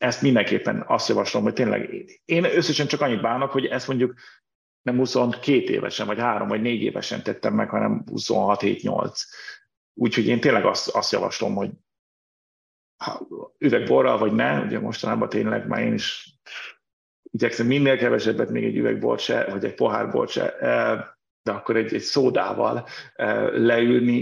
[0.00, 4.14] ezt mindenképpen azt javaslom, hogy tényleg én összesen csak annyit bánok, hogy ezt mondjuk
[4.82, 9.22] nem 22 évesen, vagy 3 vagy 4 évesen tettem meg, hanem 26-7-8.
[9.94, 11.70] Úgyhogy én tényleg azt, azt javaslom, hogy
[13.58, 16.38] üvegborral, vagy ne, ugye mostanában tényleg már én is
[17.22, 20.56] igyekszem minél kevesebbet, még egy üvegbort se, vagy egy pohárbort se,
[21.42, 22.86] de akkor egy, egy szódával
[23.52, 24.18] leülni,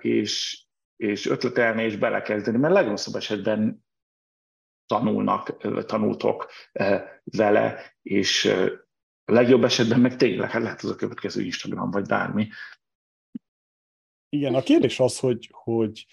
[0.00, 0.64] és,
[0.96, 3.88] és ötletelni, és belekezdeni, mert legrosszabb esetben
[4.90, 6.50] tanulnak, tanultok
[7.24, 8.54] vele, és
[9.24, 12.48] legjobb esetben meg tényleg, hát lehet az a következő Instagram, vagy bármi.
[14.28, 16.06] Igen, a kérdés az, hogy, hogy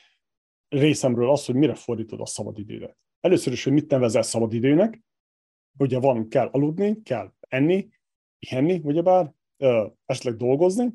[0.68, 2.98] részemről az, hogy mire fordítod a szabadidődet.
[3.20, 5.02] Először is, hogy mit nevezel szabadidőnek,
[5.78, 7.90] ugye van, kell aludni, kell enni,
[8.40, 9.34] ihenni, ugyebár,
[10.06, 10.94] esetleg dolgozni,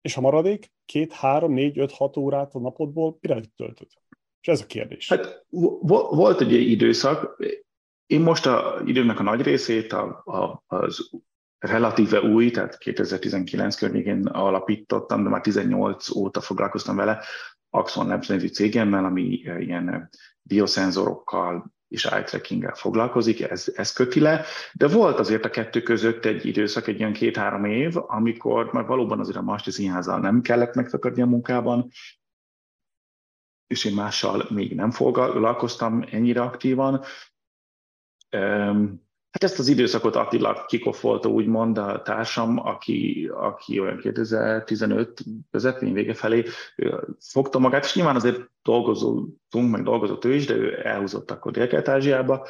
[0.00, 3.88] és a maradék két, három, négy, öt, hat órát a napodból mire töltöd?
[4.40, 5.08] És ez a kérdés.
[5.08, 5.46] Hát
[6.10, 7.36] volt egy időszak,
[8.06, 11.10] én most a időmnek a nagy részét a, a, az
[11.58, 17.24] relatíve új, tehát 2019 környékén alapítottam, de már 18 óta foglalkoztam vele,
[17.70, 20.02] Axon Labs nevű cégemmel, ami eh, ilyen eh,
[20.42, 26.24] bioszenzorokkal és eye tracking foglalkozik, ez, ez köti le, de volt azért a kettő között
[26.24, 30.74] egy időszak, egy ilyen két-három év, amikor már valóban azért a Masti Színházzal nem kellett
[30.74, 31.88] megszakadni a munkában,
[33.68, 37.04] és én mással még nem foglalkoztam ennyire aktívan.
[39.30, 45.20] Hát ezt az időszakot Attila kikoffolta úgymond a társam, aki, aki olyan 2015
[45.50, 46.44] közepén vége felé
[47.20, 52.46] fogta magát, és nyilván azért dolgozottunk, meg dolgozott ő is, de ő elhúzott akkor Dél-Kelet-Ázsiába,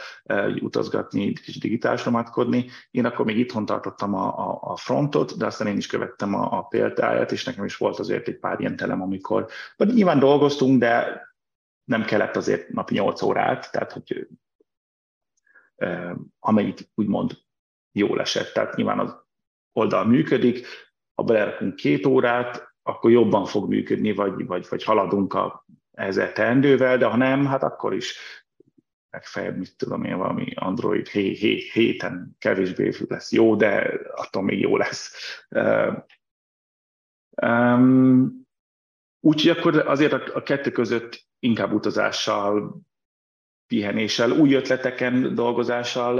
[0.60, 2.66] utazgatni, kis digitális nomádkodni.
[2.90, 6.58] Én akkor még itthon tartottam a, a, a frontot, de aztán én is követtem a,
[6.58, 11.22] a példáját, és nekem is volt azért egy pár ilyen telem, amikor, nyilván dolgoztunk, de
[11.84, 14.28] nem kellett azért napi 8 órát, tehát hogy
[16.38, 17.38] amelyik úgymond
[17.92, 18.52] jól esett.
[18.52, 19.16] Tehát nyilván az
[19.72, 20.66] oldal működik,
[21.14, 26.98] ha belerakunk két órát, akkor jobban fog működni, vagy, vagy, vagy haladunk a ezzel teendővel,
[26.98, 28.18] de ha nem, hát akkor is
[29.10, 34.60] legfeljebb, mit tudom én, valami Android hé, hé, héten kevésbé lesz jó, de attól még
[34.60, 35.12] jó lesz.
[37.42, 38.46] Um,
[39.20, 42.80] Úgyhogy akkor azért a, a kettő között inkább utazással
[43.68, 46.16] pihenéssel, új ötleteken dolgozással.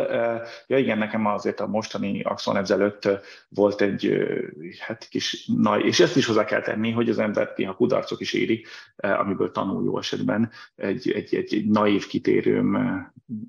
[0.66, 3.09] Ja igen, nekem azért a mostani Axon előtt
[3.49, 4.18] volt egy
[4.78, 8.32] hát kis nagy, és ezt is hozzá kell tenni, hogy az ember néha kudarcok is
[8.32, 8.64] éri,
[8.96, 10.51] amiből tanul jó esetben.
[10.76, 12.76] Egy, egy, egy, egy naív kitérőm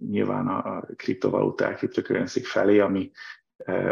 [0.10, 3.12] nyilván a kriptovaluták, kriptokörenszik felé, ami,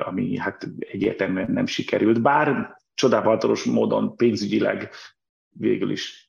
[0.06, 4.90] ami hát egyértelműen nem sikerült, bár csodálatos módon pénzügyileg
[5.50, 6.27] végül is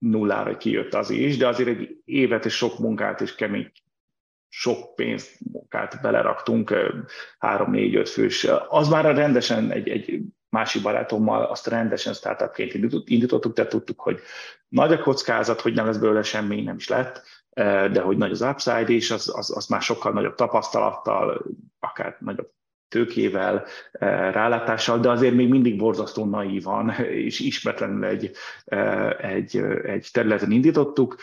[0.00, 3.72] nullára kijött az is, de azért egy évet és sok munkát és kemény
[4.52, 6.74] sok pénzt, munkát beleraktunk,
[7.38, 8.46] három, négy, öt fős.
[8.68, 12.74] Az már rendesen egy, egy másik barátommal azt rendesen startupként
[13.04, 14.20] indítottuk, tehát tudtuk, hogy
[14.68, 17.22] nagy a kockázat, hogy nem lesz belőle semmi, nem is lett,
[17.92, 21.44] de hogy nagy az upside, és az, az, az már sokkal nagyobb tapasztalattal,
[21.78, 22.52] akár nagyobb
[22.90, 28.30] tőkével, eh, rálátással, de azért még mindig borzasztó naívan és ismeretlenül egy,
[28.64, 31.16] eh, egy, egy területen indítottuk.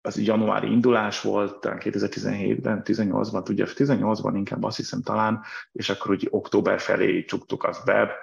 [0.00, 5.42] Az januári indulás volt, talán 2017-ben, 18-ban, ugye 18-ban inkább azt hiszem talán,
[5.72, 8.16] és akkor úgy október felé csuktuk azt be.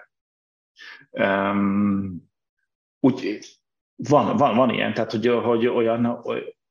[1.10, 2.30] Um,
[3.00, 3.40] úgy
[3.96, 6.22] van, van, van ilyen, tehát hogy, hogy olyan,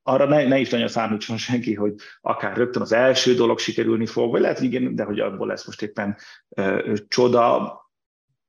[0.07, 4.31] arra ne, ne is nagyon számítson senki, hogy akár rögtön az első dolog sikerülni fog,
[4.31, 6.17] vagy lehet, hogy igen, de hogy abból lesz most éppen
[6.49, 7.83] ö, csoda.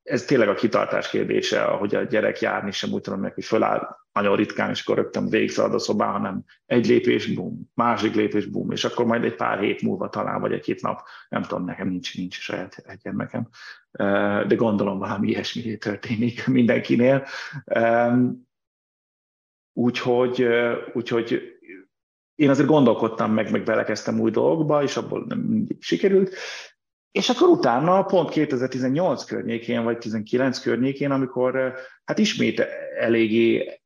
[0.04, 3.98] Ez tényleg a kitartás kérdése, ahogy a gyerek járni sem úgy tudom meg, hogy föláll
[4.14, 8.72] nagyon ritkán, és akkor rögtön végigszalad a szobán, hanem egy lépés, bum, másik lépés, bum,
[8.72, 12.18] és akkor majd egy pár hét múlva talán, vagy egy-két nap, nem tudom, nekem nincs,
[12.18, 13.48] nincs saját egy gyermekem,
[14.48, 17.26] de gondolom valami ilyesmi történik mindenkinél.
[19.78, 20.48] Úgyhogy,
[20.94, 21.42] úgyhogy
[22.36, 26.36] én azért gondolkodtam meg, meg belekezdtem új dolgokba, és abból nem mindig sikerült.
[27.12, 31.74] És akkor utána, pont 2018 környékén, vagy 19 környékén, amikor
[32.04, 32.60] hát ismét
[33.00, 33.80] eléggé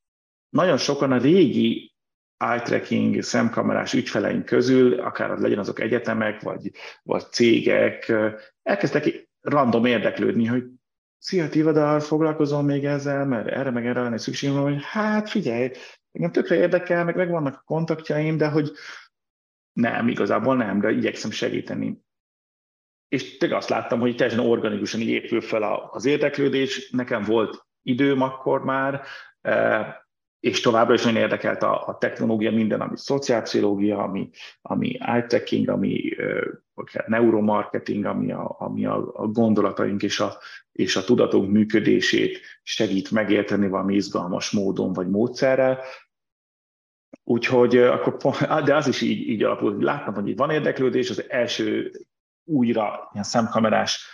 [0.49, 1.93] nagyon sokan a régi
[2.37, 6.71] eye tracking szemkamerás ügyfeleink közül, akár az legyen azok egyetemek, vagy,
[7.03, 8.13] vagy cégek,
[8.63, 10.63] elkezdtek random érdeklődni, hogy
[11.19, 15.71] szia, Tivadar, foglalkozom még ezzel, mert erre meg erre lenne szükségem, hogy hát figyelj,
[16.11, 18.71] engem tökre érdekel, meg megvannak a kontaktjaim, de hogy
[19.73, 22.01] nem, igazából nem, de igyekszem segíteni.
[23.07, 26.89] És tényleg azt láttam, hogy teljesen organikusan így épül fel az érdeklődés.
[26.89, 29.01] Nekem volt időm akkor már,
[29.41, 30.07] e,
[30.39, 34.29] és továbbra is nagyon érdekelt a, a technológia, minden, ami szociálpszichológia, ami,
[34.61, 36.15] ami eye-tracking, ami
[37.07, 40.37] neuromarketing, ami a, ami a, gondolataink és a,
[40.71, 45.79] és a tudatunk működését segít megérteni valami izgalmas módon vagy módszerrel.
[47.23, 48.33] Úgyhogy akkor,
[48.65, 51.91] de az is így, így alapul, hogy láttam, hogy itt van érdeklődés, az első
[52.43, 54.07] újra ilyen szemkamerás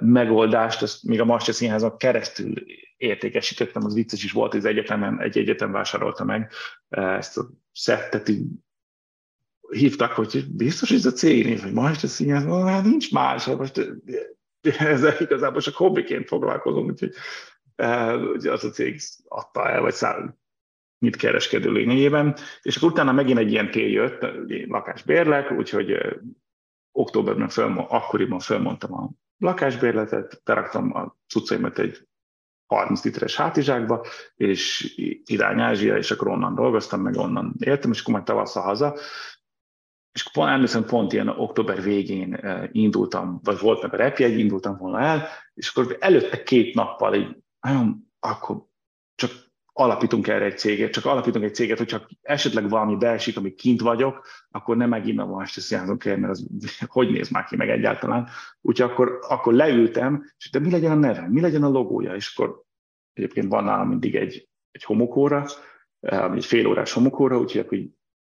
[0.00, 2.54] megoldást, ezt még a Marcia Színházon keresztül
[2.96, 6.52] értékesítettem, az vicces is volt, hogy az egyetemen, egy egyetem vásárolta meg
[6.88, 8.46] ezt a szettet, így
[9.74, 13.58] hívtak, hogy biztos, hogy ez a cég név, hogy Marcia Színház, hát nincs más, hát
[13.58, 13.90] most
[14.78, 17.12] ezzel igazából csak hobbiként foglalkozom, úgyhogy
[18.48, 20.34] az a cég adta el, vagy száll,
[20.98, 22.36] mit kereskedő lényegében.
[22.62, 24.26] És akkor utána megint egy ilyen tél jött,
[24.68, 25.96] lakásbérlek, úgyhogy
[26.92, 32.08] októberben föl, akkoriban felmondtam a lakásbérletet, beraktam a cuccaimat egy
[32.66, 34.92] 30 literes hátizsákba, és
[35.24, 38.96] irány Ázsia, és akkor onnan dolgoztam, meg onnan éltem, és akkor majd tavasszal haza.
[40.14, 42.40] És pont, emlékszem, pont ilyen október végén
[42.72, 47.36] indultam, vagy volt meg a repjegy, indultam volna el, és akkor előtte két nappal így,
[48.18, 48.66] akkor
[49.14, 49.30] csak
[49.72, 54.26] alapítunk erre egy céget, csak alapítunk egy céget, hogyha esetleg valami beesik, ami kint vagyok,
[54.50, 56.46] akkor nem megint a Manchester el, mert az
[56.86, 58.28] hogy néz már ki meg egyáltalán.
[58.60, 62.34] Úgyhogy akkor, akkor leültem, és de mi legyen a neve, mi legyen a logója, és
[62.34, 62.62] akkor
[63.12, 65.46] egyébként van nálam mindig egy, egy homokóra,
[66.00, 67.78] eh, egy fél órás homokóra, úgyhogy akkor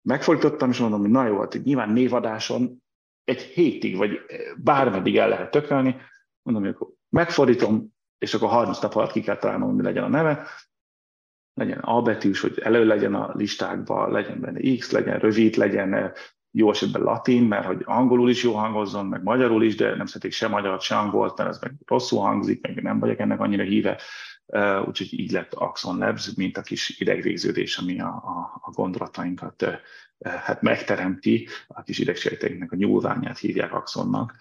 [0.06, 2.82] megfordítottam, és mondom, hogy na jó, hát nyilván névadáson
[3.24, 4.20] egy hétig, vagy
[4.56, 5.96] bármeddig el lehet tökölni,
[6.42, 10.08] mondom, hogy akkor megfordítom, és akkor 30 nap alatt ki kell találnom, mi legyen a
[10.08, 10.46] neve,
[11.54, 16.12] legyen A betűs, hogy elő legyen a listákban, legyen benne X, legyen rövid, legyen eh,
[16.50, 20.32] jó esetben latin, mert hogy angolul is jó hangozzon, meg magyarul is, de nem szeretik
[20.32, 24.00] se magyar, se angolt, mert ez meg rosszul hangzik, meg nem vagyok ennek annyira híve.
[24.86, 29.64] Úgyhogy így lett Axon Labs, mint a kis idegvégződés, ami a, a, a gondolatainkat
[30.24, 34.36] hát megteremti, a kis idegsejteinknek a nyúlványát hívják Axonnak.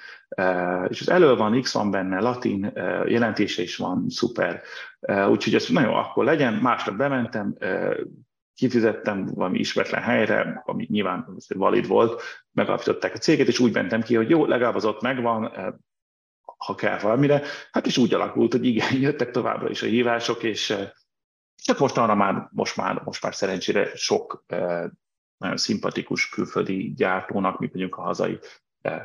[0.87, 2.71] És az elő van, X van benne, latin
[3.05, 4.61] jelentése is van, szuper.
[5.29, 7.57] Úgyhogy ez nagyon akkor legyen, másnap bementem,
[8.53, 12.21] kifizettem valami ismeretlen helyre, ami nyilván valid volt,
[12.51, 15.51] megalapították a céget, és úgy mentem ki, hogy jó, legalább az ott megvan,
[16.65, 17.41] ha kell valamire.
[17.71, 20.75] Hát is úgy alakult, hogy igen, jöttek továbbra is a hívások, és
[21.63, 24.45] csak most arra már, most már, most már szerencsére sok
[25.37, 28.39] nagyon szimpatikus külföldi gyártónak, mi vagyunk a hazai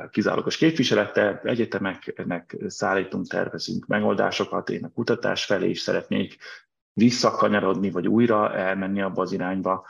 [0.09, 6.37] kizárólagos képviselete, egyetemeknek szállítunk, tervezünk megoldásokat, én a kutatás felé is szeretnék
[6.93, 9.87] visszakanyarodni, vagy újra elmenni abba az irányba.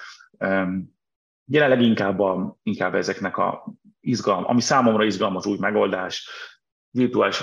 [1.45, 3.65] Jelenleg inkább, a, inkább ezeknek a
[3.99, 6.29] izgalom, ami számomra izgalmas új megoldás,
[6.91, 7.39] virtuális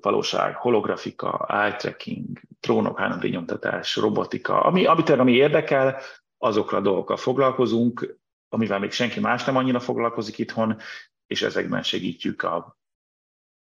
[0.00, 6.00] valóság, holografika, eye tracking, trónok 3D nyomtatás, robotika, ami, amit ami érdekel,
[6.38, 8.18] azokra a dolgokkal foglalkozunk,
[8.48, 10.78] amivel még senki más nem annyira foglalkozik itthon,
[11.26, 12.78] és ezekben segítjük a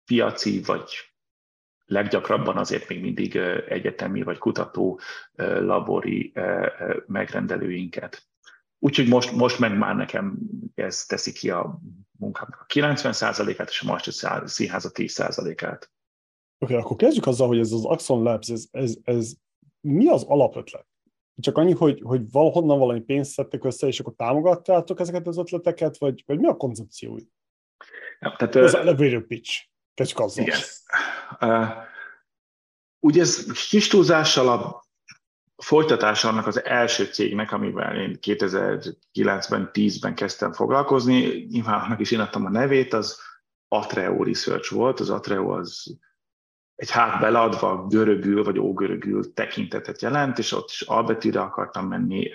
[0.05, 0.91] piaci, vagy
[1.85, 3.37] leggyakrabban azért még mindig
[3.69, 5.01] egyetemi vagy kutató
[5.37, 6.33] labori
[7.07, 8.30] megrendelőinket.
[8.83, 10.39] Úgyhogy most, most meg már nekem
[10.75, 11.81] ez teszi ki a
[12.19, 15.91] munkámnak a 90%-át, és a Master Színház a 10%-át.
[16.59, 19.33] Oké, okay, akkor kezdjük azzal, hogy ez az Axon Labs, ez, ez, ez
[19.81, 20.87] mi az alapötlet?
[21.41, 25.99] Csak annyi, hogy, hogy valahonnan valami pénzt szedtek össze, és akkor támogattátok ezeket az ötleteket,
[25.99, 27.23] vagy, vagy mi a koncepciói?
[28.21, 29.69] Ja, tehát, ez a elevator pitch.
[29.95, 30.45] Kezdjük azzal.
[30.45, 30.59] Igen.
[31.41, 31.69] Uh,
[32.99, 34.85] ugye ez kis túlzással a
[35.61, 42.21] folytatása annak az első cégnek, amivel én 2009-ben, 10-ben kezdtem foglalkozni, nyilván annak is én
[42.21, 43.21] adtam a nevét, az
[43.69, 45.01] Atreo Research volt.
[45.01, 45.99] Az Atreo az
[46.75, 52.33] egy hát beladva görögül vagy ógörögül tekintetet jelent, és ott is albetűre akartam menni,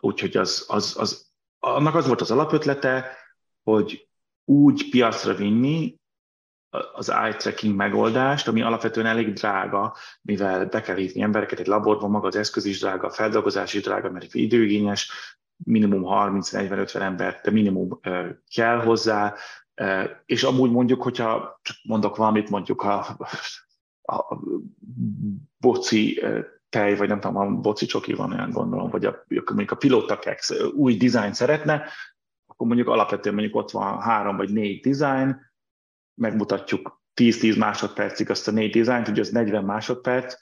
[0.00, 3.16] úgyhogy az, az, az, annak az volt az alapötlete,
[3.62, 4.08] hogy
[4.44, 6.00] úgy piacra vinni
[6.92, 12.10] az eye tracking megoldást, ami alapvetően elég drága, mivel be kell hívni embereket egy laborban,
[12.10, 15.10] maga az eszköz is drága, a feldolgozás is drága, mert időigényes,
[15.64, 18.00] minimum 30-40-50 ember, de minimum
[18.54, 19.34] kell hozzá,
[20.26, 23.16] és amúgy mondjuk, hogyha csak mondok valamit, mondjuk a,
[24.02, 24.38] a
[25.56, 26.22] boci
[26.68, 30.18] tej, vagy nem tudom, a boci csoki van olyan gondolom, vagy a, mondjuk a pilóta
[30.74, 31.84] új dizájn szeretne,
[32.46, 35.51] akkor mondjuk alapvetően mondjuk ott van három vagy négy dizájn,
[36.14, 40.34] megmutatjuk 10-10 másodpercig azt a négy dizájnt, ugye az 40 másodperc,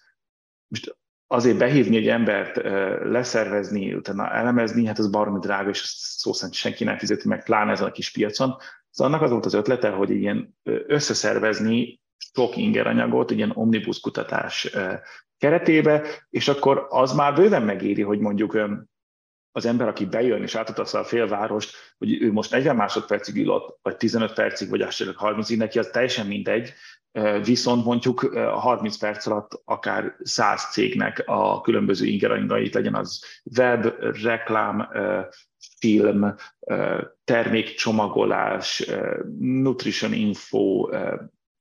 [0.69, 2.57] most azért behívni egy embert,
[3.05, 7.71] leszervezni, utána elemezni, hát az baromi drága, és szó szerint senki nem fizeti meg, pláne
[7.71, 8.57] ezen a kis piacon.
[8.91, 12.01] Szóval annak az volt az ötlete, hogy ilyen összeszervezni
[12.35, 14.77] sok ingeranyagot, ilyen omnibus kutatás
[15.39, 18.59] keretébe, és akkor az már bőven megéri, hogy mondjuk
[19.53, 23.79] az ember, aki bejön és átutazza a félvárost, hogy ő most 40 másodpercig ül ott,
[23.83, 26.73] vagy 15 percig, vagy esetleg 30-ig, neki az teljesen mindegy,
[27.45, 33.25] viszont mondjuk a 30 perc alatt akár 100 cégnek a különböző ingeranyagait, legyen az
[33.57, 33.87] web,
[34.23, 34.89] reklám,
[35.79, 36.35] film,
[37.25, 38.91] termékcsomagolás,
[39.39, 40.89] nutrition info,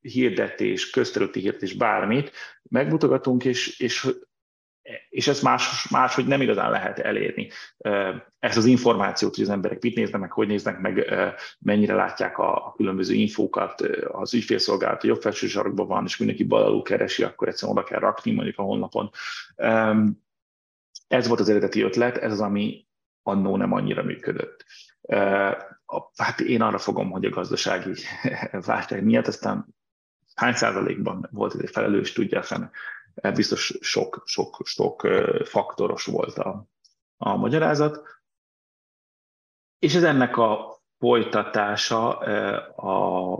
[0.01, 2.31] hirdetés, közterületi hirdetés, bármit,
[2.69, 4.09] megmutogatunk, és, és
[5.09, 7.49] és ezt más, máshogy nem igazán lehet elérni.
[8.39, 11.13] Ezt az információt, hogy az emberek mit néznek meg, hogy néznek meg,
[11.59, 16.81] mennyire látják a, különböző infókat, az ügyfélszolgálat jobb felső sarokban van, és mindenki bal alul
[16.81, 19.09] keresi, akkor egyszerűen oda kell rakni mondjuk a honlapon.
[21.07, 22.87] Ez volt az eredeti ötlet, ez az, ami
[23.23, 24.65] annó nem annyira működött.
[26.15, 27.93] Hát én arra fogom, hogy a gazdasági
[28.65, 29.75] válság miatt, aztán
[30.35, 32.71] hány százalékban volt ez egy felelős, tudja Hát
[33.33, 35.07] biztos sok, sok, sok
[35.43, 36.65] faktoros volt a,
[37.17, 38.01] a magyarázat.
[39.79, 42.17] És ez ennek a folytatása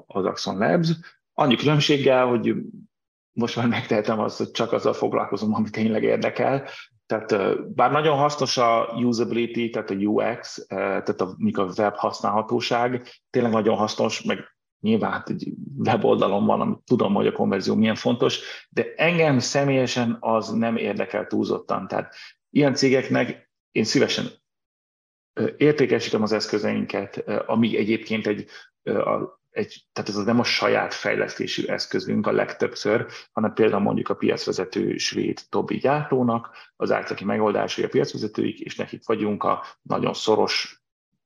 [0.05, 0.89] az Axon Labs,
[1.33, 2.55] annyi különbséggel, hogy
[3.31, 6.67] most már megtehetem azt, hogy csak azzal foglalkozom, ami tényleg érdekel.
[7.05, 13.51] Tehát bár nagyon hasznos a usability, tehát a UX, tehát a, a web használhatóság, tényleg
[13.51, 18.39] nagyon hasznos, meg Nyilván hát egy weboldalon van, amit tudom, hogy a konverzió milyen fontos,
[18.69, 21.87] de engem személyesen az nem érdekel túlzottan.
[21.87, 22.15] Tehát
[22.49, 24.25] ilyen cégeknek én szívesen
[25.57, 28.49] értékesítem az eszközeinket, ami egyébként egy,
[29.49, 34.97] egy, tehát ez nem a saját fejlesztésű eszközünk a legtöbbször, hanem például mondjuk a piacvezető
[34.97, 40.78] svéd Tobi gyártónak, az átszaki megoldásai a piacvezetőik, és nekik vagyunk a nagyon szoros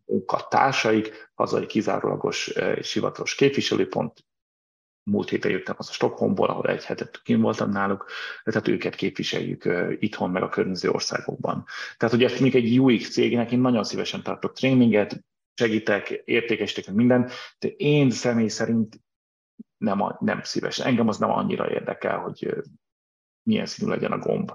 [0.06, 4.26] munkatársaik, hazai kizárólagos és hivatalos képviselőpont,
[5.04, 8.10] múlt héten jöttem az a Stockholmból, ahol egy hetet kim voltam náluk,
[8.44, 9.70] tehát őket képviseljük
[10.00, 11.66] itthon, meg a környező országokban.
[11.98, 15.24] Tehát, hogy ezt még egy UX cégnek én nagyon szívesen tartok tréninget,
[15.54, 19.02] segítek, értékesítek minden, de én személy szerint
[19.78, 20.88] nem, a, nem szívesen.
[20.88, 22.56] Engem az nem annyira érdekel, hogy
[23.44, 24.52] milyen színű legyen a gomb.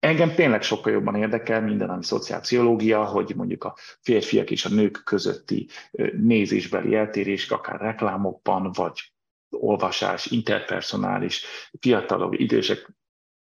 [0.00, 5.00] Engem tényleg sokkal jobban érdekel minden, ami szociálpszichológia, hogy mondjuk a férfiak és a nők
[5.04, 5.68] közötti
[6.12, 9.12] nézésbeli eltérés, akár reklámokban, vagy
[9.50, 11.44] olvasás, interpersonális,
[11.80, 12.90] fiatalok, idősek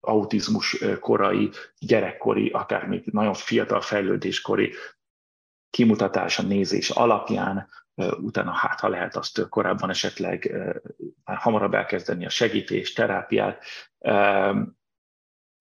[0.01, 4.73] autizmus korai, gyerekkori, akár még nagyon fiatal fejlődéskori
[5.71, 7.69] kimutatása, nézés alapján,
[8.21, 10.53] utána hát, ha lehet azt korábban esetleg
[11.25, 13.65] már hamarabb elkezdeni a segítés, terápiát.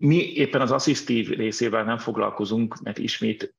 [0.02, 3.56] Mi éppen az asszisztív részével nem foglalkozunk, mert ismét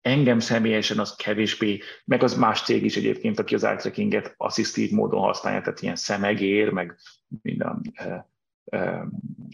[0.00, 5.20] engem személyesen az kevésbé, meg az más cég is egyébként, aki az eye asszisztív módon
[5.20, 6.98] használja, tehát ilyen szemegér, meg
[7.42, 7.92] minden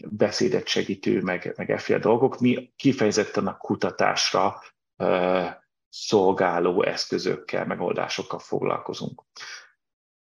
[0.09, 2.39] beszédet segítő, meg, meg efféle dolgok.
[2.39, 4.61] Mi kifejezetten a kutatásra
[5.89, 9.23] szolgáló eszközökkel, megoldásokkal foglalkozunk.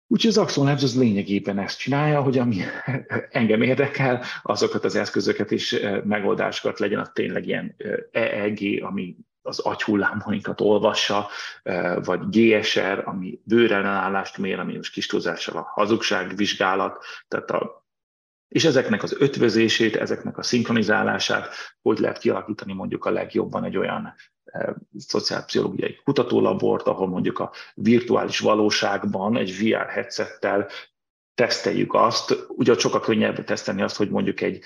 [0.08, 2.58] Úgyhogy az Axon Labs az lényegében ezt csinálja, hogy ami
[3.30, 7.76] engem érdekel, azokat az eszközöket és megoldásokat legyen a tényleg ilyen
[8.12, 11.30] EEG, ami az agyhullámainkat olvassa,
[12.04, 17.84] vagy GSR, ami bőrellenállást mér, ami most kis túlzással a hazugságvizsgálat, tehát a
[18.48, 24.14] és ezeknek az ötvözését, ezeknek a szinkronizálását hogy lehet kialakítani mondjuk a legjobban egy olyan
[24.98, 30.68] szociálpszichológiai kutatólabort, ahol mondjuk a virtuális valóságban egy VR headsettel
[31.34, 34.64] teszteljük azt, ugye sokkal könnyebb tesztelni azt, hogy mondjuk egy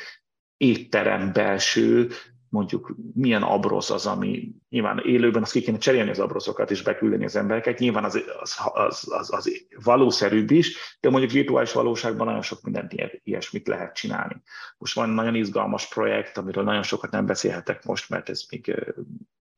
[0.58, 2.10] étterem belső
[2.50, 7.26] mondjuk milyen abrosz az, ami nyilván élőben, azt ki kéne cserélni az abroszokat és beküldeni
[7.26, 9.52] az embereket, nyilván az, az, az, az, az
[9.84, 12.94] valószerűbb is, de mondjuk virtuális valóságban nagyon sok mindent
[13.24, 14.42] ilyesmit lehet csinálni.
[14.78, 18.94] Most van nagyon izgalmas projekt, amiről nagyon sokat nem beszélhetek most, mert ez még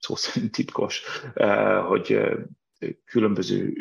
[0.02, 1.03] szó szerint titkos,
[1.88, 2.19] hogy
[3.06, 3.73] különböző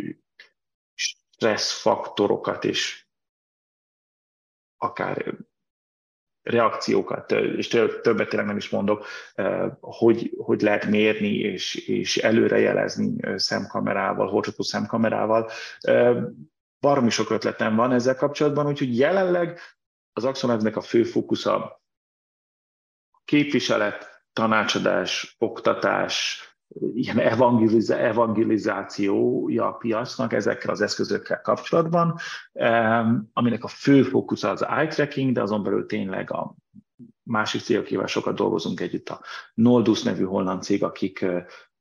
[0.95, 3.07] stresszfaktorokat és
[4.77, 5.37] akár
[6.43, 9.07] reakciókat, és többet tényleg nem is mondok,
[9.81, 15.51] hogy, hogy lehet mérni és, és előrejelezni szemkamerával, horcsató szemkamerával.
[16.81, 19.61] Baromi sok ötletem van ezzel kapcsolatban, úgyhogy jelenleg
[20.13, 21.83] az Axonevnek a fő fókusza
[23.25, 26.45] képviselet, tanácsadás, oktatás,
[26.95, 32.19] ilyen evangeliz- evangelizációja a piacnak ezekkel az eszközökkel kapcsolatban,
[33.33, 36.55] aminek a fő fókusz az eye tracking, de azon belül tényleg a
[37.23, 39.21] másik cégekével sokat dolgozunk együtt, a
[39.55, 41.27] Noldus nevű holland cég, akik,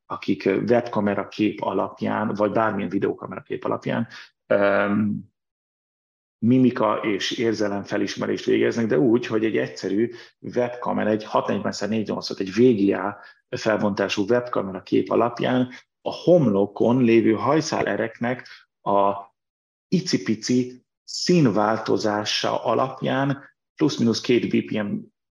[0.06, 4.08] akik webkamera kép alapján, vagy bármilyen videokamera kép alapján
[6.40, 13.18] mimika és érzelem felismerést végeznek, de úgy, hogy egy egyszerű webkamera, egy 640x480, egy VGA
[13.50, 15.70] felbontású webkamera kép alapján
[16.02, 18.48] a homlokon lévő hajszálereknek
[18.82, 19.14] a
[19.88, 23.44] icipici színváltozása alapján
[23.76, 24.96] plusz-minusz két BPM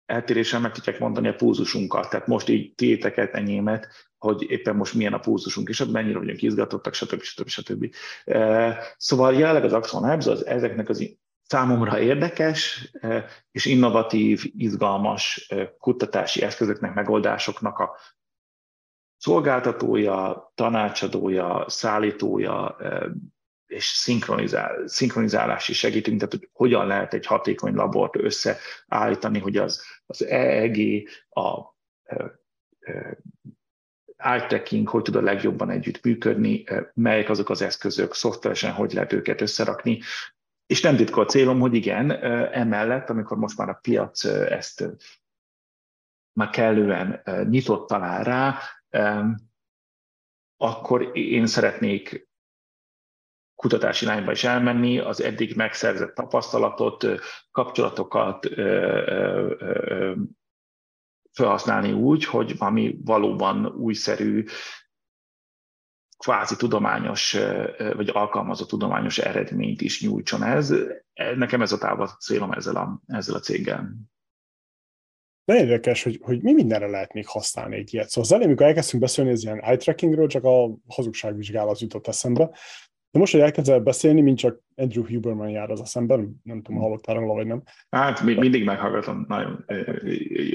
[0.06, 2.10] eltérésen meg tudják mondani a púzusunkat.
[2.10, 6.94] Tehát most így tiéteket, enyémet, hogy éppen most milyen a púzusunk, és mennyire vagyunk izgatottak,
[6.94, 7.22] stb.
[7.22, 7.48] stb.
[7.48, 7.94] stb.
[8.96, 12.90] Szóval jelenleg az Axon Labs az ezeknek az számomra érdekes
[13.50, 15.48] és innovatív, izgalmas
[15.78, 17.96] kutatási eszközöknek, megoldásoknak a
[19.16, 22.76] szolgáltatója, tanácsadója, szállítója
[23.66, 30.24] és szinkronizál, szinkhronizálási segítünk, tehát hogy hogyan lehet egy hatékony labort összeállítani, hogy az, az
[30.24, 31.74] EEG, a
[34.22, 36.64] eye tracking, hogy tud a legjobban együtt működni,
[36.94, 40.00] melyek azok az eszközök, szoftveresen hogy lehet őket összerakni,
[40.66, 42.10] és nem titka a célom, hogy igen,
[42.52, 44.88] emellett, amikor most már a piac ezt
[46.32, 48.58] már kellően nyitott talál rá,
[50.56, 52.28] akkor én szeretnék
[53.54, 57.06] kutatási irányba is elmenni, az eddig megszerzett tapasztalatot,
[57.50, 58.48] kapcsolatokat
[61.32, 64.44] felhasználni úgy, hogy valami valóban újszerű,
[66.18, 67.36] kvázi tudományos,
[67.94, 70.74] vagy alkalmazott tudományos eredményt is nyújtson ez.
[71.36, 73.94] Nekem ez a távol célom ezzel a, ezzel a céggel.
[75.44, 78.08] De érdekes, hogy, hogy mi mindenre lehet még használni egy ilyet.
[78.08, 82.50] Szóval az elején, amikor elkezdtünk beszélni az ilyen eye trackingről, csak a hazugságvizsgálat jutott eszembe.
[83.10, 87.14] De most, hogy elkezdel beszélni, mint csak Andrew Huberman jár az eszemben, nem tudom, hallottál
[87.14, 87.62] róla, vagy nem.
[87.90, 89.64] Hát mindig meghallgatom, nagyon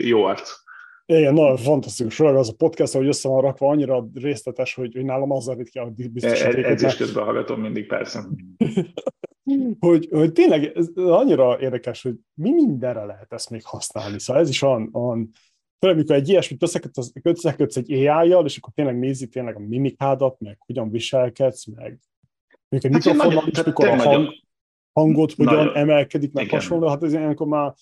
[0.02, 0.64] jó arc.
[1.06, 2.16] Igen, nagyon fantasztikus.
[2.16, 5.70] Főleg az a podcast, hogy össze van rakva, annyira részletes, hogy, hogy nálam az zavít
[5.70, 6.66] ki a biztosítékot.
[6.66, 8.28] Edzés közben hallgatom mindig, persze.
[9.80, 14.20] hogy, hogy tényleg ez annyira érdekes, hogy mi mindenre lehet ezt még használni.
[14.20, 15.30] Szóval ez is olyan, olyan
[15.80, 20.40] főleg, amikor egy ilyesmit összekötsz, összekötsz egy AI-jal, és akkor tényleg nézi tényleg a mimikádat,
[20.40, 22.00] meg hogyan viselkedsz, meg
[22.70, 24.30] egy hát mikrofonnal is, mikor a hang,
[24.94, 27.74] hangot hogyan nagyon, emelkedik, meg hasonló, hát ez ilyenkor már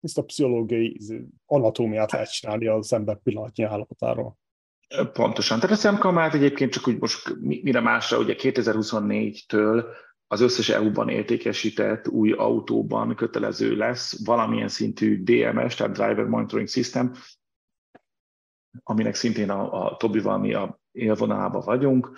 [0.00, 1.00] a pszichológiai
[1.46, 4.38] anatómiát lehet csinálni az ember pillanatnyi állapotáról.
[5.12, 5.60] Pontosan.
[5.60, 9.84] Tehát a szemkamát egyébként csak úgy most mire másra, ugye 2024-től
[10.26, 17.12] az összes EU-ban értékesített új autóban kötelező lesz valamilyen szintű DMS, tehát Driver Monitoring System,
[18.82, 22.10] aminek szintén a, a Tobival mi a élvonalában vagyunk,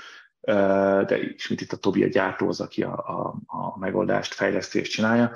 [1.07, 5.33] de ismét itt a Tobi a gyártó az, aki a, a, a megoldást, fejlesztést csinálja,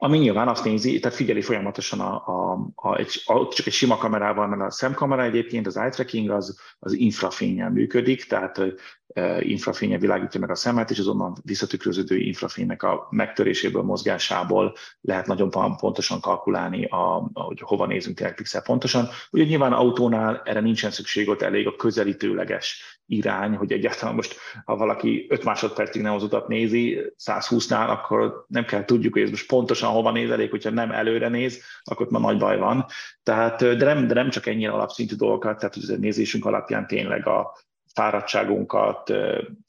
[0.00, 3.96] ami nyilván azt nézi, tehát figyeli folyamatosan a, a, a, egy, a, csak egy sima
[3.96, 8.62] kamerával, mert a szemkamera egyébként, az eye tracking az, az infrafényen működik, tehát
[9.06, 15.50] e, infrafénye világítja meg a szemet, és azonban visszatükröződő infrafénynek a megtöréséből, mozgásából lehet nagyon
[15.76, 19.08] pontosan kalkulálni, a, hogy hova nézünk tényleg pixel pontosan.
[19.30, 24.76] Ugye nyilván autónál erre nincsen szükség, ott elég a közelítőleges irány, hogy egyáltalán most, ha
[24.76, 29.46] valaki 5 másodpercig nem az utat nézi, 120-nál, akkor nem kell tudjuk, hogy ez most
[29.46, 32.86] pontosan hova néz, elég, hogyha nem előre néz, akkor már nagy baj van.
[33.22, 37.26] Tehát, de nem, de nem csak ennyire alapszintű dolgokat, tehát hogy a nézésünk alapján tényleg
[37.26, 37.56] a
[37.94, 39.12] fáradtságunkat,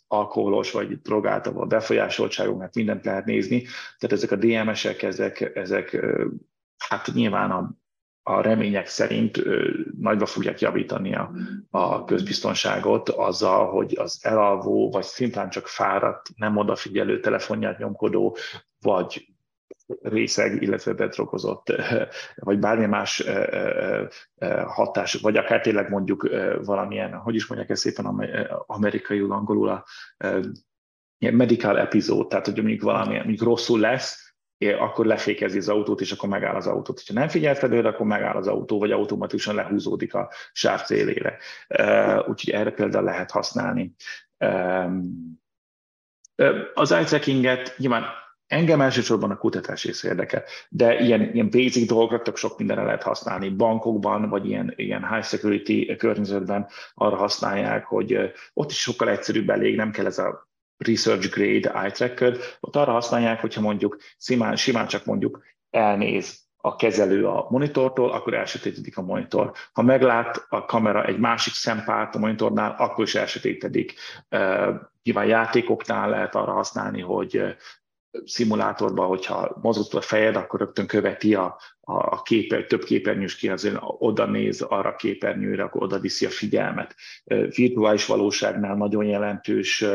[0.08, 3.66] alkoholos vagy drogáltavó befolyásoltságunkat, mindent lehet nézni.
[3.98, 6.06] Tehát ezek a DMS-ek, ezek, ezek
[6.78, 7.72] hát nyilván a
[8.30, 9.42] a remények szerint
[10.00, 11.32] nagyba fogják javítani a,
[11.70, 18.38] a közbiztonságot azzal, hogy az elalvó, vagy szintén csak fáradt, nem odafigyelő telefonját nyomkodó,
[18.82, 19.28] vagy
[20.02, 21.74] részeg, illetve betrokozott,
[22.36, 23.24] vagy bármi más
[24.66, 26.30] hatás, vagy akár tényleg mondjuk
[26.64, 28.06] valamilyen, hogy is mondják ezt szépen
[28.66, 29.86] amerikaiul, angolul a
[31.18, 34.29] medical epizód, tehát hogy mondjuk valami, mondjuk rosszul lesz,
[34.80, 37.04] akkor lefékezi az autót, és akkor megáll az autót.
[37.08, 41.38] Ha nem figyelsz előre, akkor megáll az autó, vagy automatikusan lehúzódik a sáv célére.
[42.28, 43.96] Úgyhogy erre például lehet használni.
[46.74, 48.04] Az eye trackinget nyilván
[48.48, 53.04] engem elsősorban a kutatás része érdekel, de ilyen, ilyen basic dolgokra tök sok mindenre lehet
[53.04, 53.50] használni.
[53.50, 59.76] Bankokban, vagy ilyen, ilyen high security környezetben arra használják, hogy ott is sokkal egyszerűbb elég,
[59.76, 60.49] nem kell ez a
[60.80, 66.76] research grade eye tracker, ott arra használják, hogyha mondjuk simán, simán csak mondjuk elnéz a
[66.76, 69.52] kezelő a monitortól, akkor elsötétedik a monitor.
[69.74, 73.94] Ha meglát a kamera egy másik szempárt a monitornál, akkor is elsötétedik.
[75.04, 77.56] Nyilván játékoknál lehet arra használni, hogy
[78.26, 84.26] szimulátorban, hogyha mozgott a fejed, akkor rögtön követi a, a képer, több képernyős kijelzőn, oda
[84.26, 86.96] néz arra a képernyőre, akkor oda viszi a figyelmet.
[87.56, 89.86] Virtuális valóságnál nagyon jelentős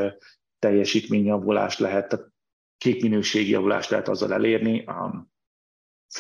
[0.65, 2.33] teljesítményjavulást lehet, tehát
[2.79, 5.33] képminőségi javulást lehet azzal elérni, um,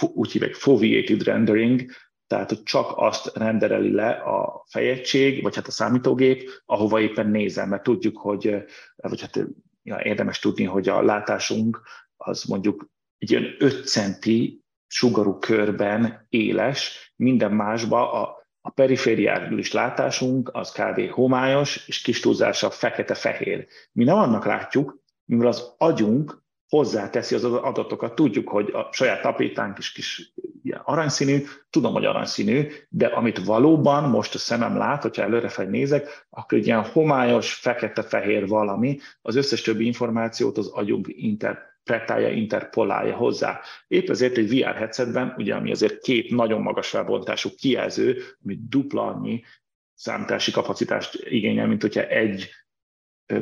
[0.01, 1.91] úgy hívják foveated rendering,
[2.27, 7.69] tehát hogy csak azt rendereli le a fejegység, vagy hát a számítógép, ahova éppen nézem,
[7.69, 8.65] mert tudjuk, hogy,
[8.97, 9.41] vagy hát
[9.83, 11.83] ja, érdemes tudni, hogy a látásunk
[12.17, 12.89] az mondjuk
[13.19, 20.73] egy ilyen 5 centi sugarú körben éles, minden másba a a perifériáról is látásunk az
[20.73, 21.11] kb.
[21.11, 23.67] homályos, és kis túlzása fekete-fehér.
[23.93, 28.15] Mi nem annak látjuk, mivel az agyunk hozzáteszi az adatokat.
[28.15, 30.33] Tudjuk, hogy a saját tapétánk is kis
[30.63, 36.27] ilyen aranyszínű, tudom, hogy aranyszínű, de amit valóban most a szemem lát, hogyha előrefelé nézek,
[36.31, 43.17] akkor egy ilyen homályos, fekete-fehér valami, az összes többi információt az agyunk inter pretálja, interpolálja
[43.17, 43.61] hozzá.
[43.87, 49.07] Épp ezért egy VR headsetben, ugye, ami azért két nagyon magas felbontású kijelző, ami dupla
[49.07, 49.43] annyi
[49.95, 52.51] számítási kapacitást igényel, mint hogyha egy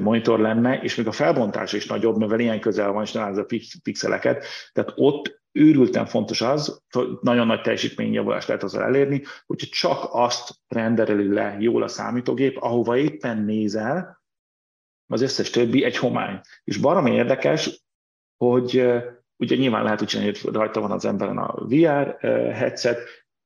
[0.00, 3.46] monitor lenne, és még a felbontás is nagyobb, mivel ilyen közel van, és nem a
[3.82, 6.82] pixeleket, tehát ott őrülten fontos az,
[7.20, 12.96] nagyon nagy teljesítményjavulást lehet azzal elérni, hogyha csak azt rendereli le jól a számítógép, ahova
[12.96, 14.22] éppen nézel,
[15.06, 16.40] az összes többi egy homály.
[16.64, 17.84] És baromi érdekes,
[18.42, 18.92] hogy
[19.36, 22.16] ugye nyilván lehet úgy csinálni, hogy rajta van az emberen a VR
[22.54, 22.98] headset,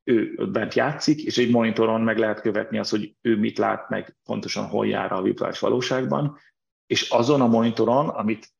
[0.03, 4.17] ő bent játszik, és egy monitoron meg lehet követni azt, hogy ő mit lát, meg
[4.23, 6.37] pontosan hol jár a virtuális valóságban,
[6.85, 8.53] és azon a monitoron, amit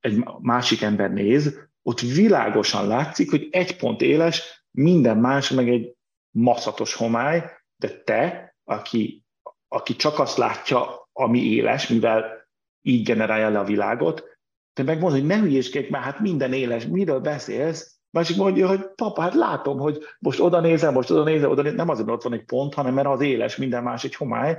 [0.00, 5.96] egy másik ember néz, ott világosan látszik, hogy egy pont éles, minden más meg egy
[6.30, 7.42] maszatos homály,
[7.76, 9.24] de te, aki,
[9.68, 12.48] aki csak azt látja, ami éles, mivel
[12.82, 14.31] így generálja le a világot,
[14.72, 17.96] te megmondod, hogy ne hülyéskedj már, hát minden éles, miről beszélsz?
[18.10, 21.76] Másik mondja, hogy papa, hát látom, hogy most oda nézel, most oda nézel, oda nézel.
[21.76, 24.58] nem azért, mert ott van egy pont, hanem mert az éles, minden más egy homály.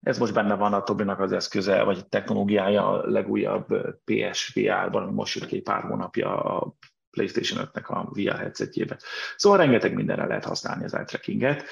[0.00, 3.66] Ez most benne van a Tobinak az eszköze, vagy technológiája a legújabb
[4.04, 6.74] PSVR-ban, ami most jött ki pár hónapja a
[7.10, 8.98] PlayStation 5-nek a VR headsetjébe.
[9.36, 11.64] Szóval rengeteg mindenre lehet használni az eye trackinget.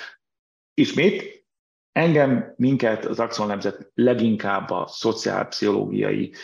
[0.74, 1.46] Ismét,
[1.92, 6.34] engem, minket az Axon nemzet leginkább a szociálpszichológiai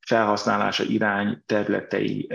[0.00, 2.28] felhasználása irány területei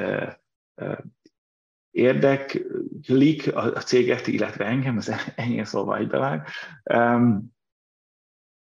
[1.91, 6.47] érdeklik a céget, illetve engem, ez ennyi szóval egybevág.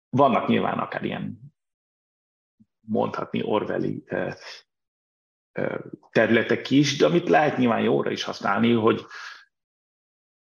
[0.09, 1.39] Vannak nyilván akár ilyen
[2.87, 4.03] mondhatni Orwelli
[6.11, 9.05] területek is, de amit lehet nyilván jóra is használni, hogy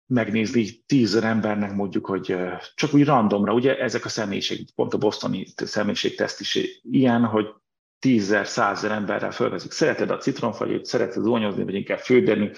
[0.07, 2.37] megnézni tízezer embernek mondjuk, hogy
[2.75, 7.55] csak úgy randomra, ugye ezek a személyiség, pont a bostoni személyiségteszt is ilyen, hogy
[7.99, 9.73] tízzer, százezer emberrel fölvezik.
[9.73, 12.51] Szereted a citromfagyit, szereted zonyozni, vagy inkább főderni,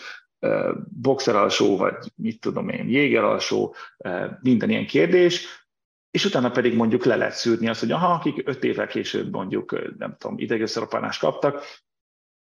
[0.89, 3.75] boxer alsó, vagy mit tudom én, jéger alsó,
[4.41, 5.47] minden ilyen kérdés,
[6.11, 9.97] és utána pedig mondjuk le lehet szűrni azt, hogy aha, akik öt évvel később mondjuk,
[9.99, 11.65] nem tudom, idegösszerapánást kaptak,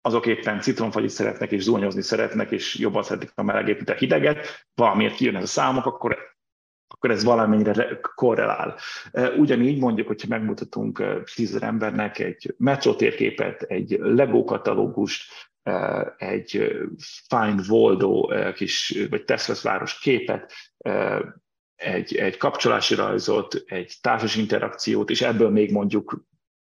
[0.02, 4.68] azok éppen citromfagyit szeretnek, és zuhanyozni szeretnek, és jobban szeretik a melegét, mint a hideget,
[4.74, 6.31] valamiért kijön ez a számok, akkor,
[7.02, 8.78] akkor ez valamennyire korrelál.
[9.38, 11.04] Ugyanígy mondjuk, hogyha megmutatunk
[11.36, 15.32] tízezer embernek egy metro térképet, egy Lego katalógust,
[16.18, 16.78] egy
[17.28, 20.54] Find Voldo kis, vagy Tesla város képet,
[21.76, 26.24] egy, egy kapcsolási rajzot, egy társas interakciót, és ebből még mondjuk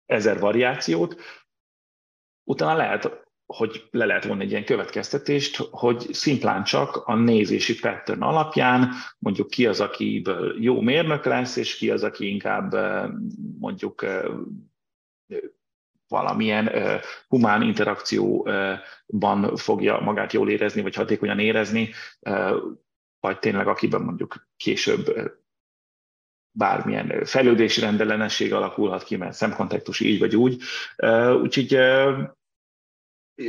[0.07, 1.21] ezer variációt,
[2.45, 8.23] utána lehet, hogy le lehet vonni egy ilyen következtetést, hogy szimplán csak a nézési pattern
[8.23, 12.75] alapján mondjuk ki az, akiből jó mérnök lesz, és ki az, aki inkább
[13.59, 14.07] mondjuk
[16.09, 16.71] valamilyen
[17.29, 21.91] humán interakcióban fogja magát jól érezni, vagy hatékonyan érezni,
[23.21, 25.33] vagy tényleg akiben mondjuk később
[26.55, 30.63] bármilyen fejlődési rendellenesség alakulhat ki, mert szemkontaktus így vagy úgy.
[31.43, 31.79] Úgyhogy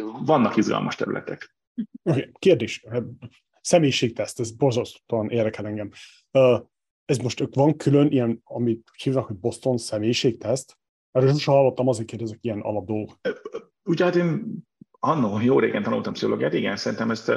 [0.01, 1.55] vannak izgalmas területek.
[2.03, 2.31] Okay.
[2.39, 2.85] Kérdés.
[3.61, 5.89] Személyiségteszt, ez borzasztóan érdekel engem.
[7.05, 10.77] Ez most van külön ilyen, amit hívnak, hogy Boston személyiségteszt?
[11.11, 13.19] Erről sosem hallottam, azért kérdezek ilyen alapdolgok.
[13.83, 14.57] Ugye hát én
[14.99, 17.31] annó jó régen tanultam pszichológiát, igen, szerintem ezt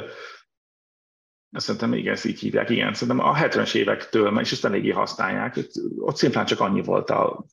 [1.51, 5.59] azt szerintem igen, ezt így hívják, igen, szerintem a 70-es évektől, és ezt eléggé használják,
[5.97, 7.45] ott szimplán csak annyi volt a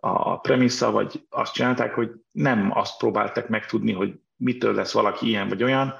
[0.00, 5.48] a premissza, vagy azt csinálták, hogy nem azt próbáltak megtudni, hogy mitől lesz valaki ilyen
[5.48, 5.94] vagy olyan,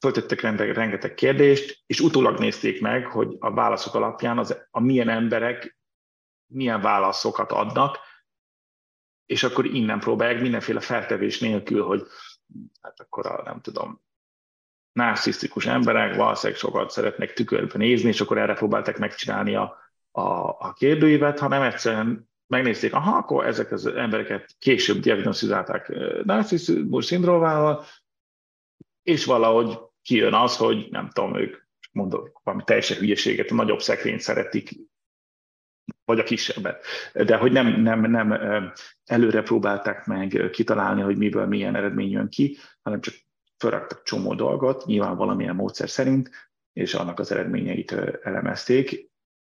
[0.00, 5.78] föltettek rengeteg kérdést, és utólag nézték meg, hogy a válaszok alapján az, a milyen emberek
[6.46, 7.98] milyen válaszokat adnak,
[9.26, 12.02] és akkor innen próbálják mindenféle feltevés nélkül, hogy
[12.80, 14.02] hát akkor a, nem tudom,
[14.92, 19.78] narcisztikus emberek valószínűleg sokat szeretnek tükörben nézni, és akkor erre próbáltak megcsinálni a,
[20.10, 25.92] a, a kérdőívet, hanem egyszerűen megnézték, aha, akkor ezek az embereket később diagnosztizálták
[26.24, 27.84] narcisztikus szindrómával,
[29.02, 31.62] és valahogy kijön az, hogy nem tudom, ők
[31.92, 34.70] mondok valami teljesen hülyeséget, a nagyobb szekrényt szeretik,
[36.04, 36.84] vagy a kisebbet.
[37.12, 38.32] De hogy nem, nem, nem
[39.04, 43.14] előre próbálták meg kitalálni, hogy miből milyen eredmény jön ki, hanem csak
[43.56, 46.30] felraktak csomó dolgot, nyilván valamilyen módszer szerint,
[46.72, 47.92] és annak az eredményeit
[48.22, 49.10] elemezték,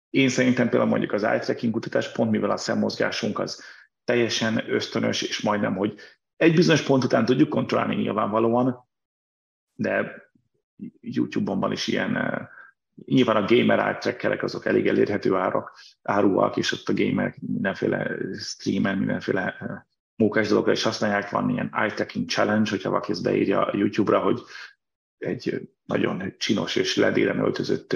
[0.09, 3.63] én szerintem például mondjuk az eye tracking kutatás pont mivel a szemmozgásunk az
[4.03, 5.99] teljesen ösztönös, és majdnem, hogy
[6.35, 8.87] egy bizonyos pont után tudjuk kontrollálni nyilvánvalóan,
[9.73, 10.25] de
[11.01, 12.41] YouTube-on van is ilyen, uh,
[13.05, 18.97] nyilván a gamer eye azok elég elérhető árak, áruak, és ott a gamer mindenféle streamen,
[18.97, 19.71] mindenféle uh,
[20.15, 24.19] mókás dologra is használják, van ilyen eye tracking challenge, hogyha valaki ezt beírja a YouTube-ra,
[24.19, 24.41] hogy
[25.17, 27.95] egy nagyon csinos és ledéren öltözött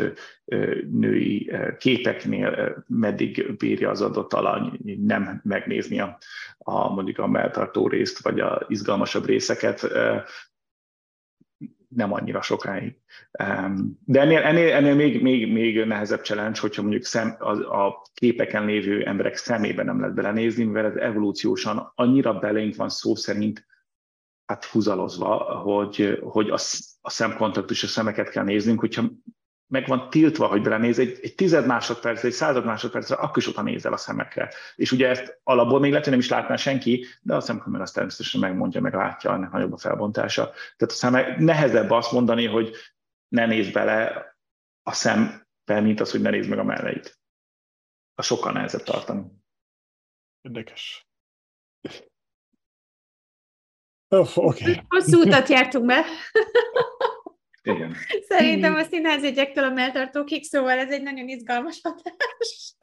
[0.91, 6.17] női képeknél meddig bírja az adott alany nem megnézni a,
[6.57, 9.87] a mondjuk a melltartó részt, vagy a izgalmasabb részeket,
[11.95, 12.95] nem annyira sokáig.
[14.05, 18.65] De ennél, ennél, ennél még, még, még nehezebb challenge, hogyha mondjuk szem, a, a képeken
[18.65, 23.65] lévő emberek szemébe nem lehet belenézni, mivel ez evolúciósan annyira belénk van szó szerint
[24.45, 26.57] hát húzalozva, hogy, hogy a,
[27.01, 29.03] a szemkontaktus, a szemeket kell néznünk, hogyha
[29.71, 33.61] meg van tiltva, hogy belenéz egy, egy tized másodpercre, egy század másodpercre, akkor is oda
[33.61, 34.53] nézel a szemekre.
[34.75, 37.93] És ugye ezt alapból még lehet, hogy nem is látná senki, de a szemkamera azt
[37.93, 40.43] természetesen megmondja, meg látja, ennek nagyobb a felbontása.
[40.43, 42.75] Tehát a szeme, nehezebb azt mondani, hogy
[43.27, 44.25] ne nézz bele
[44.83, 47.19] a szembe, mint az, hogy ne nézd meg a melleit.
[48.15, 49.23] A sokkal nehezebb tartani.
[50.41, 51.07] Érdekes.
[54.15, 54.81] Oh, okay.
[54.87, 56.03] Hosszú utat jártunk be.
[57.63, 57.95] Igen.
[58.27, 62.75] Szerintem a színházjegyektől a melltartókig, szóval ez egy nagyon izgalmas hatás.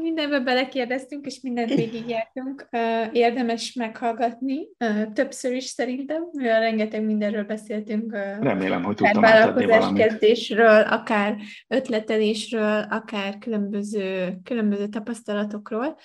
[0.00, 2.68] Mindenbe belekérdeztünk, és mindent végigjártunk.
[3.12, 4.68] Érdemes meghallgatni,
[5.12, 8.12] többször is szerintem, mivel rengeteg mindenről beszéltünk.
[8.40, 11.36] Remélem, hogy tudtam vállalkozás kezdésről, akár
[11.66, 15.98] ötletelésről, akár különböző, különböző tapasztalatokról.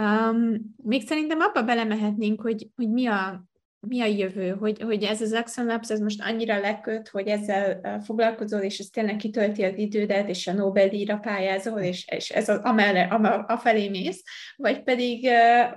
[0.00, 3.46] Um, még szerintem abba belemehetnénk, hogy, hogy mi a
[3.86, 8.00] mi a jövő, hogy, hogy ez az Axon Labs ez most annyira leköt, hogy ezzel
[8.04, 12.58] foglalkozol, és ez tényleg kitölti az idődet, és a Nobel-díjra pályázol, és, és ez az,
[12.62, 13.02] amelle,
[13.46, 14.22] a felé mész,
[14.56, 15.28] vagy pedig,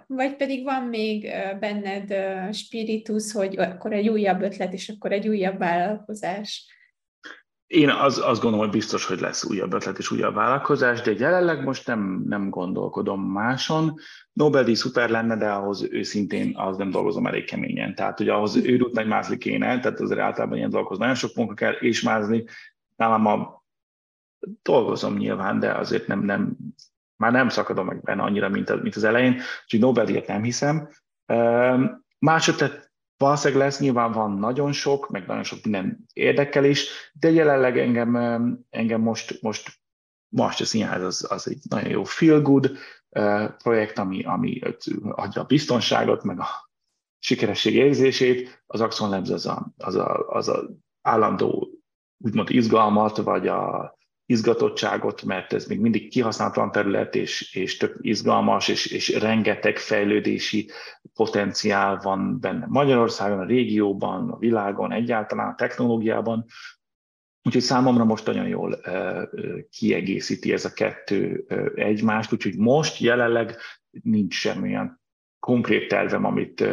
[0.08, 2.14] vagy pedig van még benned
[2.54, 6.78] spiritus, hogy akkor egy újabb ötlet, és akkor egy újabb vállalkozás.
[7.70, 11.64] Én az, azt gondolom, hogy biztos, hogy lesz újabb ötlet és újabb vállalkozás, de jelenleg
[11.64, 13.96] most nem, nem gondolkodom máson.
[14.34, 17.96] Nobel-díj szuper lenne, de ahhoz őszintén az nem dolgozom elég keményen.
[17.96, 21.54] Tehát, hogy ahhoz őrült nagy mázli kéne, tehát azért általában ilyen dolgokhoz nagyon sok munka
[21.54, 22.48] kell, és mázli.
[22.96, 23.64] Nálam a
[24.62, 26.58] dolgozom nyilván, de azért nem, nem,
[27.16, 30.90] már nem szakadom meg benne annyira, mint, mint az elején, úgyhogy Nobel-díjat nem hiszem.
[32.20, 32.89] Más ötlet
[33.24, 38.16] Valószínűleg lesz, nyilván van nagyon sok, meg nagyon sok minden érdekel is, de jelenleg engem,
[38.70, 39.80] engem most, most
[40.30, 42.72] most a színház az, az egy nagyon jó feel good
[43.58, 44.62] projekt, ami, ami
[45.10, 46.48] adja a biztonságot, meg a
[47.20, 48.64] sikeresség érzését.
[48.68, 50.70] Az Axon Labs az a, az a, az a
[51.02, 51.70] állandó
[52.18, 53.94] úgymond izgalmat, vagy a
[54.26, 60.72] izgatottságot, mert ez még mindig kihasználatlan terület, és, és tök izgalmas, és, és rengeteg fejlődési
[61.20, 66.46] potenciál van benne Magyarországon, a régióban, a világon, egyáltalán a technológiában.
[67.44, 68.80] Úgyhogy számomra most nagyon jól
[69.70, 73.56] kiegészíti ez a kettő egymást, úgyhogy most jelenleg
[73.90, 75.02] nincs semmilyen
[75.40, 76.64] konkrét tervem, amit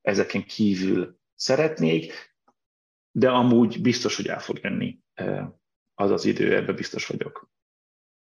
[0.00, 2.36] ezeken kívül szeretnék,
[3.10, 4.98] de amúgy biztos, hogy el fog jönni
[5.94, 7.50] az az idő, ebbe biztos vagyok.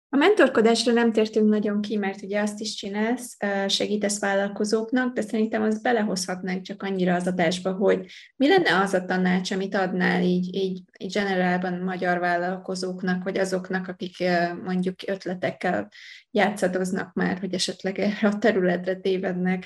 [0.10, 5.62] A mentorkodásra nem tértünk nagyon ki, mert ugye azt is csinálsz, segítesz vállalkozóknak, de szerintem
[5.62, 8.06] azt belehozhatnánk csak annyira az adásba, hogy
[8.36, 13.88] mi lenne az a tanács, amit adnál így, így, így generálban magyar vállalkozóknak, vagy azoknak,
[13.88, 14.24] akik
[14.64, 15.90] mondjuk ötletekkel
[16.32, 19.66] játszadoznak már, hogy esetleg erre a területre tévednek.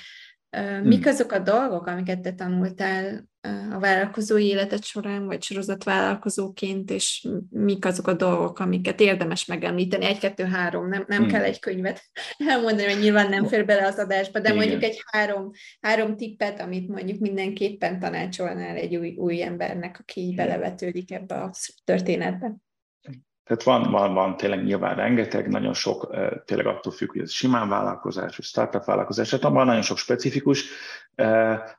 [0.84, 1.12] Mik hmm.
[1.12, 3.30] azok a dolgok, amiket te tanultál
[3.72, 10.06] a vállalkozói életed során, vagy sorozatvállalkozóként, és mik azok a dolgok, amiket érdemes megemlíteni?
[10.06, 11.32] Egy, kettő, három, nem, nem hmm.
[11.32, 12.02] kell egy könyvet
[12.50, 14.56] elmondani, mert nyilván nem fér bele az adásba, de Igen.
[14.56, 15.52] mondjuk egy három,
[15.82, 21.52] három tippet, amit mondjuk mindenképpen tanácsolnál egy új, új embernek, aki így belevetődik ebbe a
[21.84, 22.56] történetbe.
[23.44, 26.16] Tehát van, van, van tényleg nyilván rengeteg, nagyon sok,
[26.46, 30.66] tényleg attól függ, hogy ez simán vállalkozás, vagy startup vállalkozás, tehát van nagyon sok specifikus,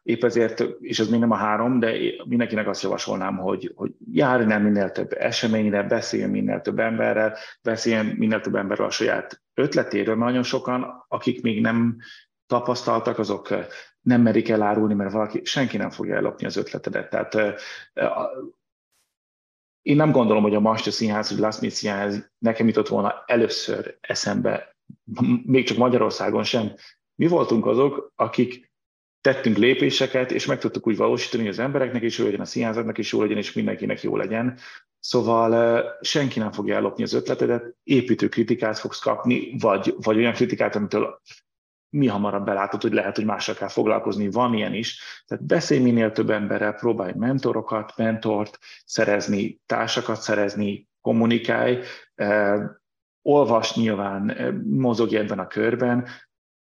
[0.02, 1.94] épp ezért, és ez még nem a három, de
[2.24, 8.40] mindenkinek azt javasolnám, hogy, hogy járjon minél több eseményre, beszéljen minél több emberrel, beszéljen minél
[8.40, 11.96] több emberrel a saját ötletéről, mert nagyon sokan, akik még nem
[12.46, 13.48] tapasztaltak, azok
[14.00, 17.10] nem merik elárulni, mert valaki, senki nem fogja ellopni az ötletedet.
[17.10, 17.36] Tehát
[19.82, 24.76] én nem gondolom, hogy a Masta Színház, vagy Las Színház nekem jutott volna először eszembe,
[25.44, 26.72] még csak Magyarországon sem.
[27.14, 28.70] Mi voltunk azok, akik
[29.20, 32.98] tettünk lépéseket, és meg tudtuk úgy valósítani, hogy az embereknek is jó legyen, a színházaknak
[32.98, 34.58] is jó legyen, és mindenkinek jó legyen.
[34.98, 40.76] Szóval senki nem fogja ellopni az ötletedet, építő kritikát fogsz kapni, vagy, vagy olyan kritikát,
[40.76, 41.20] amitől
[41.92, 45.22] mi hamarabb belátod, hogy lehet, hogy mással kell foglalkozni, van ilyen is.
[45.26, 51.78] Tehát beszélj minél több emberrel, próbálj mentorokat, mentort szerezni, társakat szerezni, kommunikálj,
[52.14, 52.60] eh,
[53.22, 56.08] olvas nyilván, eh, mozogj ebben a körben,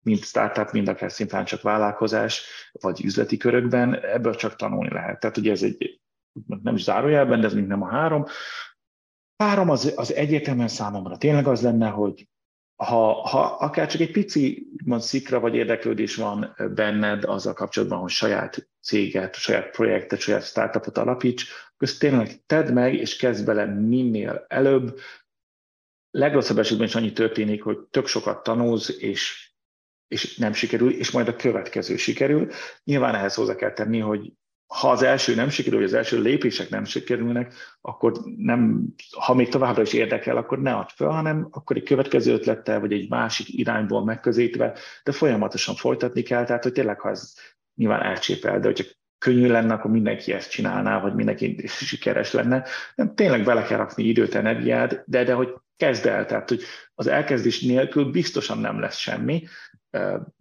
[0.04, 5.20] mint startup, mind akár szintén csak vállalkozás, vagy üzleti körökben, ebből csak tanulni lehet.
[5.20, 6.02] Tehát ugye ez egy,
[6.64, 8.26] nem is zárójelben, de ez még nem a három.
[9.38, 12.28] Három az, az egyértelműen számomra tényleg az lenne, hogy
[12.84, 18.10] ha, ha akár csak egy pici mond, szikra vagy érdeklődés van benned azzal kapcsolatban, hogy
[18.10, 23.66] saját céget, saját projektet, saját startupot alapíts, akkor ezt tényleg tedd meg, és kezd bele
[23.66, 25.00] minél előbb.
[26.12, 29.52] Legrosszabb esetben is annyi történik, hogy tök sokat tanulsz, és,
[30.08, 32.52] és nem sikerül, és majd a következő sikerül.
[32.84, 34.34] Nyilván ehhez hozzá kell tenni, hogy
[34.74, 38.88] ha az első nem sikerül, vagy az első lépések nem sikerülnek, akkor nem,
[39.20, 42.94] ha még továbbra is érdekel, akkor ne add fel, hanem akkor egy következő ötlettel, vagy
[42.94, 47.34] egy másik irányból megközelítve, de folyamatosan folytatni kell, tehát hogy tényleg, ha ez
[47.76, 48.84] nyilván elcsépel, de hogyha
[49.18, 52.66] könnyű lenne, akkor mindenki ezt csinálná, vagy mindenki sikeres lenne.
[52.96, 56.62] Nem, tényleg bele kell rakni időt, energiát, de, de hogy kezd el, tehát hogy
[56.94, 59.44] az elkezdés nélkül biztosan nem lesz semmi.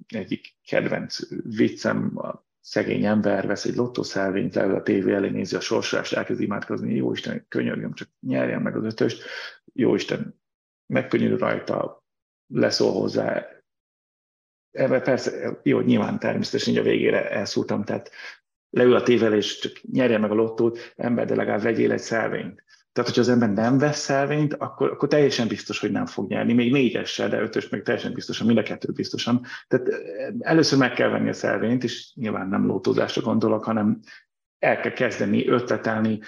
[0.06, 1.18] Egyik kedvenc
[1.56, 2.20] viccem
[2.62, 7.12] szegény ember vesz egy lottószelvényt, leül a tévé elé, nézi a sorsolást, elkezd imádkozni, jó
[7.12, 9.24] Isten, könyörgöm, csak nyerjen meg az ötöst,
[9.72, 10.40] jó Isten,
[10.86, 12.04] megkönnyörül rajta,
[12.46, 13.46] leszól hozzá.
[14.70, 18.10] Ebben persze, jó, nyilván természetesen így a végére elszúrtam, tehát
[18.70, 21.98] leül a tévé elé, és csak nyerjen meg a lottót, ember, de legalább vegyél egy
[21.98, 22.64] szelvényt.
[22.92, 26.52] Tehát, hogyha az ember nem vesz szelvényt, akkor, akkor teljesen biztos, hogy nem fog nyerni.
[26.52, 29.46] Még négyessel, de ötös meg teljesen biztosan, mind a kettő biztosan.
[29.68, 29.88] Tehát
[30.38, 34.00] először meg kell venni a szelvényt, és nyilván nem lótózásra gondolok, hanem
[34.58, 36.20] el kell kezdeni ötletelni.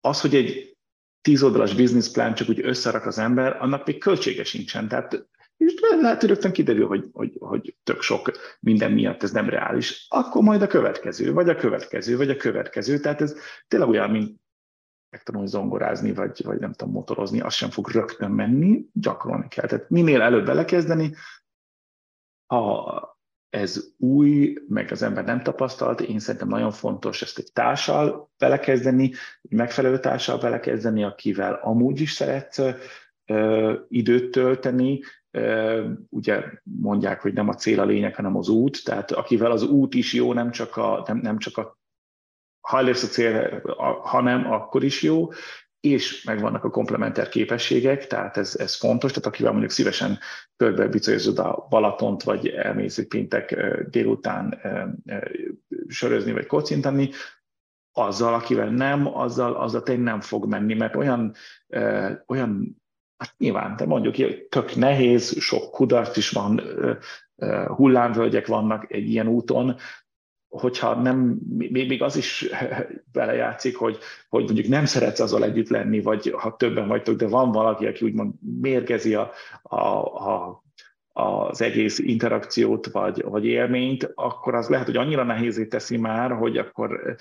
[0.00, 0.76] Az, hogy egy
[1.20, 4.88] tíz oldalas bizniszplán csak úgy összerak az ember, annak még költsége sincsen.
[4.88, 5.26] Tehát
[5.56, 8.30] és lehet, hogy rögtön kiderül, hogy, hogy, hogy tök sok
[8.60, 10.06] minden miatt ez nem reális.
[10.08, 12.98] Akkor majd a következő, vagy a következő, vagy a következő.
[12.98, 13.36] Tehát ez
[13.68, 14.40] tényleg olyan, mint
[15.14, 19.66] megtanulni zongorázni, vagy, vagy nem tudom, motorozni, az sem fog rögtön menni, gyakorolni kell.
[19.66, 21.14] Tehát minél előbb belekezdeni,
[22.46, 23.18] ha
[23.50, 29.12] ez új, meg az ember nem tapasztalt, én szerintem nagyon fontos ezt egy társal belekezdeni,
[29.42, 32.60] egy megfelelő társal belekezdeni, akivel amúgy is szeretsz
[33.26, 35.00] ö, időt tölteni,
[35.30, 39.62] ö, ugye mondják, hogy nem a cél a lényeg, hanem az út, tehát akivel az
[39.62, 41.78] út is jó, nem csak a, nem, nem csak a
[42.64, 43.60] ha elérsz a célra,
[44.02, 45.28] ha nem, akkor is jó,
[45.80, 50.18] és megvannak a komplementer képességek, tehát ez, ez fontos, tehát akivel mondjuk szívesen
[50.56, 53.56] körbe bicajozod a Balatont, vagy elmész egy péntek
[53.90, 54.60] délután
[55.88, 57.10] sörözni, vagy kocintani,
[57.92, 61.34] azzal, akivel nem, azzal, azzal tényleg nem fog menni, mert olyan,
[62.26, 62.82] olyan
[63.16, 66.60] hát nyilván, de mondjuk tök nehéz, sok kudarc is van,
[67.66, 69.76] hullámvölgyek vannak egy ilyen úton,
[70.58, 72.48] hogyha nem, még, az is
[73.12, 73.98] belejátszik, hogy,
[74.28, 78.04] hogy mondjuk nem szeretsz azzal együtt lenni, vagy ha többen vagytok, de van valaki, aki
[78.04, 79.30] úgymond mérgezi a,
[79.62, 80.62] a, a
[81.16, 86.56] az egész interakciót vagy, vagy élményt, akkor az lehet, hogy annyira nehézé teszi már, hogy
[86.58, 87.16] akkor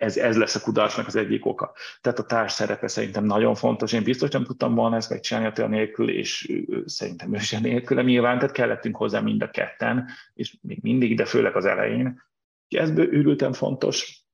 [0.00, 1.72] ez, ez lesz a kudarcnak az egyik oka.
[2.00, 3.92] Tehát a társ szerepe szerintem nagyon fontos.
[3.92, 6.52] Én biztos nem tudtam volna ezt megcsinálni a nélkül, és
[6.84, 11.24] szerintem ő sem nélküle nyilván, tehát kellettünk hozzá mind a ketten, és még mindig, de
[11.24, 12.22] főleg az elején.
[12.68, 14.24] Ez őrültem fontos.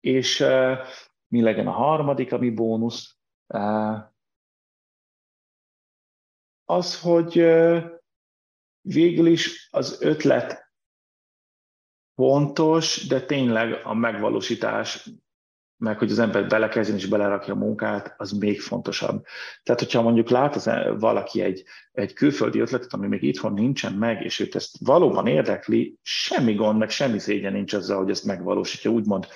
[0.00, 0.78] És uh,
[1.28, 3.16] mi legyen a harmadik, ami bónusz?
[3.46, 3.98] Uh,
[6.64, 7.84] az, hogy uh,
[8.80, 10.71] végül is az ötlet
[12.14, 15.10] fontos, de tényleg a megvalósítás,
[15.76, 19.24] meg hogy az ember belekezdjen és belerakja a munkát, az még fontosabb.
[19.62, 24.24] Tehát, hogyha mondjuk lát e- valaki egy, egy külföldi ötletet, ami még itthon nincsen meg,
[24.24, 28.90] és őt ezt valóban érdekli, semmi gond, meg semmi szégyen nincs azzal, hogy ezt megvalósítja,
[28.90, 29.26] úgymond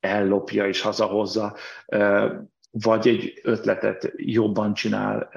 [0.00, 1.56] ellopja és hazahozza
[2.82, 5.30] vagy egy ötletet jobban csinál,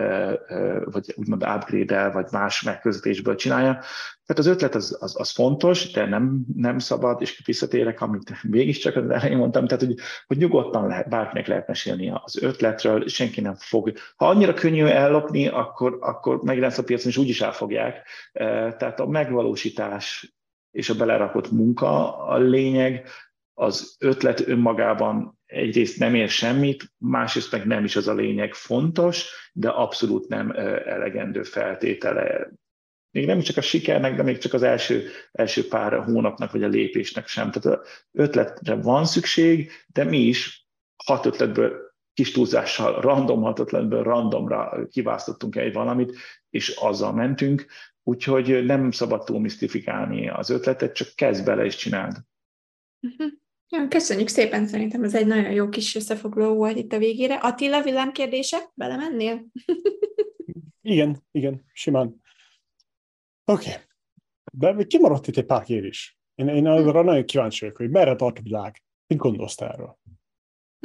[0.86, 3.74] vagy úgymond upgrade-el, vagy más megközelítésből csinálja.
[4.26, 8.96] Tehát az ötlet az, az, az fontos, de nem, nem szabad, és visszatérek, amit mégiscsak
[8.96, 9.96] az elején mondtam, tehát hogy,
[10.28, 13.92] hogy nyugodtan lehet, bárkinek lehet mesélni az ötletről, senki nem fog.
[14.16, 18.08] Ha annyira könnyű ellopni, akkor, akkor meg lesz a piacon, és úgyis elfogják.
[18.78, 20.34] Tehát a megvalósítás
[20.72, 23.08] és a belerakott munka a lényeg,
[23.54, 29.50] az ötlet önmagában egyrészt nem ér semmit, másrészt meg nem is az a lényeg fontos,
[29.54, 30.52] de abszolút nem
[30.86, 32.52] elegendő feltétele.
[33.12, 36.68] Még nem csak a sikernek, de még csak az első, első pár hónapnak vagy a
[36.68, 37.52] lépésnek sem.
[37.52, 40.68] Tehát az ötletre van szükség, de mi is
[41.06, 46.18] hat ötletből kis túlzással, random hat ötletből randomra kiválasztottunk egy valamit,
[46.50, 47.66] és azzal mentünk,
[48.04, 52.18] úgyhogy nem szabad túl misztifikálni az ötletet, csak kezd bele és csináld.
[53.02, 53.32] Uh-huh.
[53.72, 57.36] Ja, köszönjük szépen, szerintem ez egy nagyon jó kis összefoglaló volt itt a végére.
[57.36, 58.58] Attila, villámkérdése?
[58.74, 59.46] Belemennél?
[60.82, 62.22] igen, igen, simán.
[63.46, 63.70] Oké.
[63.70, 63.82] Okay.
[64.54, 66.18] De kimaradt itt egy pár kérdés.
[66.36, 68.84] Én, én arra nagyon kíváncsi vagyok, hogy merre tart a világ.
[69.08, 70.00] Mit gondolsz erről?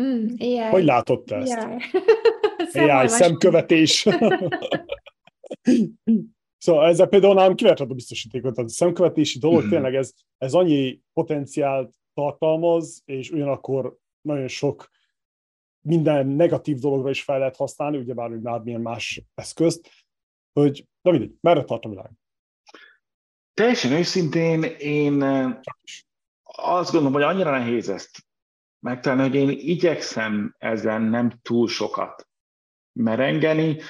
[0.03, 0.59] Mm, AI.
[0.59, 1.59] Hogy látott te ezt?
[2.73, 4.03] AI, AI szemkövetés.
[6.65, 8.59] szóval ezzel például nem kivetett a biztosítékot.
[8.59, 9.71] A szemkövetési dolog mm-hmm.
[9.71, 14.91] tényleg ez, ez annyi potenciált tartalmaz, és ugyanakkor nagyon sok
[15.81, 19.91] minden negatív dologra is fel lehet használni, ugyebár még bármilyen más eszközt,
[20.53, 22.11] hogy, de mindegy, merre tart a világ?
[23.55, 25.23] Teljesen őszintén én
[26.43, 28.27] azt gondolom, hogy annyira nehéz ezt
[28.79, 32.29] megtalálni, hogy én igyekszem ezen nem túl sokat
[32.93, 33.81] merengeni.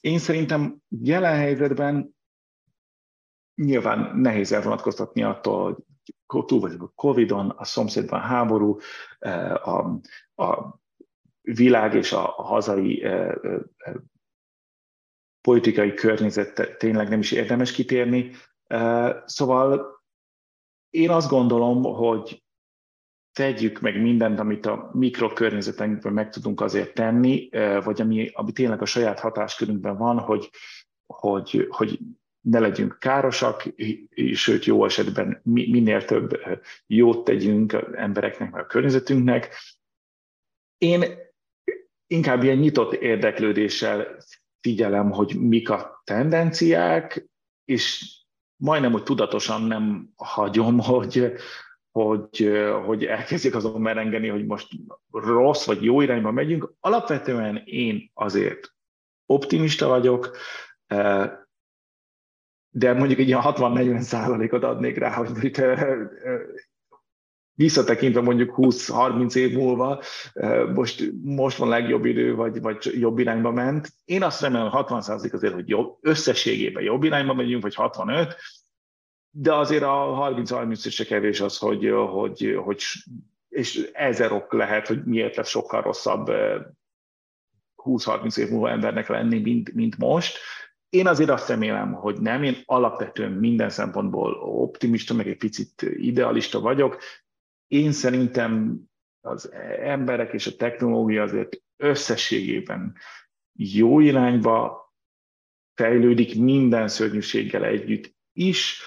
[0.00, 2.16] Én szerintem jelen helyzetben
[3.54, 5.84] nyilván nehéz elvonatkoztatni attól, hogy
[6.40, 8.78] túl vagyunk a Covid-on, a szomszédban háború,
[9.18, 10.00] eh, a,
[10.34, 10.80] a
[11.40, 13.94] világ és a, a hazai eh, eh,
[15.40, 18.30] politikai környezet tényleg nem is érdemes kitérni.
[19.24, 20.02] Szóval
[20.90, 22.44] én azt gondolom, hogy
[23.32, 27.48] tegyük meg mindent, amit a mikrokörnyezetünkben meg tudunk azért tenni,
[27.84, 30.50] vagy ami, ami tényleg a saját hatáskörünkben van, hogy,
[31.06, 31.98] hogy, hogy
[32.42, 33.64] ne legyünk károsak,
[34.32, 36.40] sőt jó esetben minél több
[36.86, 39.54] jót tegyünk embereknek, meg a környezetünknek.
[40.78, 41.04] Én,
[42.06, 44.16] inkább ilyen nyitott érdeklődéssel
[44.60, 47.28] figyelem, hogy mik a tendenciák,
[47.64, 48.16] és
[48.56, 51.32] majdnem, hogy tudatosan nem hagyom, hogy,
[51.90, 52.52] hogy,
[52.84, 54.68] hogy elkezdjék azon merengeni, hogy most
[55.10, 56.72] rossz vagy jó irányba megyünk.
[56.80, 58.74] Alapvetően én azért
[59.26, 60.36] optimista vagyok,
[62.74, 65.60] de mondjuk egy ilyen 60-40 százalékot adnék rá, hogy itt
[67.54, 70.02] visszatekintve mondjuk 20-30 év múlva,
[70.74, 73.88] most, most van legjobb idő, vagy, vagy jobb irányba ment.
[74.04, 78.36] Én azt remélem, hogy 60 százalék azért, hogy jobb, összességében jobb irányba megyünk, vagy 65,
[79.30, 82.82] de azért a 30-30 se kevés az, hogy, hogy, hogy
[83.48, 86.30] és ezer ok lehet, hogy miért lesz sokkal rosszabb
[87.76, 90.38] 20-30 év múlva embernek lenni, mint, mint most.
[90.92, 92.42] Én azért azt remélem, hogy nem.
[92.42, 96.98] Én alapvetően minden szempontból optimista, meg egy picit idealista vagyok.
[97.66, 98.80] Én szerintem
[99.20, 102.94] az emberek és a technológia azért összességében
[103.52, 104.92] jó irányba
[105.74, 108.82] fejlődik minden szörnyűséggel együtt is,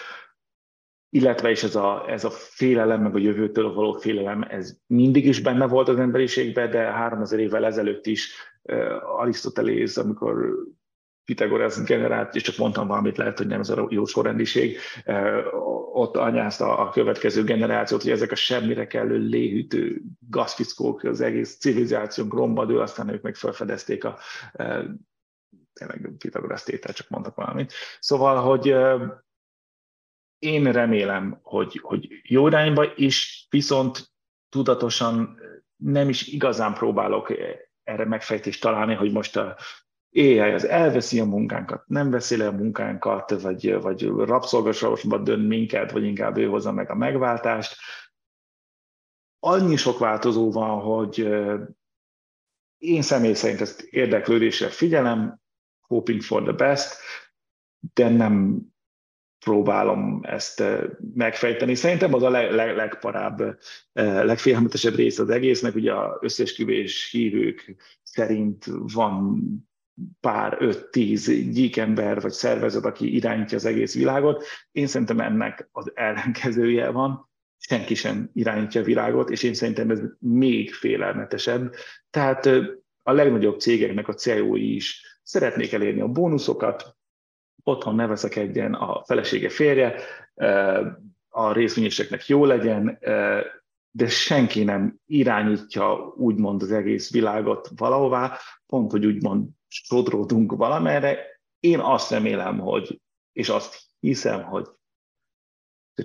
[1.10, 5.42] illetve is ez a, ez a félelem, meg a jövőtől való félelem, ez mindig is
[5.42, 10.56] benne volt az emberiségben, de 3000 évvel ezelőtt is uh, Arisztotelész, amikor
[11.26, 14.78] Pitagoras generált, és csak mondtam valamit, lehet, hogy nem ez a jó sorrendiség,
[15.94, 22.34] ott anyázta a következő generációt, hogy ezek a semmire kellő léhűtő gazfickók, az egész civilizációnk
[22.34, 24.18] romba dől, aztán ők meg felfedezték a
[25.74, 27.74] tényleg Pitagoras tétel, csak mondtak valamit.
[28.00, 28.76] Szóval, hogy
[30.40, 34.14] én remélem, hogy, hogy jó irányba, és viszont
[34.50, 35.40] tudatosan
[35.76, 37.34] nem is igazán próbálok
[37.84, 39.58] erre megfejtést találni, hogy most a
[40.16, 45.92] AI az elveszi a munkánkat, nem veszi le a munkánkat, vagy, vagy rabszolgasorosba dönt minket,
[45.92, 47.76] vagy inkább ő hozza meg a megváltást.
[49.40, 51.18] Annyi sok változó van, hogy
[52.78, 55.40] én személy szerint ezt érdeklődéssel figyelem,
[55.82, 56.96] hoping for the best,
[57.94, 58.62] de nem
[59.40, 60.64] próbálom ezt
[61.14, 61.76] megfejteni.
[61.76, 63.60] Szerintem az a leg, leg, legparább,
[63.94, 69.40] legfélelmetesebb rész az egésznek, ugye az összesküvés hívők szerint van
[70.20, 74.46] pár, öt-tíz gyíkember vagy szervezet, aki irányítja az egész világot.
[74.72, 80.00] Én szerintem ennek az ellenkezője van, senki sem irányítja a világot, és én szerintem ez
[80.20, 81.74] még félelmetesebb.
[82.10, 82.66] Tehát eh,
[83.04, 86.96] a legnagyobb cégeknek a CEO-i is szeretnék elérni a bónuszokat,
[87.64, 89.96] otthon ne veszekedjen a felesége férje,
[91.30, 92.98] a részvényeseknek jó legyen,
[93.92, 99.48] de senki nem irányítja úgymond az egész világot valahová, pont, hogy úgymond
[99.84, 101.42] sodródunk valamerre.
[101.60, 104.68] Én azt remélem, hogy, és azt hiszem, hogy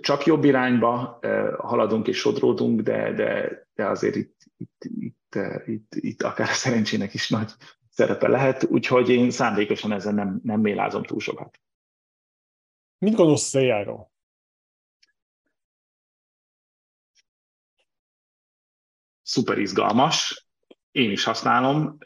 [0.01, 1.19] csak jobb irányba
[1.59, 7.15] haladunk és sodródunk, de, de, de azért itt, itt, itt, itt, itt akár a szerencsének
[7.15, 7.53] is nagy
[7.89, 11.61] szerepe lehet, úgyhogy én szándékosan ezen nem, nem mélázom túl sokat.
[12.99, 14.13] Mit gondolsz az AI-ról?
[19.23, 20.47] Szuper izgalmas,
[20.91, 21.99] én is használom.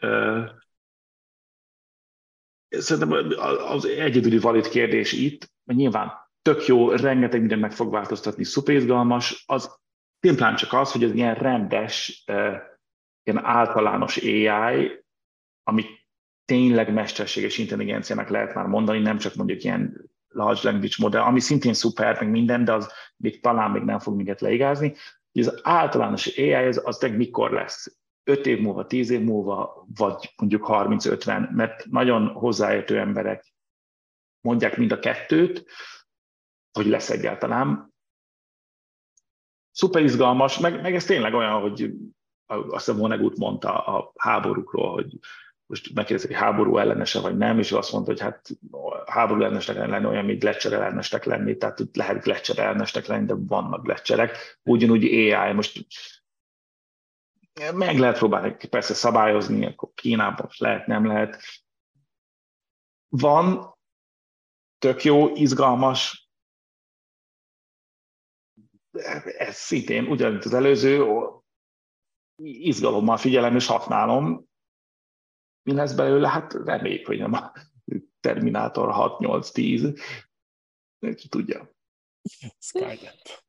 [2.79, 3.25] Szerintem
[3.67, 6.11] az egyedüli valid kérdés itt, mert nyilván
[6.41, 9.77] tök jó, rengeteg minden meg fog változtatni, szuper izgalmas, az
[10.19, 12.23] szimplán csak az, hogy ez ilyen rendes,
[13.23, 15.03] ilyen általános AI,
[15.63, 15.85] ami
[16.45, 21.73] tényleg mesterséges intelligenciának lehet már mondani, nem csak mondjuk ilyen large language modell, ami szintén
[21.73, 24.93] szuper, meg minden, de az még talán még nem fog minket leigázni.
[25.33, 27.97] Az általános AI az, az mikor lesz?
[28.27, 33.53] 5 év múlva, 10 év múlva, vagy mondjuk 30-50, mert nagyon hozzáértő emberek
[34.41, 35.65] mondják mind a kettőt,
[36.71, 37.93] hogy lesz egyáltalán.
[39.71, 41.93] Szuper izgalmas, meg, meg ez tényleg olyan, hogy
[42.45, 45.19] azt hiszem Vonnegut mondta a háborúkról, hogy
[45.65, 48.49] most megkérdezik, hogy háború ellenese vagy nem, és azt mondta, hogy hát
[49.05, 53.83] háború ellenesnek lenni olyan, mint Gletscher ellenesnek lenni, tehát lehet Gletscher ellenesnek lenni, de vannak
[53.83, 54.59] Gletscherek.
[54.63, 55.85] Ugyanúgy AI, most
[57.73, 61.43] meg lehet próbálni persze szabályozni, akkor Kínában lehet, nem lehet.
[63.07, 63.75] Van,
[64.77, 66.29] tök jó, izgalmas,
[69.37, 71.05] ez szintén ugyanúgy az előző,
[72.43, 74.47] izgalommal figyelem és használom,
[75.65, 76.29] mi lesz belőle?
[76.29, 77.51] Hát reméljük, hogy nem a
[78.19, 80.01] Terminátor 6-8-10.
[81.15, 81.69] Ki tudja.
[82.59, 83.44] Skynet.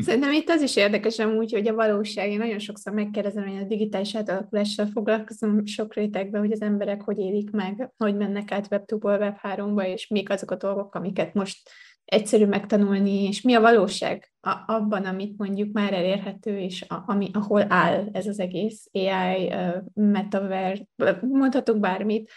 [0.00, 3.66] Szerintem itt az is érdekes amúgy, hogy a valóság, én nagyon sokszor megkérdezem, hogy a
[3.66, 9.34] digitális átalakulással foglalkozom sok rétegben, hogy az emberek hogy élik meg, hogy mennek át Web2-ból
[9.42, 11.70] Web3-ba, és mik azok a dolgok, amiket most
[12.04, 14.32] egyszerű megtanulni, és mi a valóság
[14.66, 19.52] abban, amit mondjuk már elérhető, és a, ami, ahol áll ez az egész AI,
[19.94, 20.86] metaverse,
[21.20, 22.30] mondhatunk bármit,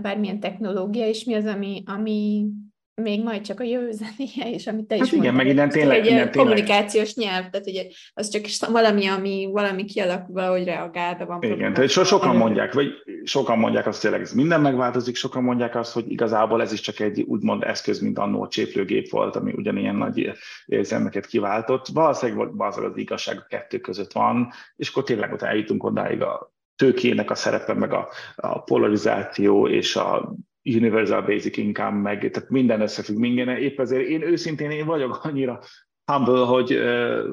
[0.00, 2.46] bármilyen technológia, és mi az, ami, ami
[2.94, 5.68] még majd csak a jövő zenéje, és amit te hát is igen, mondtad, meg innen
[5.68, 7.34] tényleg, egy innen kommunikációs tényleg.
[7.34, 7.82] nyelv, tehát ugye
[8.14, 12.72] az csak valami, ami valami kialakul, valahogy reagál, de van Igen, tehát so, sokan mondják,
[12.72, 12.88] vagy
[13.24, 16.80] sokan mondják azt, hogy tényleg ez minden megváltozik, sokan mondják azt, hogy igazából ez is
[16.80, 20.32] csak egy úgymond eszköz, mint annó a cséplőgép volt, ami ugyanilyen nagy
[20.66, 21.86] érzelmeket kiváltott.
[21.86, 26.52] Valószínűleg, valószínűleg az igazság a kettő között van, és akkor tényleg ott eljutunk odáig a
[26.76, 32.80] tőkének a szerepe, meg a, a polarizáció és a universal basic income, meg tehát minden
[32.80, 33.48] összefügg minden.
[33.48, 35.60] Épp ezért én őszintén én vagyok annyira
[36.04, 36.78] humble, hogy,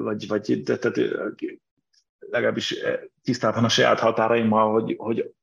[0.02, 0.92] vagy, vagy tehát
[2.18, 2.74] legalábbis
[3.22, 5.34] tisztában a saját határaimmal, hogy, hogy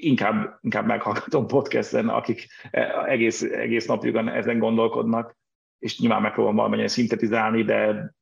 [0.00, 2.46] inkább, inkább meghallgatom podcasten, akik
[3.06, 5.36] egész, egész napjukon ezen gondolkodnak,
[5.78, 8.14] és nyilván megpróbálom valamennyire szintetizálni, de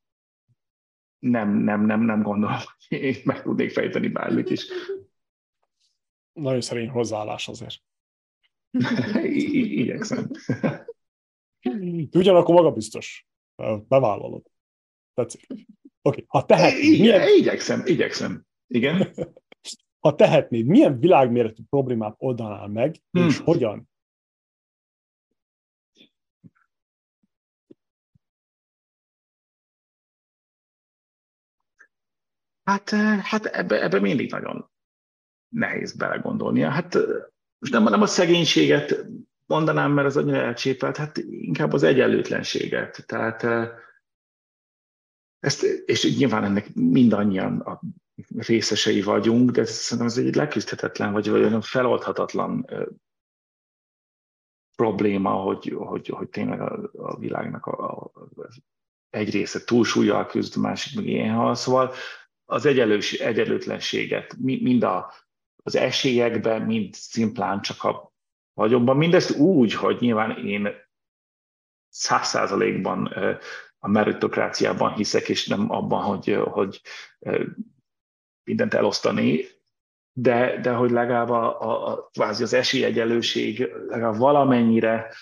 [1.19, 2.57] nem, nem, nem, nem gondolom,
[2.87, 4.65] hogy én meg tudnék fejteni bármit is.
[6.33, 7.81] Nagyon szerény hozzáállás azért.
[9.81, 10.29] Igyekszem.
[12.11, 13.27] Ugyanakkor magabiztos.
[13.87, 14.51] Bevállalod.
[15.13, 15.47] Tetszik.
[15.49, 15.65] Oké,
[16.01, 16.23] okay.
[16.27, 16.99] ha tehetnéd...
[16.99, 17.27] Milyen...
[17.37, 18.45] Igyekszem, igyekszem.
[18.67, 19.07] Igen.
[19.99, 23.27] Ha tehetnéd, milyen világméretű problémát oldanál meg, hmm.
[23.27, 23.89] és hogyan?
[32.63, 32.89] Hát,
[33.21, 34.71] hát ebbe, ebbe mindig nagyon
[35.49, 36.69] nehéz belegondolnia.
[36.69, 36.97] Hát
[37.61, 39.05] most nem, nem a szegénységet
[39.45, 43.03] mondanám, mert az annyira elcsépelt, hát inkább az egyenlőtlenséget.
[43.05, 43.43] Tehát
[45.39, 47.81] ezt, és nyilván ennek mindannyian a
[48.37, 52.67] részesei vagyunk, de szerintem ez egy leküzdhetetlen, vagy olyan feloldhatatlan
[54.75, 58.11] probléma, hogy, hogy, hogy tényleg a, a világnak a, a,
[59.09, 61.55] egy része túlsúlyjal küzd, a másik meg ilyen hal.
[61.55, 61.93] Szóval
[62.45, 65.13] az egyenlős, egyenlőtlenséget, mind a
[65.63, 68.11] az esélyekben, mind szimplán csak a
[68.53, 68.97] vagyonban.
[68.97, 70.69] Mindezt úgy, hogy nyilván én
[71.89, 73.05] száz százalékban
[73.79, 76.81] a meritokráciában hiszek, és nem abban, hogy, hogy
[78.43, 79.45] mindent elosztani,
[80.13, 85.13] de, de hogy legalább a, a, a, az esélyegyelőség legalább valamennyire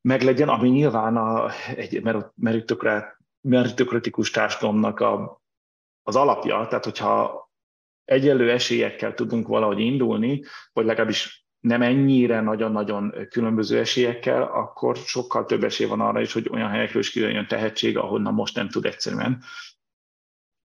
[0.00, 2.02] meglegyen, ami nyilván a, egy
[3.42, 5.42] meritokratikus társadalomnak a,
[6.02, 7.43] az alapja, tehát hogyha
[8.04, 15.64] egyenlő esélyekkel tudunk valahogy indulni, vagy legalábbis nem ennyire nagyon-nagyon különböző esélyekkel, akkor sokkal több
[15.64, 19.42] esély van arra is, hogy olyan helyekről is kijön tehetség, ahonnan most nem tud egyszerűen.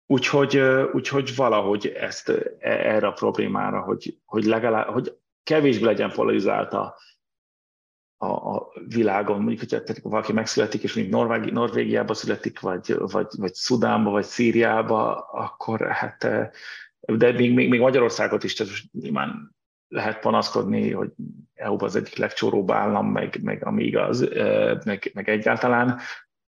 [0.05, 0.57] Úgyhogy,
[0.93, 6.97] úgyhogy valahogy ezt e, erre a problémára, hogy, hogy legalább, hogy kevésbé legyen polarizált a,
[8.17, 13.53] a, a világon, mondjuk, hogyha valaki megszületik, és mondjuk Norvégi, Norvégiába születik, vagy, vagy, vagy
[13.53, 16.27] Szudánba, vagy Szíriába, akkor hát
[17.17, 19.55] de még, még, még Magyarországot is, tehát nyilván
[19.87, 21.11] lehet panaszkodni, hogy
[21.53, 24.29] eu az egyik legcsóróbb állam, meg, meg ami igaz,
[24.83, 25.99] meg, meg egyáltalán,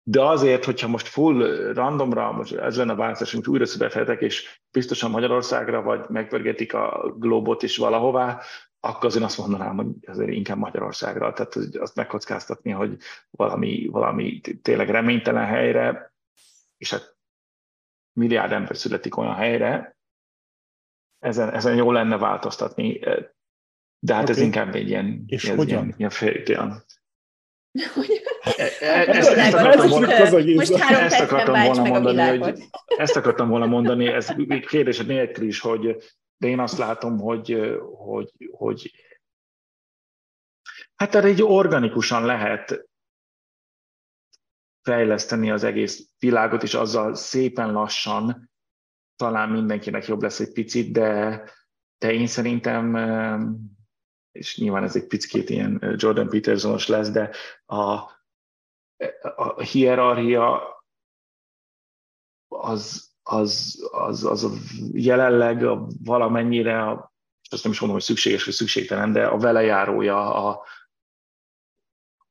[0.03, 4.61] de azért, hogyha most full randomra, most ez lenne a választás, amit újra szübefetek, és
[4.71, 8.41] biztosan Magyarországra, vagy megpörgetik a globot is valahová,
[8.81, 11.33] akkor azért azt mondanám, hogy azért inkább Magyarországra.
[11.33, 12.97] Tehát azt megkockáztatni, hogy
[13.31, 16.15] valami, valami tényleg reménytelen helyre,
[16.77, 17.17] és hát
[18.13, 19.99] milliárd ember születik olyan helyre,
[21.21, 22.99] ezen, ezen jó lenne változtatni,
[23.99, 24.35] de hát okay.
[24.35, 25.85] ez inkább egy ilyen, És ez hogyan?
[25.85, 26.85] ilyen, ilyen féltően.
[30.55, 34.35] Most három ezt akartam volna mondani, hogy, ezt akartam volna mondani, ez
[34.67, 35.97] kérdésed nélkül is, hogy
[36.37, 38.95] de én azt látom, hogy, hogy, hogy
[40.95, 42.89] hát erre így organikusan lehet
[44.83, 48.50] fejleszteni az egész világot, és azzal szépen lassan
[49.21, 51.43] talán mindenkinek jobb lesz egy picit, de,
[51.99, 52.97] de én szerintem,
[54.33, 57.31] és nyilván ez egy picit ilyen Jordan Petersonos lesz, de
[57.67, 57.83] a,
[59.37, 60.63] a hierarchia
[62.49, 64.51] az, az, az, az a
[64.93, 66.89] jelenleg a valamennyire,
[67.51, 70.67] azt nem is mondom, hogy szükséges vagy szükségtelen, de a velejárója a,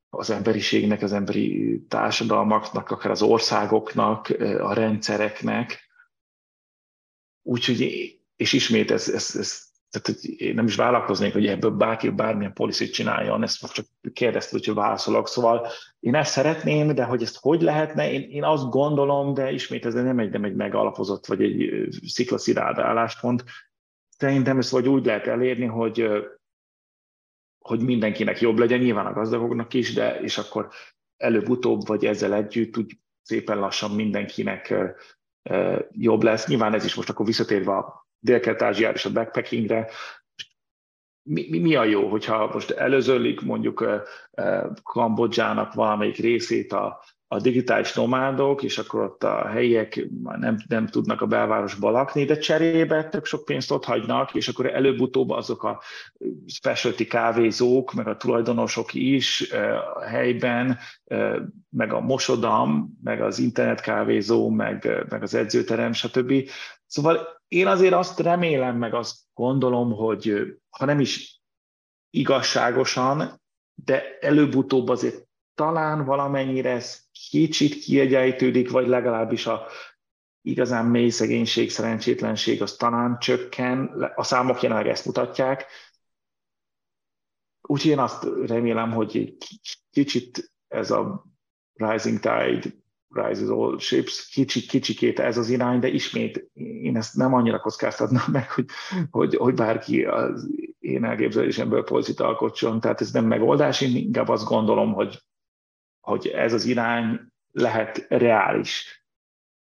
[0.09, 4.29] az emberiségnek, az emberi társadalmaknak, akár az országoknak,
[4.59, 5.88] a rendszereknek,
[7.43, 7.81] Úgyhogy,
[8.35, 12.93] és ismét ez, ez, ez tehát én nem is vállalkoznék, hogy ebből bárki bármilyen policit
[12.93, 15.27] csináljon, ezt csak kérdezted, hogy válaszolok.
[15.27, 15.67] Szóval
[15.99, 19.93] én ezt szeretném, de hogy ezt hogy lehetne, én, én azt gondolom, de ismét ez
[19.93, 23.43] nem egy, nem egy megalapozott, vagy egy sziklaszirád álláspont.
[24.17, 26.07] Szerintem ezt vagy úgy lehet elérni, hogy,
[27.59, 30.69] hogy mindenkinek jobb legyen, nyilván a gazdagoknak is, de és akkor
[31.17, 34.73] előbb-utóbb, vagy ezzel együtt úgy szépen lassan mindenkinek
[35.91, 36.47] jobb lesz.
[36.47, 39.89] Nyilván ez is most akkor visszatérve a Dél-Kelet-Ázsiára és a backpackingre,
[41.29, 43.85] mi, mi, mi a jó, hogyha most előzölik mondjuk
[44.83, 51.21] Kambodzsának valamelyik részét a, a digitális nomádok, és akkor ott a helyiek nem, nem tudnak
[51.21, 55.81] a belvárosba lakni, de cserébe tök sok pénzt ott hagynak, és akkor előbb-utóbb azok a
[56.45, 59.51] specialty kávézók, meg a tulajdonosok is
[59.95, 60.77] a helyben,
[61.69, 66.33] meg a mosodam, meg az internetkávézó, meg, meg az edzőterem, stb.
[66.85, 71.41] Szóval én azért azt remélem, meg azt gondolom, hogy ha nem is
[72.09, 73.41] igazságosan,
[73.85, 75.28] de előbb-utóbb azért
[75.59, 76.99] talán valamennyire ez
[77.29, 79.65] kicsit kiegyenlítődik, vagy legalábbis a
[80.41, 85.65] igazán mély szegénység, szerencsétlenség az talán csökken, a számok jelenleg ezt mutatják.
[87.61, 89.37] Úgyhogy én azt remélem, hogy
[89.91, 91.25] kicsit ez a
[91.73, 92.61] rising tide
[93.09, 96.49] rises all ships, kicsi, kicsikét ez az irány, de ismét
[96.81, 98.65] én ezt nem annyira kockáztatnám meg, hogy,
[99.09, 100.49] hogy, hogy bárki az
[100.79, 105.27] én elképzelésemből polcit alkotson, tehát ez nem megoldás, én inkább azt gondolom, hogy
[106.09, 107.19] hogy ez az irány
[107.51, 109.03] lehet reális.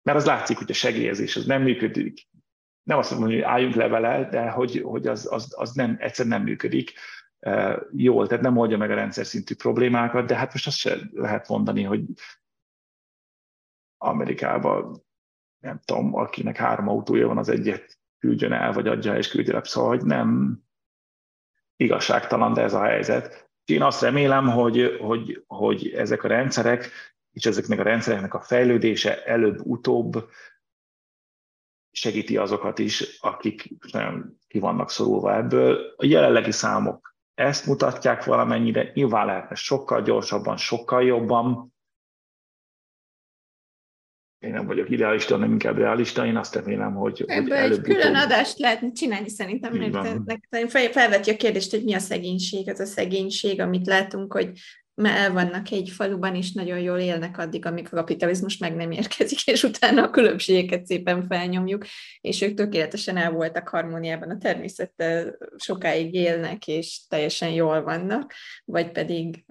[0.01, 2.27] Mert az látszik, hogy a segélyezés az nem működik.
[2.84, 6.26] Nem azt mondom, hogy álljunk le vele, de hogy, hogy az, az, az nem, egyszer
[6.26, 6.93] nem működik
[7.39, 10.97] uh, jól, tehát nem oldja meg a rendszer szintű problémákat, de hát most azt se
[11.11, 12.03] lehet mondani, hogy
[13.97, 15.03] Amerikában,
[15.60, 19.64] nem tudom, akinek három autója van, az egyet küldjön el, vagy adja és küldje le.
[19.64, 20.60] Szóval, hogy nem
[21.76, 23.48] igazságtalan, de ez a helyzet.
[23.69, 26.89] Én azt remélem, hogy, hogy, hogy ezek a rendszerek,
[27.31, 30.29] és ezeknek a rendszereknek a fejlődése előbb-utóbb
[31.91, 35.93] segíti azokat is, akik nagyon ki vannak szorulva ebből.
[35.97, 41.73] A jelenlegi számok ezt mutatják valamennyire, nyilván lehetne sokkal gyorsabban, sokkal jobban,
[44.40, 47.99] én nem vagyok idealista, hanem inkább realista, én azt remélem, hogy, Ebből hogy egy külön
[47.99, 48.24] utóbb...
[48.24, 49.74] adást lehetne csinálni szerintem,
[50.26, 54.52] mert felveti a kérdést, hogy mi a szegénység, az a szegénység, amit látunk, hogy
[55.07, 59.48] el vannak egy faluban, és nagyon jól élnek addig, amíg a kapitalizmus meg nem érkezik,
[59.48, 61.86] és utána a különbségeket szépen felnyomjuk,
[62.22, 68.34] és ők tökéletesen el voltak harmóniában a természettel, sokáig élnek, és teljesen jól vannak,
[68.66, 69.45] vagy pedig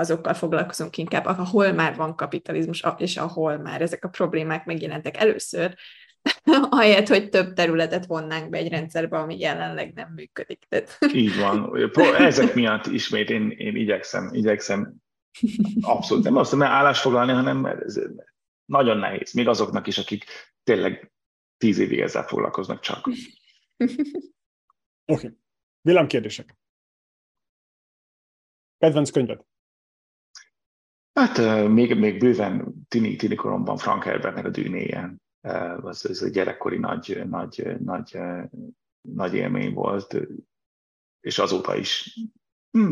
[0.00, 5.74] azokkal foglalkozunk inkább, ahol már van kapitalizmus, és ahol már ezek a problémák megjelentek először,
[6.70, 10.64] ahelyett, hogy több területet vonnánk be egy rendszerbe, ami jelenleg nem működik.
[10.68, 10.98] Tehát...
[11.14, 11.76] Így van.
[12.16, 14.94] Ezek miatt ismét én, én igyekszem, igyekszem
[15.80, 18.00] abszolút nem azt mondom, állásfoglalni, hanem ez
[18.64, 19.32] nagyon nehéz.
[19.32, 20.24] Még azoknak is, akik
[20.62, 21.12] tényleg
[21.56, 23.06] tíz évig ezzel foglalkoznak csak.
[25.04, 25.36] Oké.
[25.82, 26.06] Okay.
[26.06, 26.58] kérdések.
[28.78, 29.44] Kedvenc könyved?
[31.12, 35.14] Hát még, még bőven tini, tini koromban Frank Herbertnek a dűnéje,
[35.80, 38.18] az, az egy gyerekkori nagy, nagy, nagy,
[39.00, 40.16] nagy élmény volt,
[41.20, 42.20] és azóta is.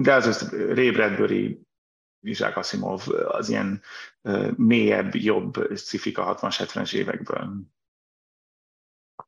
[0.03, 1.61] De az, az Ray Bradbury,
[2.21, 3.83] Isaac Asimov, az ilyen
[4.57, 7.63] mélyebb, jobb szifika 60-70-es évekből.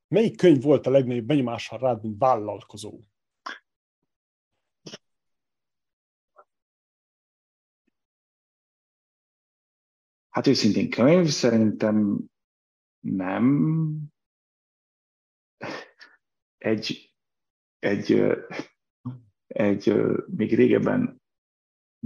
[0.09, 3.01] Melyik könyv volt a legnagyobb benyomással rád, mint vállalkozó?
[10.31, 12.25] Hát őszintén könyv szerintem
[13.01, 13.97] nem.
[16.59, 17.15] Egy,
[17.79, 18.35] egy,
[19.47, 19.95] egy
[20.27, 21.21] még régebben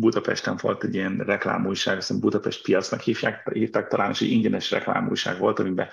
[0.01, 5.39] Budapesten volt egy ilyen reklámújság, azt Budapest piacnak hívják, hívták talán, és egy ingyenes reklámújság
[5.39, 5.89] volt, amiben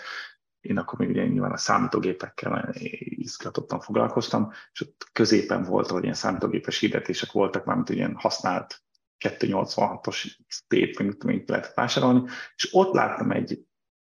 [0.59, 6.15] én akkor még ugye nyilván a számítógépekkel izgatottan foglalkoztam, és ott középen volt, hogy ilyen
[6.15, 8.83] számítógépes hirdetések voltak, mármint ilyen használt
[9.29, 13.59] 286-os XP-t, mint, mint lehet vásárolni, és ott láttam egy,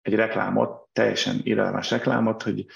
[0.01, 2.67] egy reklámot, teljesen irreleváns reklámot, hogy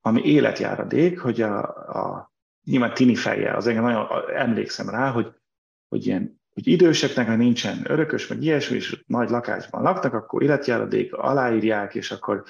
[0.00, 1.58] ami életjáradék, hogy a,
[1.98, 2.32] a
[2.64, 5.32] nyilván tini fejjel, az engem nagyon emlékszem rá, hogy,
[5.88, 11.12] hogy ilyen hogy időseknek, ha nincsen örökös, meg ilyesmi, és nagy lakásban laknak, akkor életjáradék
[11.14, 12.44] aláírják, és akkor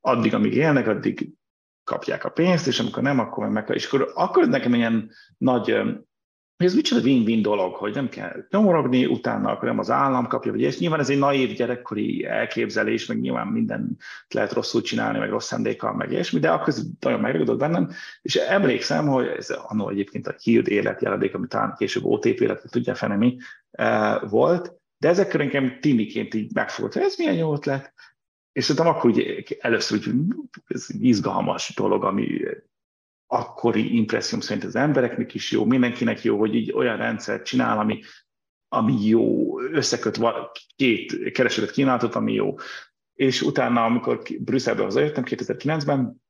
[0.00, 1.32] addig, amíg élnek, addig
[1.84, 5.82] kapják a pénzt, és amikor nem, akkor meg, és akkor, akkor nekem ilyen nagy
[6.64, 10.60] ez micsoda win-win dolog, hogy nem kell nyomorogni, utána akkor nem az állam kapja, vagy
[10.60, 13.96] és nyilván ez egy naív gyerekkori elképzelés, meg nyilván minden
[14.28, 17.90] lehet rosszul csinálni, meg rossz szándékkal, meg ilyesmi, de akkor ez nagyon megragadott bennem,
[18.22, 22.94] és emlékszem, hogy ez annó egyébként a hírt életjeladék, ami talán később OTP, illetve tudja
[22.94, 23.36] fene mi,
[23.70, 27.92] eh, volt, de ezek nekem tiniként így megfogott, hogy ez milyen jó ötlet,
[28.52, 30.20] és szerintem akkor úgy először úgy,
[30.66, 32.40] ez izgalmas dolog, ami
[33.30, 38.00] akkori impresszióm szerint az embereknek is jó, mindenkinek jó, hogy így olyan rendszert csinál, ami
[38.68, 40.20] ami jó, összeköt
[40.76, 42.54] két keresletet kínálatot, ami jó.
[43.14, 46.22] És utána, amikor Brüsszelbe hazajöttem 2009-ben,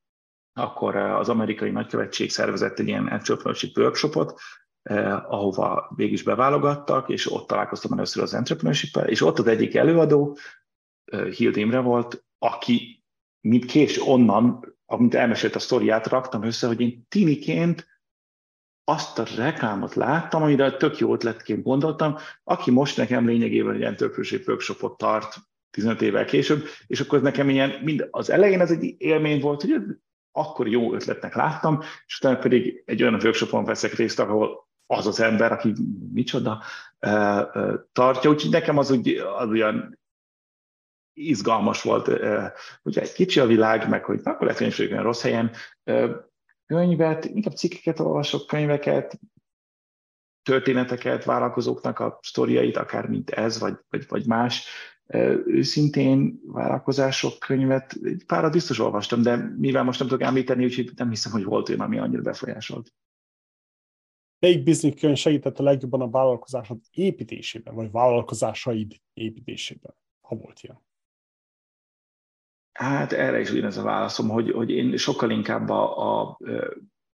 [0.53, 4.41] akkor az amerikai nagykövetség szervezett egy ilyen entrepreneurship workshopot,
[4.83, 9.75] eh, ahova végig is beválogattak, és ott találkoztam először az entrepreneurship és ott az egyik
[9.75, 10.37] előadó,
[11.05, 13.05] eh, Hild Imre volt, aki
[13.41, 17.87] mint kés onnan, amint elmesélt a sztoriát, raktam össze, hogy én tiniként
[18.85, 24.49] azt a reklámot láttam, amire tök jó ötletként gondoltam, aki most nekem lényegében egy entrepreneurship
[24.49, 25.37] workshopot tart
[25.71, 29.75] 15 évvel később, és akkor nekem ilyen, mind az elején ez egy élmény volt, hogy
[30.33, 35.21] akkor jó ötletnek láttam, és utána pedig egy olyan workshopon veszek részt, ahol az az
[35.21, 35.73] ember, aki
[36.13, 36.63] micsoda
[37.93, 39.09] tartja, úgyhogy nekem az, úgy,
[39.39, 39.99] az olyan
[41.19, 42.09] izgalmas volt,
[42.83, 45.51] ugye egy kicsi a világ, meg hogy akkor lehet, hogy olyan rossz helyen,
[46.67, 49.21] könyvet, inkább cikkeket olvasok, könyveket,
[50.43, 54.69] történeteket, vállalkozóknak a sztoriait, akár mint ez, vagy, vagy, vagy más,
[55.47, 61.09] őszintén vállalkozások könyvet, egy párat biztos olvastam, de mivel most nem tudok említeni, úgyhogy nem
[61.09, 62.93] hiszem, hogy volt olyan, ami annyira befolyásolt.
[64.39, 70.87] Melyik biznisz könyv segített a legjobban a vállalkozásod építésében, vagy vállalkozásaid építésében, ha volt ilyen?
[72.79, 76.39] Hát erre is ugyanez a válaszom, hogy, hogy én sokkal inkább a, a,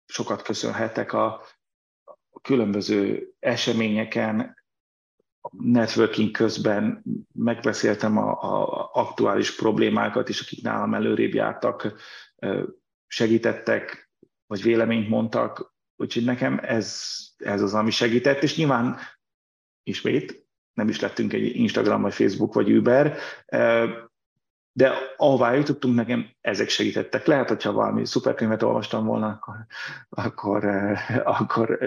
[0.05, 1.43] sokat köszönhetek a,
[2.31, 4.57] a különböző eseményeken,
[5.51, 7.03] networking közben
[7.35, 11.95] megbeszéltem a, a aktuális problémákat is, akik nálam előrébb jártak,
[13.07, 14.11] segítettek,
[14.47, 18.99] vagy véleményt mondtak, úgyhogy nekem ez, ez az, ami segített, és nyilván
[19.83, 23.19] ismét nem is lettünk egy Instagram, vagy Facebook, vagy Uber,
[24.79, 27.27] de ahová jutottunk, nekem ezek segítettek.
[27.27, 29.55] Lehet, hogyha valami szuperkönyvet olvastam volna, akkor,
[30.09, 30.65] akkor,
[31.25, 31.79] akkor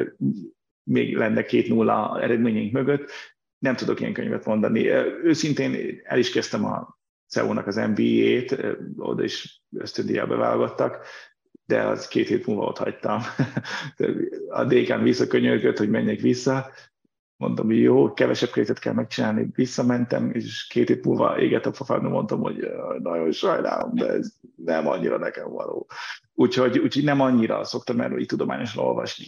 [0.84, 3.11] még lenne két nulla eredményeink mögött,
[3.57, 4.88] nem tudok ilyen könyvet mondani.
[5.23, 8.57] Őszintén el is kezdtem a CEO-nak az MBA-t,
[8.97, 11.05] oda is ösztöndíjjal válogattak,
[11.65, 13.22] de az két hét múlva ott hagytam.
[14.49, 16.72] A dékán visszakönyörgött, hogy menjek vissza,
[17.41, 22.41] hogy jó, kevesebb krétet kell megcsinálni, visszamentem, és két hét múlva égett a pofám, mondtam,
[22.41, 22.68] hogy
[22.99, 25.88] nagyon sajnálom, de ez nem annyira nekem való.
[26.34, 29.26] Úgyhogy, úgyhogy nem annyira szoktam erről így tudományosan olvasni.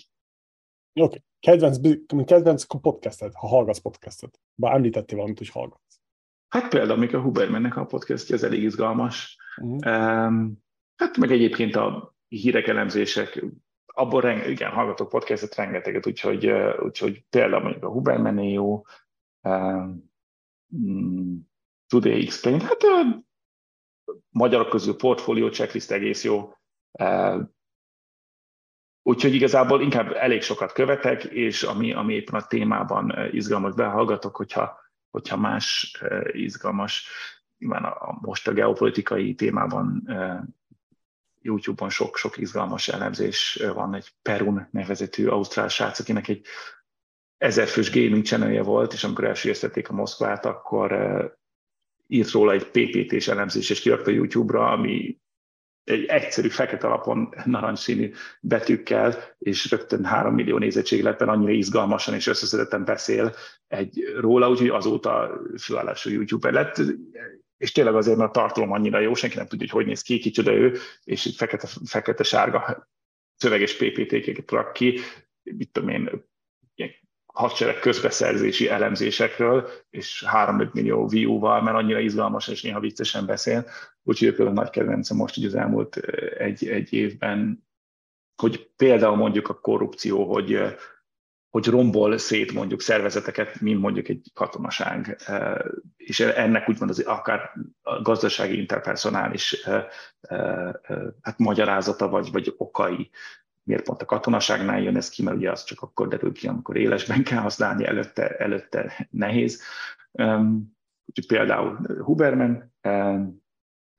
[0.94, 1.04] Oké.
[1.04, 1.24] Okay.
[1.40, 1.78] Kedvenc,
[2.26, 4.40] kedvenc podcastet, ha hallgatsz podcastet.
[4.56, 6.00] Bár említettél valamit, hogy hallgatsz.
[6.48, 9.38] Hát például, amikor Hubermannek a podcastja, ez elég izgalmas.
[9.62, 10.26] Uh-huh.
[10.26, 10.64] Um,
[10.96, 13.46] hát meg egyébként a hírek elemzések,
[13.94, 18.82] abból renge, igen, hallgatok podcastet rengeteget, úgyhogy, úgyhogy például mondjuk a Huberman jó,
[19.42, 20.12] um,
[21.88, 23.24] Today Explained, hát a
[24.30, 26.54] magyarok közül portfólió checklist egész jó,
[29.06, 34.80] Úgyhogy igazából inkább elég sokat követek, és ami, ami éppen a témában izgalmas behallgatok, hogyha,
[35.10, 35.98] hogyha más
[36.32, 37.08] izgalmas,
[37.58, 40.08] nyilván a, most a geopolitikai témában
[41.44, 46.46] YouTube-on sok, sok izgalmas elemzés van, egy Perun nevezetű ausztrál srác, akinek egy
[47.38, 50.92] ezerfős gaming channelje volt, és amikor elsőjeztették a Moszkvát, akkor
[52.08, 55.22] írt róla egy PPT-s elemzés, és kirakta YouTube-ra, ami
[55.84, 62.86] egy egyszerű fekete alapon narancsszínű betűkkel, és rögtön három millió nézettségletben annyira izgalmasan és összeszedetten
[62.86, 63.36] beszél
[63.68, 66.82] egy róla, úgyhogy azóta főállású youtuber lett,
[67.64, 70.20] és tényleg azért, mert a tartalom annyira jó, senki nem tudja, hogy hogy néz ki,
[70.20, 72.88] kicsoda ő, és egy fekete, fekete-sárga
[73.36, 75.00] szöveges PPT-ket rak ki,
[75.44, 76.26] mit tudom én,
[77.26, 83.66] hadsereg közbeszerzési elemzésekről, és 3-5 millió view-val, mert annyira izgalmas és néha viccesen beszél.
[84.04, 85.96] Úgyhogy például nagy kedvencem most így az elmúlt
[86.38, 87.68] egy, egy évben,
[88.36, 90.60] hogy például mondjuk a korrupció, hogy,
[91.54, 95.22] hogy rombol szét mondjuk szervezeteket, mint mondjuk egy katonaság,
[95.98, 97.52] és ennek úgymond az akár
[98.02, 99.68] gazdasági interpersonális
[101.22, 103.10] hát magyarázata vagy, vagy okai
[103.64, 106.78] miért pont a katonaságnál jön ez ki, mert ugye az csak akkor derül ki, amikor
[106.78, 109.62] élesben kell használni, előtte, előtte nehéz.
[111.28, 112.74] Például Huberman,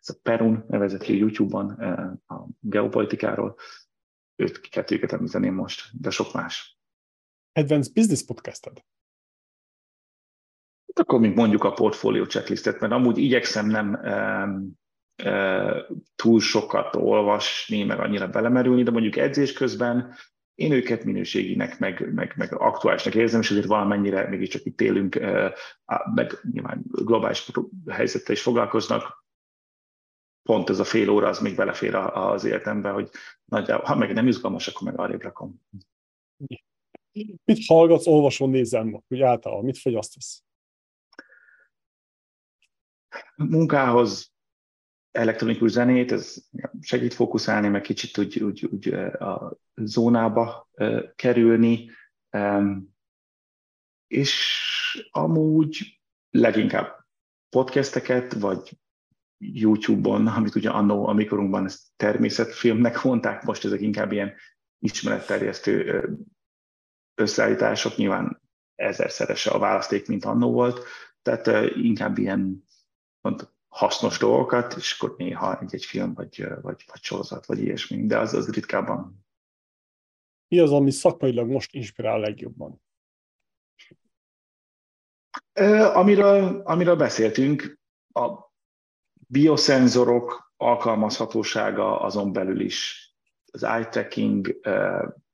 [0.00, 1.70] ez a Perun nevezetű YouTube-on
[2.26, 3.56] a geopolitikáról,
[4.36, 6.73] őt kettőket említeném most, de sok más.
[7.54, 8.84] Advanced Business Podcasted?
[10.86, 14.82] Hát akkor még mondjuk a portfólió checklistet, mert amúgy igyekszem nem um,
[16.14, 20.14] túl sokat olvasni, meg annyira belemerülni, de mondjuk edzés közben
[20.54, 25.18] én őket minőséginek, meg, meg, meg aktuálisnak érzem, és azért valamennyire mégiscsak itt élünk,
[26.14, 27.50] meg nyilván globális
[27.90, 29.24] helyzettel is foglalkoznak,
[30.42, 33.10] pont ez a fél óra az még belefér az életembe, hogy
[33.44, 35.60] nagyjából, ha meg nem izgalmas, akkor meg arrébb rakom.
[37.44, 40.42] Mit hallgatsz, olvasol, nézel, hogy általában mit fogyasztasz?
[43.36, 44.32] Munkához
[45.10, 46.36] elektronikus zenét, ez
[46.80, 50.68] segít fókuszálni, meg kicsit úgy, úgy, úgy a zónába
[51.14, 51.90] kerülni,
[54.06, 56.00] és amúgy
[56.30, 57.06] leginkább
[57.48, 58.78] podcasteket, vagy
[59.38, 64.34] YouTube-on, amit ugye annó, amikorunkban ezt természetfilmnek mondták, most ezek inkább ilyen
[64.78, 66.08] ismeretterjesztő
[67.14, 68.42] összeállítások, nyilván
[68.74, 70.84] ezerszerese a választék, mint annó volt,
[71.22, 72.64] tehát inkább ilyen
[73.20, 78.18] pont, hasznos dolgokat, és akkor néha egy-egy film, vagy, vagy, vagy sorozat, vagy ilyesmi, de
[78.18, 79.26] az, az ritkábban.
[80.48, 82.82] Mi az, ami szakmailag most inspirál legjobban?
[85.92, 87.80] Amiről, amiről beszéltünk,
[88.12, 88.52] a
[89.26, 93.08] bioszenzorok alkalmazhatósága azon belül is,
[93.52, 94.60] az eye tracking,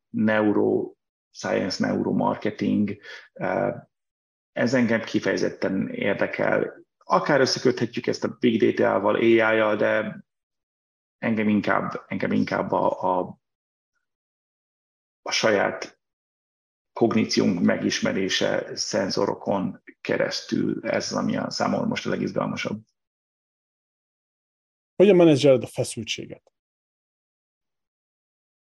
[0.09, 0.95] neuro
[1.31, 2.99] science, neuromarketing,
[4.53, 6.85] ez engem kifejezetten érdekel.
[6.99, 10.25] Akár összeköthetjük ezt a big data-val, AI-jal, de
[11.19, 13.39] engem inkább, engem inkább a, a,
[15.23, 16.01] a saját
[16.93, 22.83] kogníciónk megismerése szenzorokon keresztül, ez az, ami a számomra most a legizgalmasabb.
[24.97, 26.53] Hogyan menedzseled a feszültséget?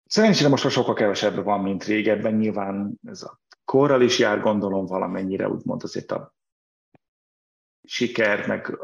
[0.07, 2.33] Szerencsére most sokkal kevesebb van, mint régebben.
[2.33, 6.35] Nyilván ez a korral is jár, gondolom valamennyire, úgymond azért a
[7.83, 8.77] siker, meg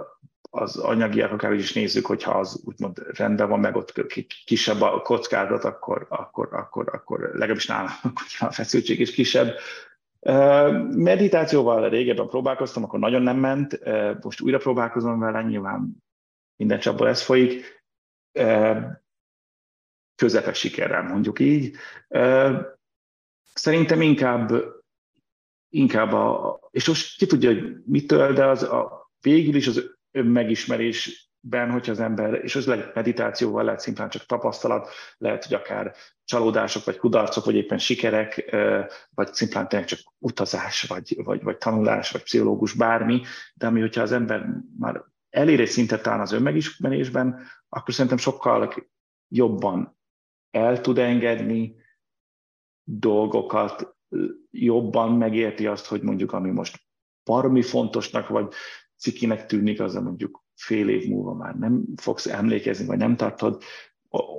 [0.50, 3.94] az anyagiak, akár is nézzük, hogyha az úgymond rendben van, meg ott
[4.46, 7.92] kisebb a kockázat, akkor, akkor, akkor, akkor legalábbis nálam
[8.40, 9.56] a feszültség is kisebb.
[10.90, 13.80] Meditációval régebben próbálkoztam, akkor nagyon nem ment,
[14.22, 16.04] most újra próbálkozom vele, nyilván
[16.56, 17.84] minden csapból ez folyik.
[20.16, 21.76] Közepes sikerrel mondjuk így.
[23.54, 24.52] Szerintem inkább,
[25.70, 31.72] inkább a, és most ki tudja, hogy mitől, de az a, végül is az önmegismerésben,
[31.72, 35.96] hogyha az ember, és az lehet meditációval, lehet szimplán csak tapasztalat, lehet, hogy akár
[36.26, 38.56] csalódások, vagy kudarcok, vagy éppen sikerek,
[39.10, 43.22] vagy szimplán tényleg csak utazás, vagy, vagy, vagy tanulás, vagy pszichológus, bármi,
[43.54, 44.46] de ami, hogyha az ember
[44.80, 48.74] már elér egy szintet talán az önmegismerésben, akkor szerintem sokkal
[49.28, 49.98] jobban
[50.54, 51.76] el tud engedni
[52.84, 53.98] dolgokat,
[54.52, 56.82] jobban megérti azt, hogy mondjuk ami most
[57.24, 58.54] baromi fontosnak, vagy
[58.96, 63.64] cikinek tűnik, az mondjuk fél év múlva már nem fogsz emlékezni, vagy nem tartod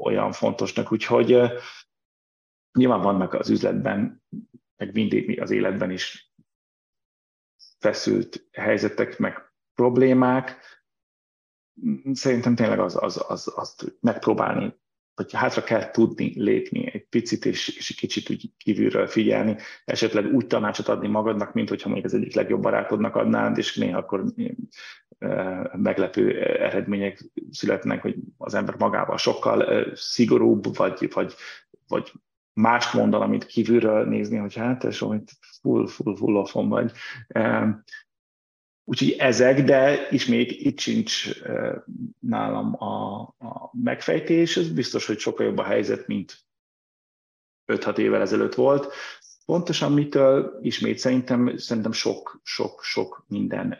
[0.02, 0.92] olyan fontosnak.
[0.92, 1.40] Úgyhogy
[2.78, 4.22] nyilván vannak az üzletben,
[4.76, 6.32] meg mindig az életben is
[7.78, 10.58] feszült helyzetek, meg problémák.
[12.12, 14.82] Szerintem tényleg az, az, az, azt megpróbálni
[15.14, 20.46] vagy hátra kell tudni lépni egy picit, és, és kicsit úgy kívülről figyelni, esetleg úgy
[20.46, 24.24] tanácsot adni magadnak, mint hogyha mondjuk az egyik legjobb barátodnak adnád, és néha akkor
[25.72, 31.34] meglepő eredmények születnek, hogy az ember magával sokkal szigorúbb, vagy, vagy,
[31.88, 32.12] vagy
[32.52, 35.22] mást mondan, amit kívülről nézni, hogy hát, és hogy
[35.60, 36.92] full, full, full offon vagy.
[38.84, 41.40] Úgyhogy ezek, de is még itt sincs
[42.18, 44.56] nálam a, a megfejtés.
[44.56, 46.44] Ez biztos, hogy sokkal jobb a helyzet, mint
[47.72, 48.92] 5-6 évvel ezelőtt volt.
[49.44, 53.78] Pontosan mitől ismét szerintem, szerintem sok, sok, sok minden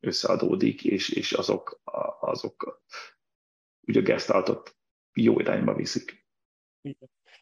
[0.00, 1.80] összeadódik, és, és azok,
[2.20, 2.82] azok
[3.86, 4.76] ugye a gesztaltot
[5.14, 6.26] jó irányba viszik.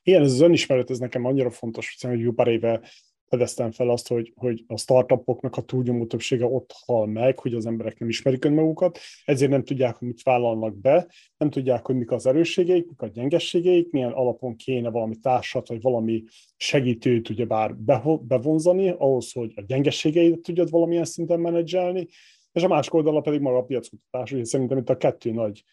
[0.02, 2.90] Igen, ez az önismeret, ez nekem annyira fontos, hogy jó pár éve
[3.28, 7.66] fedeztem fel azt, hogy, hogy a startupoknak a túlnyomó többsége ott hal meg, hogy az
[7.66, 11.06] emberek nem ismerik önmagukat, ezért nem tudják, hogy mit vállalnak be,
[11.36, 15.82] nem tudják, hogy mik az erősségeik, mik a gyengességeik, milyen alapon kéne valami társat, vagy
[15.82, 16.24] valami
[16.56, 17.76] segítőt ugyebár
[18.20, 22.06] bevonzani, ahhoz, hogy a gyengességeidet tudjad valamilyen szinten menedzselni,
[22.52, 25.64] és a másik oldalra pedig maga a piackutatás, ugye szerintem itt a kettő nagy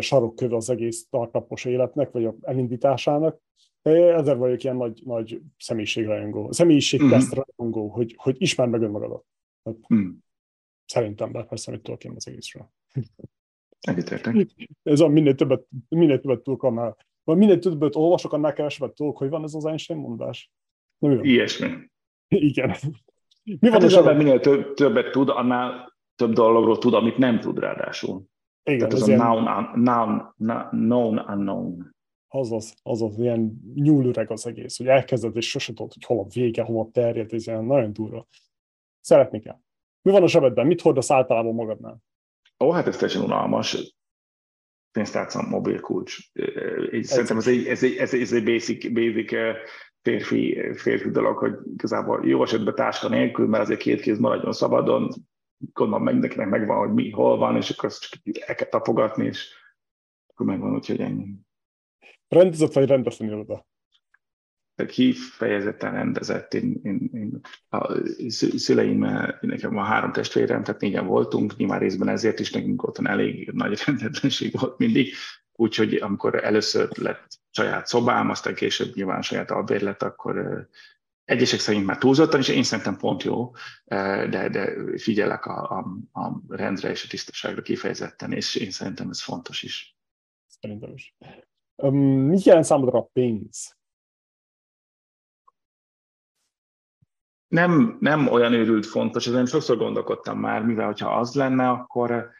[0.00, 3.40] sarokköve az egész startupos életnek, vagy a elindításának,
[3.82, 7.42] ezzel vagyok ilyen nagy, nagy személyiségrajongó, személyiségteszt mm-hmm.
[7.56, 9.24] rajongó, hogy, hogy ismerd meg önmagadat.
[9.64, 10.10] Hát, mm.
[10.84, 12.70] Szerintem, de persze, mit tudok én az egészről.
[13.80, 14.46] Egyetértek.
[14.82, 19.16] Ez a minél többet, minél többet tudok, annál, vagy minél többet olvasok, annál kevesebbet tudok,
[19.16, 20.50] hogy van ez az Einstein mondás.
[20.98, 21.90] Nem Ilyesmi.
[22.28, 22.74] Igen.
[23.44, 27.40] Mi van hát az ember minél több, többet tud, annál több dologról tud, amit nem
[27.40, 28.24] tud ráadásul.
[28.62, 30.34] Igen, Tehát ez, ez a noun, noun,
[30.70, 31.96] known unknown
[32.28, 36.62] azaz, azaz, ilyen nyúlüreg az egész, hogy elkezded, és sose tudod, hogy hol a vége,
[36.62, 38.26] hol a terjed, ez ilyen nagyon durva.
[39.00, 39.60] Szeretni kell.
[40.02, 40.66] Mi van a zsebedben?
[40.66, 42.02] Mit hordasz általában magadnál?
[42.64, 43.96] Ó, hát ez teljesen unalmas.
[44.92, 46.16] Pénztárca, mobil kulcs.
[46.92, 49.32] Ez Szerintem ez egy, ez egy, ez egy, ez egy basic, basic
[50.02, 55.08] férfi, férfi dolog, hogy igazából jó esetben táska nélkül, mert azért két kéz maradjon szabadon,
[55.72, 59.26] gondolom meg mindenkinek megvan, hogy mi, hol van, és akkor azt csak el kell tapogatni,
[59.26, 59.48] és
[60.26, 61.34] akkor megvan, úgyhogy ennyi.
[62.28, 63.66] Rendezett vagy rendezni oda?
[64.86, 66.54] kifejezetten rendezett.
[66.54, 67.94] Én, én, én, a
[68.56, 68.98] szüleim,
[69.40, 73.82] nekem van három testvérem, tehát négyen voltunk, nyilván részben ezért is nekünk otthon elég nagy
[73.86, 75.14] rendetlenség volt mindig,
[75.52, 80.66] úgyhogy amikor először lett saját szobám, aztán később nyilván saját albérlet, akkor
[81.24, 83.50] egyesek szerint már túlzottan, és én szerintem pont jó,
[84.30, 85.78] de, de figyelek a, a,
[86.20, 89.96] a rendre és a tisztaságra kifejezetten, és én szerintem ez fontos is.
[90.46, 91.16] Szerintem is.
[91.82, 91.96] Um,
[92.28, 93.78] mit jelent számodra a pénz?
[97.48, 102.30] nem, nem olyan őrült fontos, ezen sokszor gondolkodtam már, mivel hogyha az lenne, akkor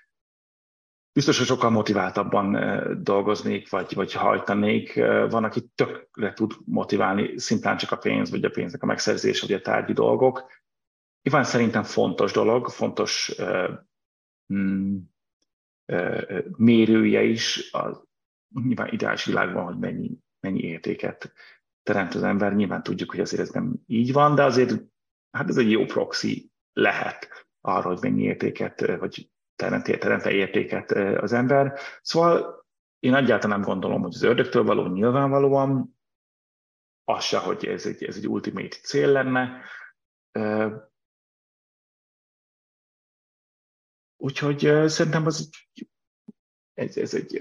[1.13, 2.59] biztos, hogy sokkal motiváltabban
[3.03, 4.95] dolgoznék, vagy, vagy hajtanék.
[5.31, 9.53] Van, aki tökre tud motiválni, szimplán csak a pénz, vagy a pénznek a megszerzés, vagy
[9.53, 10.47] a tárgyi dolgok.
[11.23, 13.71] Nyilván szerintem fontos dolog, fontos uh,
[16.57, 18.08] mérője is a
[18.55, 21.33] nyilván ideális világban, hogy mennyi, mennyi értéket
[21.83, 22.55] teremt az ember.
[22.55, 24.83] Nyilván tudjuk, hogy azért ez nem így van, de azért
[25.31, 31.33] hát ez egy jó proxy lehet arra, hogy mennyi értéket, vagy teremte, teremte értéket az
[31.33, 31.79] ember.
[32.03, 32.67] Szóval
[32.99, 35.97] én egyáltalán nem gondolom, hogy az ördögtől való nyilvánvalóan,
[37.05, 39.63] az se, hogy ez egy, ez egy ultimate cél lenne.
[44.17, 45.51] Úgyhogy szerintem az
[46.79, 47.33] ez, ez egy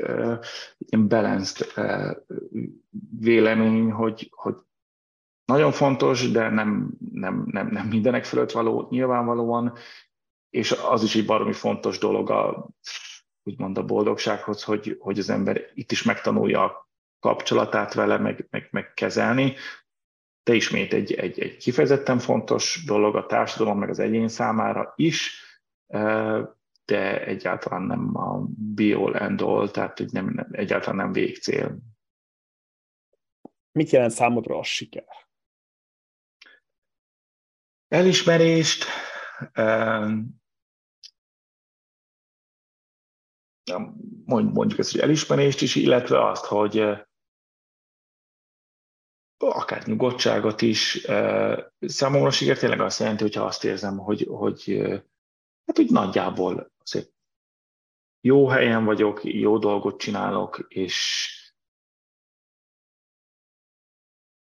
[0.77, 1.68] ilyen balanced
[3.19, 4.55] vélemény, hogy, hogy
[5.45, 9.73] nagyon fontos, de nem, nem, nem, nem mindenek fölött való nyilvánvalóan,
[10.49, 12.69] és az is egy baromi fontos dolog a,
[13.43, 16.89] úgymond a boldogsághoz, hogy, hogy az ember itt is megtanulja a
[17.19, 19.55] kapcsolatát vele, meg, meg, meg kezelni.
[20.43, 25.41] De ismét egy, egy, egy kifejezetten fontos dolog a társadalom, meg az egyén számára is,
[26.88, 31.77] de egyáltalán nem a be-all and all, tehát hogy nem, nem, egyáltalán nem végcél.
[33.72, 35.27] Mit jelent számodra a siker?
[37.88, 38.85] elismerést,
[44.26, 46.84] mondjuk ezt, hogy elismerést is, illetve azt, hogy
[49.38, 51.07] akár nyugodtságot is.
[51.80, 54.81] Számomra siker tényleg azt jelenti, hogyha azt érzem, hogy, hogy
[55.65, 57.15] hát úgy nagyjából azért
[58.22, 61.27] jó helyen vagyok, jó dolgot csinálok, és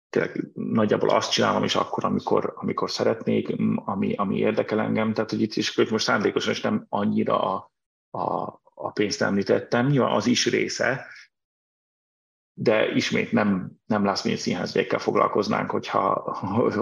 [0.09, 5.13] tényleg nagyjából azt csinálom is akkor, amikor, amikor szeretnék, ami, ami érdekel engem.
[5.13, 7.71] Tehát, hogy itt is most szándékosan is nem annyira a,
[8.09, 11.05] a, a pénzt említettem, nyilván az is része,
[12.53, 16.35] de ismét nem, nem lesz milyen színházjegyekkel foglalkoznánk, hogyha,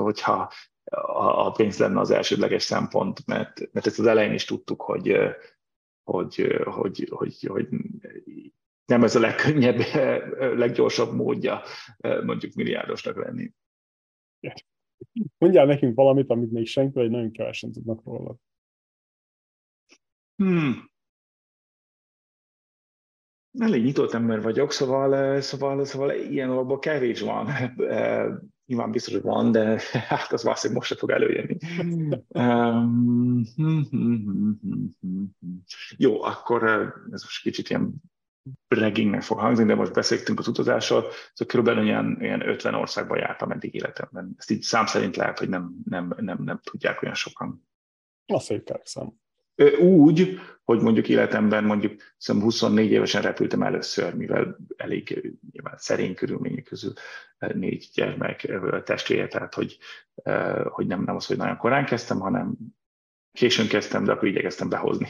[0.03, 0.51] hogyha
[1.01, 5.17] a, pénz lenne az elsődleges szempont, mert, mert ezt az elején is tudtuk, hogy,
[6.03, 7.67] hogy, hogy, hogy, hogy
[8.85, 9.77] nem ez a legkönnyebb,
[10.57, 11.61] leggyorsabb módja
[12.23, 13.51] mondjuk milliárdosnak lenni.
[15.37, 18.35] Mondjál nekünk valamit, amit még senki, vagy nagyon kevesen tudnak róla.
[20.35, 20.91] Hmm.
[23.59, 27.47] Elég nyitott ember vagyok, szóval, szóval, szóval ilyen alapban kevés van.
[28.65, 31.57] Nyilván biztos, hogy van, de hát az valószínűleg most se fog előjönni.
[32.27, 33.43] Um,
[35.97, 36.63] jó, akkor
[37.11, 37.93] ez most kicsit ilyen
[38.67, 43.51] braggingnek fog hangzni, de most beszéltünk az utazásról, szóval körülbelül ilyen, ilyen 50 országban jártam
[43.51, 44.35] eddig életemben.
[44.37, 47.67] Ezt így szám szerint lehet, hogy nem, nem, nem, nem tudják olyan sokan.
[48.25, 49.21] A szép szám.
[49.79, 56.93] Úgy, hogy mondjuk életemben mondjuk 24 évesen repültem először, mivel elég nyilván szerény körülmények közül
[57.37, 58.51] négy gyermek
[58.83, 59.77] testvére, tehát hogy,
[60.63, 62.55] hogy nem, nem az, hogy nagyon korán kezdtem, hanem
[63.31, 65.07] későn kezdtem, de akkor igyekeztem behozni.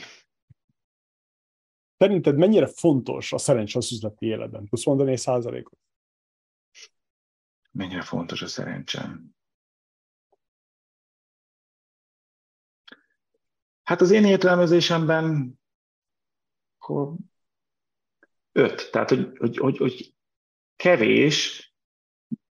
[1.97, 4.65] Szerinted mennyire fontos a szerencsé az üzleti életben?
[4.65, 5.79] Tudsz mondani egy százalékot?
[7.71, 9.35] Mennyire fontos a szerencsém?
[13.83, 15.53] Hát az én értelmezésemben
[16.77, 17.13] akkor
[18.51, 18.91] öt.
[18.91, 20.13] Tehát, hogy, hogy, hogy, hogy
[20.75, 21.73] kevés,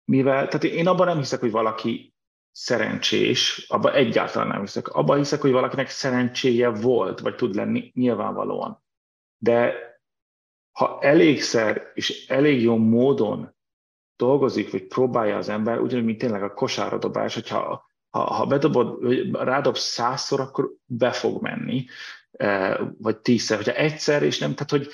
[0.04, 2.14] mivel, tehát én abban nem hiszek, hogy valaki
[2.50, 4.88] szerencsés, abban egyáltalán nem hiszek.
[4.88, 8.82] Abban hiszek, hogy valakinek szerencséje volt, vagy tud lenni nyilvánvalóan
[9.42, 9.74] de
[10.72, 13.54] ha elégszer és elég jó módon
[14.16, 19.76] dolgozik, vagy próbálja az ember, ugyanúgy, mint tényleg a kosáradobás, hogyha ha, ha bedobod, rádob
[19.76, 21.84] százszor, akkor be fog menni,
[22.30, 24.88] e, vagy tízszer, hogyha egyszer, és nem, tehát hogy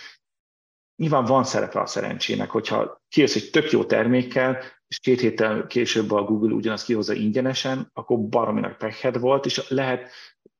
[0.97, 6.11] nyilván van szerepe a szerencsének, hogyha kijössz egy tök jó termékkel, és két héttel később
[6.11, 10.11] a Google ugyanazt kihozza ingyenesen, akkor barominak pekhed volt, és lehet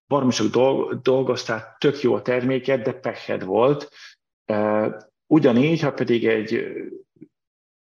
[0.07, 0.47] baromi sok
[1.03, 3.91] dolgoztál, tök jó a terméket, de pekhed volt.
[5.27, 6.65] Ugyanígy, ha pedig egy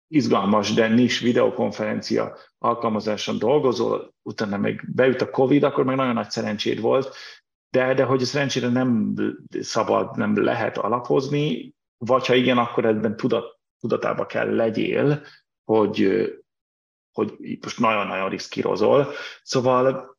[0.10, 6.30] izgalmas, de nis videokonferencia alkalmazáson dolgozol, utána meg beüt a Covid, akkor meg nagyon nagy
[6.30, 7.15] szerencséd volt,
[7.69, 9.14] de, de hogy a szerencsére nem
[9.60, 15.23] szabad, nem lehet alapozni, vagy ha igen, akkor ebben tudat, tudatába kell legyél,
[15.64, 16.30] hogy,
[17.11, 19.07] hogy most nagyon-nagyon riszkírozol.
[19.44, 20.18] Szóval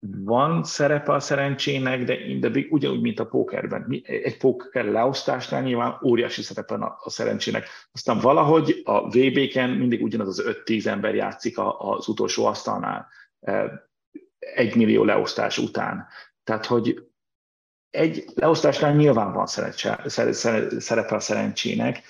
[0.00, 2.16] van szerepe a szerencsének, de,
[2.48, 4.02] de ugyanúgy, mint a pókerben.
[4.04, 7.68] Egy póker leosztásnál nyilván óriási szerepe a, a szerencsének.
[7.92, 13.08] Aztán valahogy a VB-ken mindig ugyanaz az 5-10 ember játszik az utolsó asztalnál
[14.38, 16.06] egy millió leosztás után.
[16.44, 17.06] Tehát, hogy
[17.90, 19.46] egy leosztásnál nyilván van
[20.78, 22.02] szerepe a szerencsének.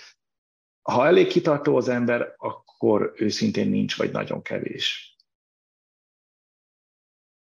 [0.83, 5.17] Ha elég kitartó az ember, akkor őszintén nincs, vagy nagyon kevés.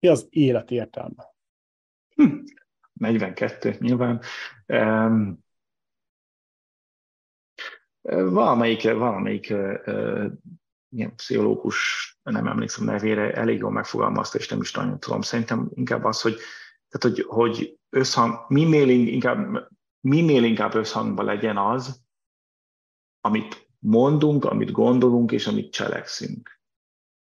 [0.00, 1.34] Mi az élet értelme?
[2.14, 2.38] Hm,
[2.92, 4.22] 42 nyilván.
[4.66, 5.44] Um,
[8.30, 10.30] valamelyik, valamelyik uh,
[10.88, 15.20] ilyen pszichológus, nem emlékszem nevére, elég jól megfogalmazta, és nem is nagyon tudom.
[15.20, 16.36] Szerintem inkább az, hogy,
[16.88, 19.68] tehát, hogy, hogy összhang, minél inkább,
[20.00, 22.02] minél inkább összhangban legyen az,
[23.20, 26.60] amit mondunk, amit gondolunk, és amit cselekszünk.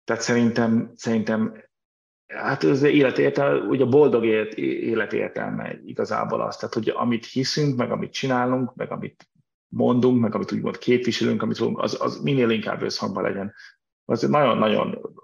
[0.05, 1.63] Tehát szerintem, szerintem
[2.27, 7.27] hát az élet értelme, ugye a boldog élet, élet értelme igazából az, tehát hogy amit
[7.27, 9.29] hiszünk, meg amit csinálunk, meg amit
[9.69, 13.55] mondunk, meg amit úgymond képviselünk, amit tudunk, az, az minél inkább összhangban legyen.
[14.05, 15.15] Az nagyon-nagyon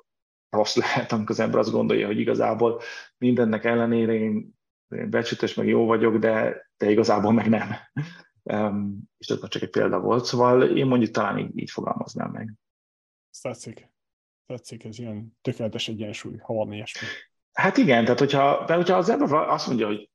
[0.51, 2.81] rossz lehet, amikor az ember azt gondolja, hogy igazából
[3.19, 4.59] mindennek ellenére én,
[4.89, 7.75] én becsütös, meg jó vagyok, de, de igazából meg nem.
[9.19, 12.55] És ez csak egy példa volt, szóval én mondjuk talán így, így fogalmaznám meg.
[13.41, 13.90] Tetszik.
[14.51, 17.07] Tetszik, ez ilyen tökéletes egyensúly, ha van ilyesmi.
[17.53, 20.11] Hát igen, tehát hogyha, de hogyha az ember azt mondja, hogy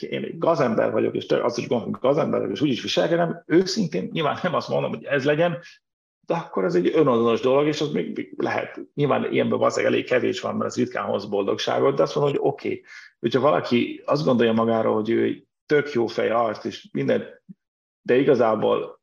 [0.00, 3.42] én egy gazember vagyok, és azt is gondolom, hogy gazember vagyok, és úgy is viselkedem,
[3.46, 5.58] őszintén nyilván nem azt mondom, hogy ez legyen,
[6.26, 8.80] de akkor ez egy önazonos dolog, és az még lehet.
[8.94, 12.42] Nyilván ilyenben valószínűleg elég kevés van, mert az ritkán hoz boldogságot, de azt mondom, hogy
[12.42, 12.68] oké.
[12.68, 12.84] Okay.
[13.20, 17.42] Hogyha valaki azt gondolja magáról, hogy ő egy tök jó fej art, és minden,
[18.02, 19.02] de igazából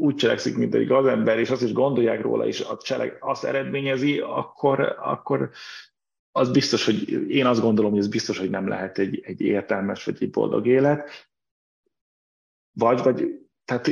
[0.00, 4.18] úgy cselekszik, mint egy gazember, és azt is gondolják róla, és a cselek azt eredményezi,
[4.18, 5.50] akkor, akkor
[6.32, 10.04] az biztos, hogy én azt gondolom, hogy ez biztos, hogy nem lehet egy, egy értelmes
[10.04, 11.28] vagy egy boldog élet.
[12.72, 13.90] Vagy, vagy tehát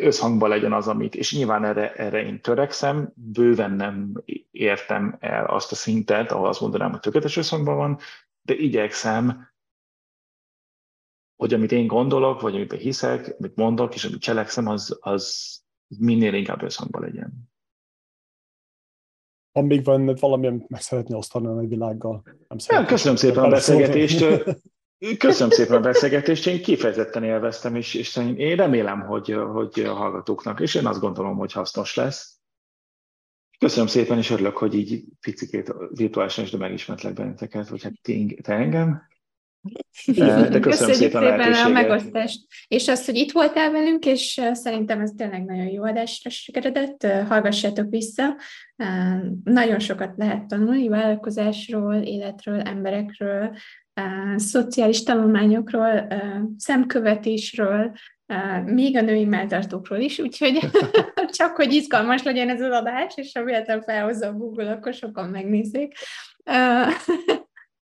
[0.00, 5.72] összhangban legyen az, amit, és nyilván erre, erre én törekszem, bőven nem értem el azt
[5.72, 7.98] a szintet, ahol azt mondanám, hogy tökéletes összhangban van,
[8.42, 9.49] de igyekszem,
[11.40, 15.56] hogy amit én gondolok, vagy amit hiszek, amit mondok, és amit cselekszem, az, az
[15.98, 17.50] minél inkább összhangban legyen.
[19.52, 22.22] Van még benned valami, amit meg szeretné osztani a világgal?
[22.48, 24.24] Nem ja, köszönöm szépen a beszélgetést.
[25.18, 30.60] Köszönöm szépen a beszélgetést, én kifejezetten élveztem, és, és én remélem, hogy, hogy a hallgatóknak,
[30.60, 32.40] és én azt gondolom, hogy hasznos lesz.
[33.58, 37.92] Köszönöm szépen, és örülök, hogy így picikét virtuálisan is, de megismertlek benneteket, vagy hát
[38.42, 39.08] te engem.
[40.06, 40.14] De
[40.48, 42.40] köszönöm Köszönjük szépen, szépen a, a megosztást.
[42.68, 47.06] És azt, hogy itt voltál velünk, és szerintem ez tényleg nagyon jó adásra sikeredett.
[47.28, 48.36] Hallgassátok vissza.
[49.44, 53.56] Nagyon sokat lehet tanulni vállalkozásról, életről, emberekről,
[54.36, 56.06] szociális tanulmányokról,
[56.56, 57.92] szemkövetésről,
[58.64, 60.58] még a női melltartókról is, úgyhogy
[61.38, 65.28] csak hogy izgalmas legyen ez az adás, és ha véletlenül felhozza a Google, akkor sokan
[65.28, 65.94] megnézzék.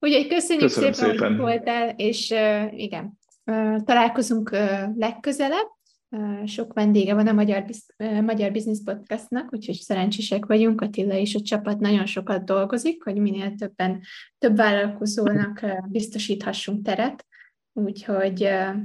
[0.04, 5.68] Úgyhogy köszönjük Köszönöm szépen, szépen, hogy voltál, és uh, igen, uh, találkozunk uh, legközelebb.
[6.10, 7.66] Uh, sok vendége van a Magyar,
[7.98, 13.16] uh, Magyar Business Podcastnak, úgyhogy szerencsések vagyunk, Attila és a csapat nagyon sokat dolgozik, hogy
[13.16, 14.02] minél többen,
[14.38, 17.26] több vállalkozónak uh, biztosíthassunk teret.
[17.74, 18.76] Úgyhogy uh,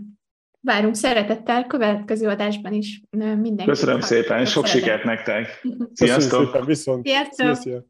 [0.61, 3.65] várunk szeretettel következő adásban is mindenkit.
[3.65, 5.47] Köszönöm szépen, sok sikert nektek!
[5.93, 6.45] Sziasztok!
[6.45, 7.07] Szépen, viszont!
[7.07, 7.55] Sziasztok!
[7.55, 7.87] Sziasztok!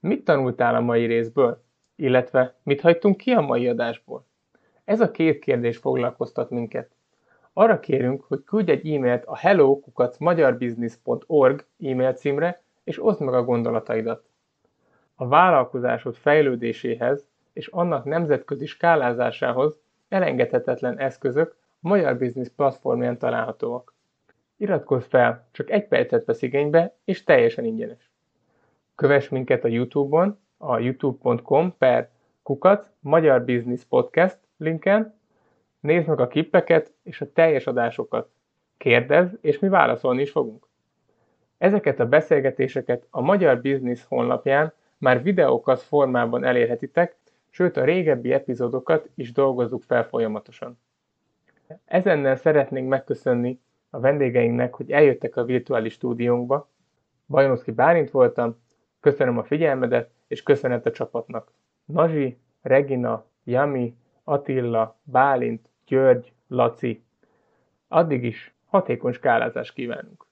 [0.00, 1.66] Mit tanultál a mai részből?
[2.00, 4.24] Illetve mit hagytunk ki a mai adásból?
[4.84, 6.90] Ez a két kérdés foglalkoztat minket.
[7.52, 14.24] Arra kérünk, hogy küldj egy e-mailt a hello.magyarbusiness.org e-mail címre, és oszd meg a gondolataidat.
[15.14, 23.94] A vállalkozásod fejlődéséhez és annak nemzetközi skálázásához elengedhetetlen eszközök a Magyar Business platformján találhatóak.
[24.56, 28.10] Iratkozz fel, csak egy percet vesz igénybe, és teljesen ingyenes.
[28.94, 32.10] Kövess minket a Youtube-on, a youtube.com per
[32.42, 35.14] kukac Magyar Business Podcast linken,
[35.80, 38.30] nézd meg a kippeket és a teljes adásokat.
[38.76, 40.66] Kérdezz, és mi válaszolni is fogunk.
[41.58, 47.16] Ezeket a beszélgetéseket a Magyar Business honlapján már videókat formában elérhetitek,
[47.50, 50.78] sőt a régebbi epizódokat is dolgozzuk fel folyamatosan.
[51.84, 53.60] Ezennel szeretnénk megköszönni
[53.90, 56.68] a vendégeinknek, hogy eljöttek a virtuális stúdiónkba.
[57.26, 58.56] Bajonoszki Bálint voltam,
[59.00, 61.52] köszönöm a figyelmedet, és köszönet a csapatnak.
[61.84, 67.04] Nazsi, Regina, Jami, Attila, Bálint, György, Laci.
[67.88, 70.27] Addig is hatékony skálázást kívánunk!